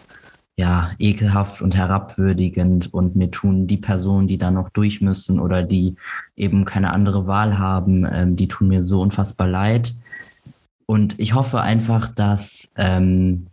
ja 0.57 0.91
ekelhaft 0.99 1.63
und 1.63 1.77
herabwürdigend 1.77 2.93
und 2.93 3.15
mir 3.15 3.31
tun 3.31 3.67
die 3.67 3.77
Personen, 3.77 4.27
die 4.27 4.39
da 4.39 4.51
noch 4.51 4.71
durch 4.71 5.01
müssen 5.01 5.39
oder 5.39 5.63
die 5.63 5.95
eben 6.37 6.65
keine 6.65 6.93
andere 6.93 7.27
Wahl 7.27 7.59
haben, 7.59 8.07
ähm, 8.11 8.37
die 8.37 8.49
tun 8.49 8.69
mir 8.69 8.83
so 8.83 9.01
unfassbar 9.01 9.47
leid. 9.47 9.95
Und 10.87 11.19
ich 11.21 11.35
hoffe 11.35 11.61
einfach, 11.61 12.09
dass 12.09 12.73
ähm, 12.77 13.47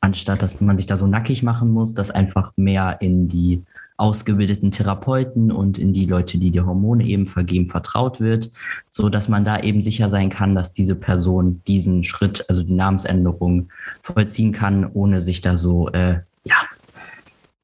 anstatt 0.00 0.42
dass 0.42 0.60
man 0.60 0.76
sich 0.76 0.86
da 0.86 0.96
so 0.96 1.06
nackig 1.06 1.42
machen 1.42 1.70
muss, 1.70 1.94
dass 1.94 2.10
einfach 2.10 2.52
mehr 2.56 2.98
in 3.00 3.28
die 3.28 3.62
ausgebildeten 4.02 4.72
Therapeuten 4.72 5.52
und 5.52 5.78
in 5.78 5.92
die 5.92 6.06
Leute, 6.06 6.36
die 6.36 6.50
die 6.50 6.60
Hormone 6.60 7.06
eben 7.06 7.28
vergeben, 7.28 7.70
vertraut 7.70 8.20
wird, 8.20 8.50
so 8.90 9.08
dass 9.08 9.28
man 9.28 9.44
da 9.44 9.60
eben 9.60 9.80
sicher 9.80 10.10
sein 10.10 10.28
kann, 10.28 10.56
dass 10.56 10.72
diese 10.72 10.96
Person 10.96 11.62
diesen 11.68 12.02
Schritt, 12.02 12.44
also 12.48 12.64
die 12.64 12.74
Namensänderung, 12.74 13.68
vollziehen 14.02 14.50
kann, 14.50 14.90
ohne 14.92 15.22
sich 15.22 15.40
da 15.40 15.56
so 15.56 15.88
äh, 15.90 16.18
ja, 16.42 16.56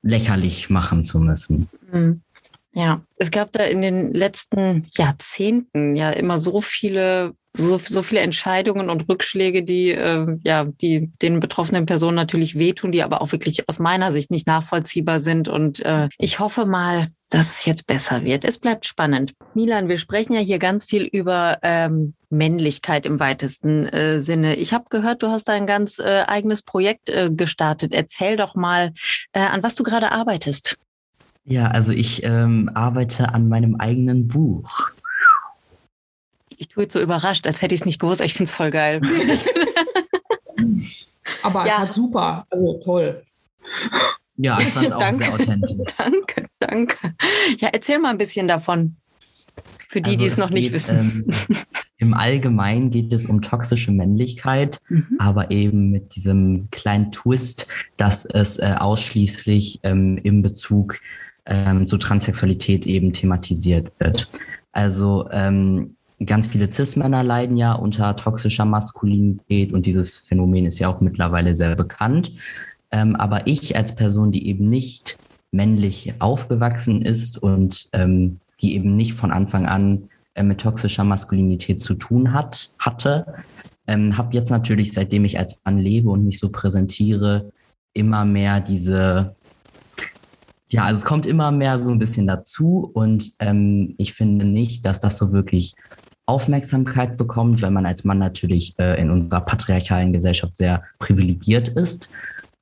lächerlich 0.03 0.71
machen 0.71 1.03
zu 1.03 1.19
müssen. 1.19 1.69
Mhm. 1.93 2.23
Ja, 2.73 3.03
es 3.17 3.33
gab 3.33 3.51
da 3.51 3.65
in 3.65 3.83
den 3.83 4.13
letzten 4.13 4.87
Jahrzehnten 4.91 5.97
ja 5.97 6.11
immer 6.11 6.39
so 6.39 6.61
viele 6.61 7.35
so, 7.57 7.79
so 7.79 8.03
viele 8.03 8.21
Entscheidungen 8.21 8.91
und 8.91 9.09
Rückschläge, 9.09 9.63
die 9.63 9.91
äh, 9.91 10.39
ja, 10.45 10.65
die 10.65 11.11
den 11.23 11.41
betroffenen 11.41 11.87
Personen 11.87 12.15
natürlich 12.15 12.59
wehtun, 12.59 12.93
die 12.93 13.03
aber 13.03 13.21
auch 13.21 13.33
wirklich 13.33 13.69
aus 13.69 13.79
meiner 13.79 14.13
Sicht 14.13 14.31
nicht 14.31 14.47
nachvollziehbar 14.47 15.21
sind. 15.21 15.49
Und 15.49 15.81
äh, 15.81 16.09
ich 16.19 16.39
hoffe 16.39 16.67
mal, 16.67 17.07
dass 17.31 17.59
es 17.59 17.65
jetzt 17.65 17.87
besser 17.87 18.25
wird. 18.25 18.45
Es 18.45 18.59
bleibt 18.59 18.87
spannend. 18.87 19.35
Milan, 19.55 19.89
wir 19.89 19.99
sprechen 19.99 20.33
ja 20.33 20.41
hier 20.41 20.59
ganz 20.59 20.85
viel 20.85 21.05
über 21.05 21.59
ähm, 21.63 22.15
Männlichkeit 22.31 23.07
im 23.07 23.21
weitesten 23.21 23.87
äh, 23.87 24.21
Sinne. 24.21 24.57
Ich 24.57 24.73
habe 24.73 24.87
gehört, 24.91 25.23
du 25.23 25.29
hast 25.29 25.51
ein 25.51 25.67
ganz 25.67 25.99
äh, 25.99 26.25
eigenes 26.27 26.63
Projekt 26.63 27.09
äh, 27.09 27.31
gestartet. 27.31 27.93
Erzähl 27.93 28.37
doch 28.37 28.55
mal, 28.55 28.93
äh, 29.33 29.41
an 29.41 29.63
was 29.63 29.75
du 29.75 29.83
gerade 29.83 30.13
arbeitest. 30.13 30.77
Ja, 31.45 31.69
also 31.69 31.93
ich 31.93 32.23
ähm, 32.25 32.71
arbeite 32.75 33.33
an 33.33 33.49
meinem 33.49 33.77
eigenen 33.77 34.29
Buch 34.29 34.88
ich 36.59 36.69
tue 36.69 36.83
jetzt 36.85 36.93
so 36.93 37.01
überrascht, 37.01 37.47
als 37.47 37.63
hätte 37.63 37.75
ich 37.75 37.81
es 37.81 37.87
nicht 37.87 38.01
gewusst. 38.01 38.21
Ich 38.21 38.35
finde 38.35 38.51
es 38.51 38.55
voll 38.55 38.71
geil. 38.71 39.01
Aber 41.43 41.67
ja. 41.67 41.79
hat 41.79 41.93
super, 41.93 42.47
also 42.51 42.81
toll. 42.85 43.23
Ja, 44.37 44.59
ich 44.59 44.67
fand 44.67 44.87
es 44.87 44.93
auch 44.93 44.99
danke, 44.99 45.25
sehr 45.25 45.35
authentisch. 45.35 45.73
Danke, 45.99 46.47
danke. 46.61 47.15
Ja, 47.59 47.69
erzähl 47.73 47.99
mal 47.99 48.11
ein 48.11 48.19
bisschen 48.19 48.47
davon. 48.47 48.97
Für 49.89 50.01
die, 50.01 50.11
also 50.11 50.23
die 50.23 50.27
es 50.27 50.37
noch 50.37 50.51
nicht 50.51 50.73
wissen. 50.73 51.27
Ähm, 51.27 51.57
Im 51.99 52.15
Allgemeinen 52.15 52.91
geht 52.91 53.13
es 53.13 53.27
um 53.27 53.43
toxische 53.43 53.91
Männlichkeit, 53.91 54.81
mhm. 54.89 55.17
aber 55.19 55.51
eben 55.51 55.91
mit 55.91 56.15
diesem 56.15 56.69
kleinen 56.71 57.11
Twist, 57.11 57.67
dass 57.97 58.25
es 58.27 58.59
äh, 58.59 58.77
ausschließlich 58.79 59.81
ähm, 59.83 60.19
im 60.23 60.43
Bezug 60.43 61.01
ähm, 61.47 61.89
zu 61.89 61.99
Transsexualität 61.99 62.87
eben 62.87 63.13
thematisiert 63.13 63.91
wird. 63.99 64.31
Also 64.73 65.29
ähm, 65.33 65.97
ganz 66.27 66.47
viele 66.47 66.73
Cis-Männer 66.73 67.23
leiden 67.23 67.57
ja 67.57 67.73
unter 67.73 68.17
toxischer 68.17 68.65
Maskulinität 68.65 69.73
und 69.73 69.87
dieses 69.87 70.17
Phänomen 70.17 70.67
ist 70.67 70.79
ja 70.79 70.89
auch 70.89 71.01
mittlerweile 71.01 71.55
sehr 71.55 71.77
bekannt. 71.77 72.33
Ähm, 72.91 73.17
aber 73.17 73.47
ich 73.47 73.77
als 73.77 73.95
Person, 73.95 74.33
die 74.33 74.49
eben 74.49 74.69
nicht 74.69 75.19
männlich 75.51 76.15
aufgewachsen 76.19 77.03
ist 77.03 77.39
und 77.39 77.89
ähm, 77.93 78.41
die 78.61 78.75
eben 78.75 78.97
nicht 78.97 79.15
von 79.15 79.31
Anfang 79.31 79.67
an 79.67 80.09
äh, 80.35 80.43
mit 80.43 80.61
toxischer 80.61 81.05
Maskulinität 81.05 81.81
zu 81.81 81.95
tun 81.95 82.33
hat, 82.33 82.75
hatte, 82.79 83.27
ähm, 83.87 84.17
habe 84.17 84.35
jetzt 84.35 84.51
natürlich, 84.51 84.93
seitdem 84.93 85.25
ich 85.25 85.39
als 85.39 85.61
Mann 85.65 85.79
lebe 85.79 86.11
und 86.11 86.25
mich 86.25 86.39
so 86.39 86.51
präsentiere, 86.51 87.51
immer 87.95 88.25
mehr 88.25 88.61
diese, 88.61 89.35
ja, 90.69 90.85
also 90.85 90.99
es 90.99 91.05
kommt 91.05 91.27
immer 91.27 91.51
mehr 91.51 91.83
so 91.83 91.91
ein 91.91 91.99
bisschen 91.99 92.27
dazu 92.27 92.91
und 92.93 93.33
ähm, 93.39 93.95
ich 93.99 94.13
finde 94.13 94.45
nicht, 94.45 94.85
dass 94.85 95.01
das 95.01 95.17
so 95.17 95.33
wirklich 95.33 95.75
Aufmerksamkeit 96.29 97.17
bekommt, 97.17 97.63
wenn 97.63 97.73
man 97.73 97.87
als 97.87 98.05
Mann 98.05 98.19
natürlich 98.19 98.75
äh, 98.79 99.01
in 99.01 99.11
unserer 99.11 99.41
patriarchalen 99.41 100.13
Gesellschaft 100.13 100.57
sehr 100.57 100.83
privilegiert 100.99 101.69
ist. 101.69 102.11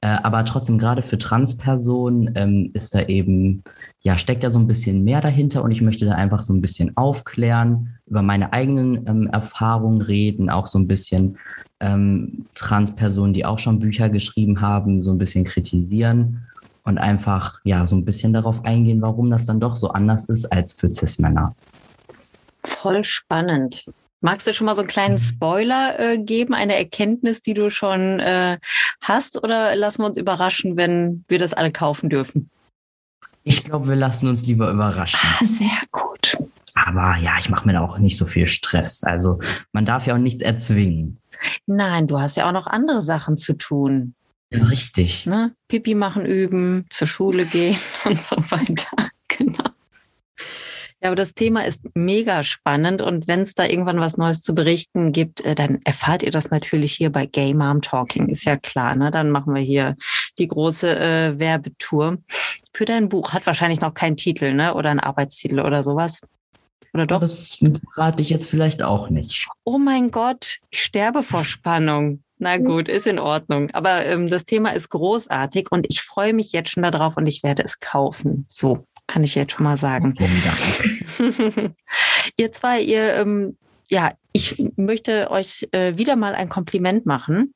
Äh, 0.02 0.18
aber 0.22 0.44
trotzdem, 0.44 0.78
gerade 0.78 1.02
für 1.02 1.18
Transpersonen 1.18 2.30
ähm, 2.36 2.70
ist 2.74 2.94
da 2.94 3.02
eben, 3.02 3.64
ja, 4.02 4.18
steckt 4.18 4.44
da 4.44 4.50
so 4.50 4.58
ein 4.58 4.66
bisschen 4.66 5.02
mehr 5.04 5.20
dahinter 5.20 5.64
und 5.64 5.72
ich 5.72 5.82
möchte 5.82 6.04
da 6.04 6.12
einfach 6.12 6.42
so 6.42 6.52
ein 6.52 6.60
bisschen 6.60 6.96
aufklären, 6.96 7.94
über 8.06 8.22
meine 8.22 8.52
eigenen 8.52 9.06
ähm, 9.08 9.26
Erfahrungen 9.32 10.02
reden, 10.02 10.48
auch 10.48 10.68
so 10.68 10.78
ein 10.78 10.86
bisschen 10.86 11.38
ähm, 11.80 12.46
Transpersonen, 12.54 13.34
die 13.34 13.44
auch 13.44 13.58
schon 13.58 13.80
Bücher 13.80 14.08
geschrieben 14.08 14.60
haben, 14.60 15.02
so 15.02 15.10
ein 15.10 15.18
bisschen 15.18 15.44
kritisieren 15.44 16.46
und 16.84 16.98
einfach, 16.98 17.58
ja, 17.64 17.84
so 17.86 17.96
ein 17.96 18.04
bisschen 18.04 18.32
darauf 18.32 18.64
eingehen, 18.64 19.02
warum 19.02 19.28
das 19.30 19.46
dann 19.46 19.58
doch 19.58 19.74
so 19.74 19.88
anders 19.88 20.26
ist 20.26 20.52
als 20.52 20.72
für 20.72 20.92
Cis-Männer. 20.92 21.52
Voll 22.66 23.04
spannend. 23.04 23.84
Magst 24.20 24.46
du 24.46 24.52
schon 24.52 24.64
mal 24.64 24.74
so 24.74 24.80
einen 24.80 24.88
kleinen 24.88 25.14
mhm. 25.14 25.18
Spoiler 25.18 26.00
äh, 26.00 26.18
geben, 26.18 26.54
eine 26.54 26.76
Erkenntnis, 26.76 27.40
die 27.40 27.54
du 27.54 27.70
schon 27.70 28.20
äh, 28.20 28.58
hast, 29.00 29.42
oder 29.42 29.76
lassen 29.76 30.02
wir 30.02 30.06
uns 30.06 30.18
überraschen, 30.18 30.76
wenn 30.76 31.24
wir 31.28 31.38
das 31.38 31.52
alle 31.52 31.70
kaufen 31.70 32.10
dürfen? 32.10 32.50
Ich 33.44 33.64
glaube, 33.64 33.88
wir 33.88 33.96
lassen 33.96 34.28
uns 34.28 34.44
lieber 34.44 34.70
überraschen. 34.70 35.20
Ah, 35.22 35.44
sehr 35.44 35.78
gut. 35.92 36.36
Aber 36.74 37.16
ja, 37.16 37.38
ich 37.38 37.48
mache 37.48 37.66
mir 37.66 37.74
da 37.74 37.82
auch 37.82 37.98
nicht 37.98 38.16
so 38.16 38.26
viel 38.26 38.48
Stress. 38.48 39.04
Also 39.04 39.38
man 39.72 39.86
darf 39.86 40.06
ja 40.06 40.14
auch 40.14 40.18
nichts 40.18 40.42
erzwingen. 40.42 41.18
Nein, 41.66 42.08
du 42.08 42.18
hast 42.18 42.36
ja 42.36 42.48
auch 42.48 42.52
noch 42.52 42.66
andere 42.66 43.00
Sachen 43.02 43.36
zu 43.36 43.52
tun. 43.52 44.14
Ja, 44.50 44.64
richtig. 44.64 45.26
Ne? 45.26 45.54
Pipi 45.68 45.94
machen 45.94 46.26
üben, 46.26 46.86
zur 46.90 47.06
Schule 47.06 47.46
gehen 47.46 47.76
und 48.04 48.20
so 48.20 48.36
weiter. 48.50 49.10
Genau. 49.28 49.70
Ja, 51.06 51.10
aber 51.10 51.16
das 51.16 51.34
Thema 51.34 51.64
ist 51.64 51.82
mega 51.94 52.42
spannend 52.42 53.00
und 53.00 53.28
wenn 53.28 53.42
es 53.42 53.54
da 53.54 53.64
irgendwann 53.64 54.00
was 54.00 54.16
Neues 54.16 54.42
zu 54.42 54.56
berichten 54.56 55.12
gibt, 55.12 55.40
äh, 55.42 55.54
dann 55.54 55.80
erfahrt 55.84 56.24
ihr 56.24 56.32
das 56.32 56.50
natürlich 56.50 56.94
hier 56.94 57.12
bei 57.12 57.26
Gay 57.26 57.54
Mom 57.54 57.80
Talking, 57.80 58.28
ist 58.28 58.44
ja 58.44 58.56
klar. 58.56 58.96
Ne? 58.96 59.12
Dann 59.12 59.30
machen 59.30 59.54
wir 59.54 59.62
hier 59.62 59.94
die 60.36 60.48
große 60.48 60.98
äh, 60.98 61.38
Werbetour. 61.38 62.18
Für 62.72 62.86
dein 62.86 63.08
Buch 63.08 63.34
hat 63.34 63.46
wahrscheinlich 63.46 63.80
noch 63.80 63.94
keinen 63.94 64.16
Titel, 64.16 64.52
ne? 64.52 64.74
Oder 64.74 64.90
einen 64.90 64.98
Arbeitstitel 64.98 65.60
oder 65.60 65.84
sowas. 65.84 66.22
Oder 66.92 67.06
doch? 67.06 67.20
Das 67.20 67.56
rate 67.94 68.20
ich 68.20 68.30
jetzt 68.30 68.50
vielleicht 68.50 68.82
auch 68.82 69.08
nicht. 69.08 69.46
Oh 69.62 69.78
mein 69.78 70.10
Gott, 70.10 70.58
ich 70.70 70.82
sterbe 70.82 71.22
vor 71.22 71.44
Spannung. 71.44 72.24
Na 72.38 72.56
gut, 72.58 72.88
ist 72.88 73.06
in 73.06 73.20
Ordnung. 73.20 73.70
Aber 73.74 74.04
ähm, 74.06 74.26
das 74.26 74.44
Thema 74.44 74.70
ist 74.70 74.88
großartig 74.88 75.70
und 75.70 75.86
ich 75.88 76.02
freue 76.02 76.32
mich 76.32 76.50
jetzt 76.50 76.70
schon 76.70 76.82
darauf 76.82 77.16
und 77.16 77.28
ich 77.28 77.44
werde 77.44 77.62
es 77.62 77.78
kaufen. 77.78 78.44
So 78.48 78.84
kann 79.06 79.22
ich 79.22 79.34
jetzt 79.34 79.52
schon 79.52 79.64
mal 79.64 79.78
sagen. 79.78 80.14
ihr 82.36 82.52
zwei, 82.52 82.80
ihr, 82.80 83.14
ähm, 83.14 83.56
ja, 83.88 84.12
ich 84.32 84.62
möchte 84.76 85.30
euch 85.30 85.68
äh, 85.72 85.96
wieder 85.96 86.16
mal 86.16 86.34
ein 86.34 86.48
Kompliment 86.48 87.06
machen. 87.06 87.54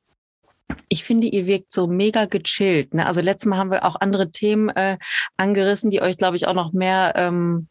Ich 0.88 1.02
finde, 1.02 1.26
ihr 1.26 1.46
wirkt 1.46 1.72
so 1.72 1.88
mega 1.88 2.26
gechillt. 2.26 2.94
Ne? 2.94 3.06
Also 3.06 3.20
letztes 3.20 3.46
Mal 3.46 3.58
haben 3.58 3.72
wir 3.72 3.84
auch 3.84 3.96
andere 4.00 4.30
Themen 4.30 4.68
äh, 4.70 4.98
angerissen, 5.36 5.90
die 5.90 6.00
euch, 6.00 6.16
glaube 6.16 6.36
ich, 6.36 6.46
auch 6.46 6.54
noch 6.54 6.72
mehr 6.72 7.12
ähm, 7.16 7.68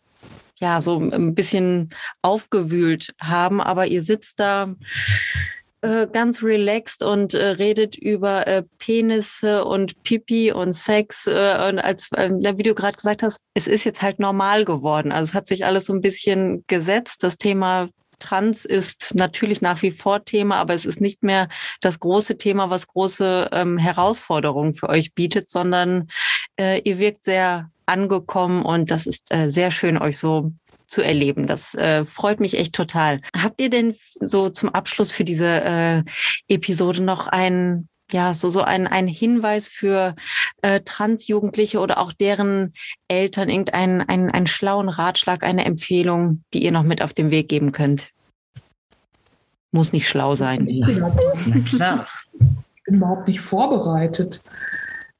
ja, 0.60 0.82
so 0.82 1.00
ein 1.00 1.34
bisschen 1.34 1.90
aufgewühlt 2.22 3.14
haben. 3.22 3.62
Aber 3.62 3.88
ihr 3.88 4.02
sitzt 4.02 4.40
da 4.40 4.76
äh, 5.82 6.08
ganz 6.08 6.44
relaxed 6.44 7.04
und 7.04 7.34
äh, 7.34 7.46
redet 7.46 7.96
über 7.96 8.48
äh, 8.48 8.64
Penisse 8.78 9.66
und 9.66 10.04
Pipi 10.04 10.52
und 10.52 10.74
Sex. 10.74 11.28
Äh, 11.28 11.70
und 11.70 11.80
als, 11.80 12.12
äh, 12.14 12.32
wie 12.56 12.64
du 12.64 12.76
gerade 12.76 12.98
gesagt 12.98 13.24
hast, 13.24 13.40
es 13.54 13.68
ist 13.68 13.84
jetzt 13.84 14.02
halt 14.02 14.20
normal 14.20 14.66
geworden. 14.66 15.12
Also 15.12 15.30
es 15.30 15.34
hat 15.34 15.48
sich 15.48 15.66
alles 15.66 15.86
so 15.86 15.94
ein 15.94 16.02
bisschen 16.02 16.64
gesetzt. 16.68 17.24
Das 17.24 17.38
Thema 17.38 17.90
Trans 18.20 18.66
ist 18.66 19.16
natürlich 19.16 19.62
nach 19.62 19.82
wie 19.82 19.92
vor 19.92 20.24
Thema, 20.26 20.58
aber 20.58 20.74
es 20.74 20.86
ist 20.86 21.02
nicht 21.02 21.24
mehr 21.24 21.48
das 21.82 22.00
große 22.00 22.38
Thema, 22.38 22.70
was 22.70 22.88
große 22.88 23.50
ähm, 23.52 23.78
Herausforderungen 23.78 24.74
für 24.74 24.90
euch 24.90 25.14
bietet, 25.14 25.50
sondern 25.50 26.10
äh, 26.60 26.82
ihr 26.84 27.00
wirkt 27.00 27.24
sehr 27.24 27.72
angekommen 27.86 28.64
und 28.64 28.92
das 28.92 29.08
ist 29.08 29.34
äh, 29.34 29.50
sehr 29.50 29.72
schön, 29.72 29.98
euch 29.98 30.18
so 30.18 30.52
zu 30.90 31.02
erleben. 31.02 31.48
Das 31.48 31.76
äh, 31.76 32.06
freut 32.06 32.40
mich 32.40 32.58
echt 32.58 32.74
total. 32.74 33.22
Habt 33.38 33.62
ihr 33.62 33.70
denn 33.70 33.96
so 34.20 34.50
zum 34.50 34.70
Abschluss 34.70 35.12
für 35.12 35.24
diese 35.24 35.46
äh, 35.48 36.04
Episode 36.48 37.02
noch 37.02 37.28
ein 37.28 37.88
ja, 38.12 38.34
so, 38.34 38.50
so 38.50 38.62
ein, 38.62 38.88
ein 38.88 39.08
Hinweis 39.08 39.68
für 39.68 40.16
äh, 40.62 40.82
Transjugendliche 40.82 41.80
oder 41.80 42.00
auch 42.00 42.12
deren 42.12 42.74
Eltern, 43.08 43.50
irgendeinen 43.50 44.02
einen, 44.02 44.32
einen 44.32 44.48
schlauen 44.48 44.90
Ratschlag, 44.90 45.44
eine 45.44 45.66
Empfehlung, 45.66 46.44
die 46.54 46.64
ihr 46.64 46.72
noch 46.72 46.84
mit 46.84 47.04
auf 47.04 47.14
den 47.14 47.32
Weg 47.32 47.50
geben 47.50 47.72
könnt? 47.72 48.10
Muss 49.72 49.94
nicht 49.94 50.08
schlau 50.08 50.36
sein. 50.36 50.68
Ja. 50.68 50.88
Na 51.46 51.60
klar. 51.60 52.08
Ich 52.40 52.84
bin 52.86 52.96
überhaupt 52.96 53.28
nicht 53.28 53.42
vorbereitet. 53.42 54.42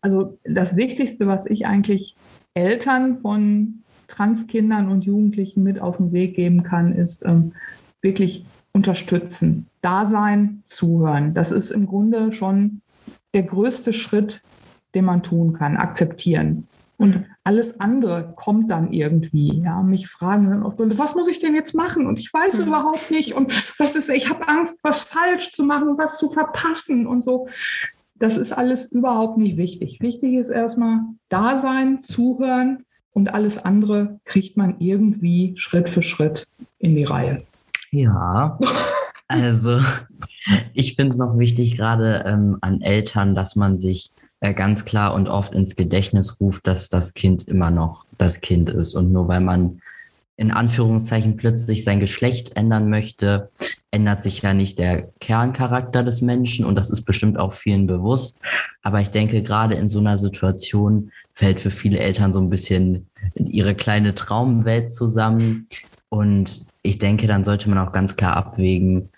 Also 0.02 0.40
das 0.44 0.76
Wichtigste, 0.76 1.28
was 1.28 1.46
ich 1.46 1.68
eigentlich 1.68 2.16
Eltern 2.56 3.20
von 3.20 3.84
Transkindern 4.10 4.90
und 4.90 5.06
Jugendlichen 5.06 5.64
mit 5.64 5.80
auf 5.80 5.98
den 5.98 6.12
Weg 6.12 6.36
geben 6.36 6.64
kann, 6.64 6.94
ist 6.94 7.26
ähm, 7.26 7.54
wirklich 8.02 8.46
unterstützen, 8.72 9.68
da 9.82 10.06
sein, 10.06 10.62
zuhören. 10.66 11.34
Das 11.34 11.52
ist 11.52 11.72
im 11.72 11.88
Grunde 11.88 12.34
schon 12.34 12.82
der 13.34 13.44
größte 13.44 13.94
Schritt, 13.94 14.42
den 14.96 15.06
man 15.06 15.24
tun 15.24 15.54
kann, 15.54 15.78
akzeptieren. 15.78 16.68
Und 16.98 17.26
alles 17.46 17.80
andere 17.80 18.34
kommt 18.36 18.70
dann 18.70 18.92
irgendwie. 18.92 19.62
Ja, 19.64 19.82
mich 19.82 20.10
fragen 20.10 20.50
dann 20.50 20.64
oft, 20.64 20.78
was 20.80 21.16
muss 21.16 21.30
ich 21.30 21.40
denn 21.40 21.56
jetzt 21.56 21.74
machen? 21.74 22.06
Und 22.06 22.20
ich 22.20 22.34
weiß 22.34 22.60
mhm. 22.60 22.68
überhaupt 22.68 23.10
nicht. 23.10 23.34
Und 23.34 23.54
was 23.78 23.96
ist, 23.96 24.10
ich 24.10 24.30
habe 24.30 24.48
Angst, 24.50 24.78
was 24.84 25.06
falsch 25.06 25.54
zu 25.54 25.64
machen, 25.64 25.98
was 25.98 26.18
zu 26.18 26.30
verpassen 26.30 27.08
und 27.08 27.24
so. 27.24 27.48
Das 28.16 28.36
ist 28.36 28.52
alles 28.52 28.92
überhaupt 28.92 29.38
nicht 29.38 29.56
wichtig. 29.56 30.00
Wichtig 30.02 30.34
ist 30.34 30.50
erstmal 30.50 31.00
da 31.30 31.56
sein, 31.56 32.00
zuhören 32.00 32.84
und 33.14 33.34
alles 33.34 33.58
andere 33.58 34.20
kriegt 34.26 34.58
man 34.58 34.76
irgendwie 34.80 35.54
Schritt 35.58 35.90
für 35.90 36.04
Schritt 36.04 36.48
in 36.80 36.96
die 36.96 37.04
Reihe. 37.04 37.44
Ja, 37.92 38.58
also 39.28 39.80
ich 40.74 40.96
finde 40.96 41.14
es 41.14 41.18
noch 41.18 41.38
wichtig, 41.38 41.78
gerade 41.78 42.24
ähm, 42.26 42.58
an 42.62 42.82
Eltern, 42.82 43.36
dass 43.36 43.56
man 43.56 43.80
sich 43.80 44.12
äh, 44.42 44.54
ganz 44.54 44.86
klar 44.86 45.14
und 45.14 45.28
oft 45.28 45.54
ins 45.54 45.76
Gedächtnis 45.76 46.40
ruft, 46.40 46.66
dass 46.68 46.90
das 46.90 47.14
Kind 47.14 47.48
immer 47.48 47.72
noch 47.72 48.06
das 48.18 48.42
Kind 48.42 48.70
ist. 48.70 48.94
Und 48.94 49.12
nur 49.12 49.28
weil 49.28 49.42
man 49.42 49.82
in 50.40 50.52
Anführungszeichen 50.52 51.36
plötzlich 51.36 51.84
sein 51.84 52.00
Geschlecht 52.00 52.56
ändern 52.56 52.90
möchte, 52.90 53.50
ändert 53.92 54.24
sich 54.24 54.42
ja 54.42 54.54
nicht 54.54 54.80
der 54.80 55.10
Kerncharakter 55.20 56.02
des 56.02 56.22
Menschen 56.22 56.64
und 56.64 56.76
das 56.76 56.90
ist 56.90 57.02
bestimmt 57.02 57.38
auch 57.38 57.52
vielen 57.52 57.88
bewusst. 57.88 58.40
Aber 58.82 59.02
ich 59.02 59.10
denke, 59.10 59.44
gerade 59.44 59.76
in 59.76 59.90
so 59.90 60.00
einer 60.00 60.18
Situation 60.18 61.12
fällt 61.34 61.60
für 61.60 61.72
viele 61.72 62.00
Eltern 62.00 62.32
so 62.32 62.40
ein 62.40 62.50
bisschen 62.50 63.10
ihre 63.36 63.76
kleine 63.76 64.16
Traumwelt 64.16 64.94
zusammen. 64.94 65.68
Und 66.08 66.68
ich 66.84 67.00
denke, 67.00 67.28
dann 67.28 67.44
sollte 67.44 67.70
man 67.70 67.78
auch 67.78 67.92
ganz 67.92 68.16
klar 68.16 68.38
abwägen, 68.38 69.10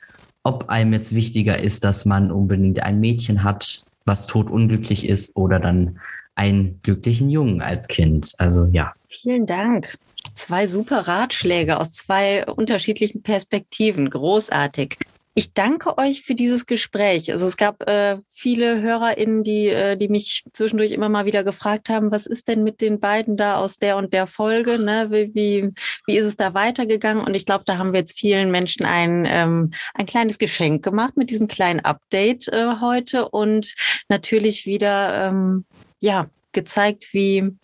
ob 0.41 0.69
einem 0.69 0.91
jetzt 0.91 1.13
wichtiger 1.13 1.61
ist, 1.61 1.83
dass 1.83 2.03
man 2.03 2.31
unbedingt 2.31 2.81
ein 2.81 2.99
Mädchen 2.99 3.43
hat, 3.43 3.83
was 4.05 4.25
totunglücklich 4.25 5.07
ist, 5.07 5.35
oder 5.35 5.59
dann 5.59 5.99
einen 6.33 6.79
glücklichen 6.81 7.29
Jungen 7.29 7.61
als 7.61 7.87
Kind. 7.87 8.33
Also 8.39 8.65
ja. 8.71 8.93
Vielen 9.07 9.45
Dank. 9.45 9.93
Zwei 10.35 10.67
super 10.67 11.07
Ratschläge 11.07 11.79
aus 11.79 11.93
zwei 11.93 12.45
unterschiedlichen 12.45 13.21
Perspektiven. 13.21 14.09
Großartig. 14.09 14.97
Ich 15.33 15.53
danke 15.53 15.97
euch 15.97 16.23
für 16.23 16.35
dieses 16.35 16.65
Gespräch. 16.65 17.31
Also 17.31 17.45
es 17.45 17.55
gab 17.55 17.87
äh, 17.87 18.17
viele 18.33 18.81
HörerInnen, 18.81 19.43
die, 19.43 19.67
äh, 19.67 19.95
die 19.95 20.09
mich 20.09 20.43
zwischendurch 20.51 20.91
immer 20.91 21.07
mal 21.07 21.25
wieder 21.25 21.45
gefragt 21.45 21.87
haben, 21.87 22.11
was 22.11 22.25
ist 22.25 22.49
denn 22.49 22.63
mit 22.63 22.81
den 22.81 22.99
beiden 22.99 23.37
da 23.37 23.55
aus 23.55 23.77
der 23.77 23.95
und 23.95 24.11
der 24.11 24.27
Folge? 24.27 24.77
Ne? 24.77 25.07
Wie, 25.09 25.33
wie, 25.33 25.69
wie 26.05 26.17
ist 26.17 26.25
es 26.25 26.35
da 26.35 26.53
weitergegangen? 26.53 27.23
Und 27.23 27.33
ich 27.33 27.45
glaube, 27.45 27.63
da 27.65 27.77
haben 27.77 27.93
wir 27.93 28.01
jetzt 28.01 28.19
vielen 28.19 28.51
Menschen 28.51 28.85
ein, 28.85 29.25
ähm, 29.25 29.71
ein 29.93 30.05
kleines 30.05 30.37
Geschenk 30.37 30.83
gemacht 30.83 31.15
mit 31.15 31.29
diesem 31.29 31.47
kleinen 31.47 31.79
Update 31.79 32.49
äh, 32.49 32.81
heute 32.81 33.29
und 33.29 33.73
natürlich 34.09 34.65
wieder 34.65 35.29
ähm, 35.29 35.63
ja, 36.01 36.27
gezeigt, 36.51 37.13
wie, 37.13 37.55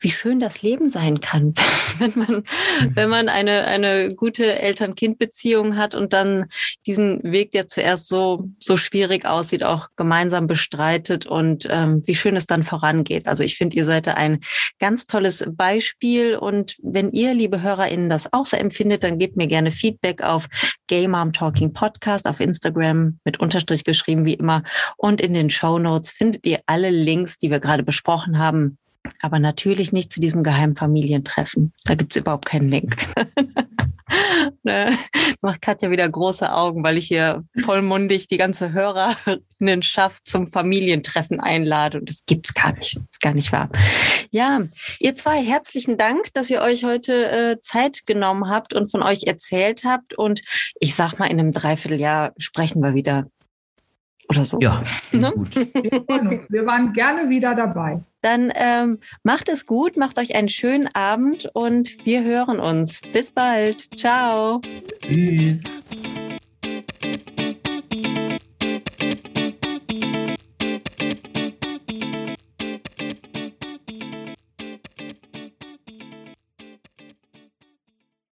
wie 0.00 0.10
schön 0.10 0.38
das 0.40 0.62
Leben 0.62 0.88
sein 0.88 1.20
kann, 1.20 1.54
wenn 1.98 2.12
man, 2.14 2.34
mhm. 2.36 2.96
wenn 2.96 3.08
man 3.08 3.28
eine, 3.28 3.64
eine 3.64 4.08
gute 4.08 4.58
Eltern-Kind-Beziehung 4.58 5.76
hat 5.76 5.94
und 5.94 6.12
dann 6.12 6.46
diesen 6.86 7.20
Weg, 7.22 7.52
der 7.52 7.68
zuerst 7.68 8.08
so, 8.08 8.48
so 8.58 8.76
schwierig 8.76 9.24
aussieht, 9.24 9.64
auch 9.64 9.88
gemeinsam 9.96 10.46
bestreitet 10.46 11.26
und 11.26 11.66
ähm, 11.68 12.02
wie 12.06 12.14
schön 12.14 12.36
es 12.36 12.46
dann 12.46 12.62
vorangeht. 12.62 13.26
Also 13.26 13.44
ich 13.44 13.56
finde, 13.56 13.76
ihr 13.76 13.84
seid 13.84 14.08
ein 14.08 14.40
ganz 14.78 15.06
tolles 15.06 15.44
Beispiel 15.50 16.36
und 16.36 16.76
wenn 16.82 17.10
ihr, 17.10 17.34
liebe 17.34 17.62
HörerInnen, 17.62 18.08
das 18.08 18.32
auch 18.32 18.46
so 18.46 18.56
empfindet, 18.56 19.02
dann 19.02 19.18
gebt 19.18 19.36
mir 19.36 19.48
gerne 19.48 19.72
Feedback 19.72 20.22
auf 20.22 20.46
Gay 20.86 21.08
Mom 21.08 21.32
Talking 21.32 21.72
Podcast 21.72 22.28
auf 22.28 22.40
Instagram 22.40 23.18
mit 23.24 23.40
Unterstrich 23.40 23.84
geschrieben 23.84 24.24
wie 24.24 24.34
immer 24.34 24.62
und 24.96 25.20
in 25.20 25.34
den 25.34 25.50
Show 25.50 25.78
Notes 25.78 26.10
findet 26.12 26.46
ihr 26.46 26.60
alle 26.66 26.90
Links, 26.90 27.38
die 27.38 27.50
wir 27.50 27.60
gerade 27.60 27.82
besprochen 27.82 28.38
haben 28.38 28.78
aber 29.22 29.38
natürlich 29.38 29.92
nicht 29.92 30.12
zu 30.12 30.20
diesem 30.20 30.42
geheimen 30.42 30.76
Familientreffen. 30.76 31.72
Da 31.84 31.94
gibt 31.94 32.14
es 32.14 32.20
überhaupt 32.20 32.46
keinen 32.46 32.68
Link. 32.68 32.96
ne? 34.62 34.96
Macht 35.42 35.62
Katja 35.62 35.90
wieder 35.90 36.08
große 36.08 36.52
Augen, 36.52 36.82
weil 36.84 36.98
ich 36.98 37.06
hier 37.06 37.44
vollmundig 37.64 38.28
die 38.28 38.36
ganze 38.36 38.72
Hörerinnenschaft 38.72 40.26
zum 40.26 40.48
Familientreffen 40.48 41.40
einlade 41.40 41.98
und 41.98 42.08
das 42.08 42.24
gibt's 42.26 42.54
gar 42.54 42.72
nicht. 42.72 42.96
Das 42.96 43.04
ist 43.10 43.20
gar 43.20 43.34
nicht 43.34 43.52
wahr. 43.52 43.68
Ja, 44.30 44.62
ihr 44.98 45.14
zwei, 45.14 45.42
herzlichen 45.42 45.96
Dank, 45.96 46.32
dass 46.34 46.50
ihr 46.50 46.60
euch 46.60 46.84
heute 46.84 47.30
äh, 47.30 47.60
Zeit 47.60 48.06
genommen 48.06 48.48
habt 48.48 48.74
und 48.74 48.90
von 48.90 49.02
euch 49.02 49.24
erzählt 49.24 49.84
habt. 49.84 50.16
Und 50.16 50.40
ich 50.80 50.94
sag 50.94 51.18
mal, 51.18 51.26
in 51.26 51.40
einem 51.40 51.52
Dreivierteljahr 51.52 52.32
sprechen 52.38 52.82
wir 52.82 52.94
wieder 52.94 53.26
oder 54.28 54.44
so. 54.44 54.58
Ja, 54.60 54.82
ne? 55.12 55.32
gut. 55.34 55.54
Wir, 55.54 56.46
wir 56.48 56.66
waren 56.66 56.92
gerne 56.92 57.30
wieder 57.30 57.54
dabei. 57.54 58.00
Dann 58.20 58.52
ähm, 58.54 58.98
macht 59.22 59.48
es 59.48 59.66
gut, 59.66 59.96
macht 59.96 60.18
euch 60.18 60.34
einen 60.34 60.48
schönen 60.48 60.88
Abend 60.94 61.48
und 61.52 62.04
wir 62.04 62.24
hören 62.24 62.60
uns. 62.60 63.00
Bis 63.12 63.30
bald. 63.30 63.98
Ciao. 63.98 64.60
Tschüss. 65.02 65.62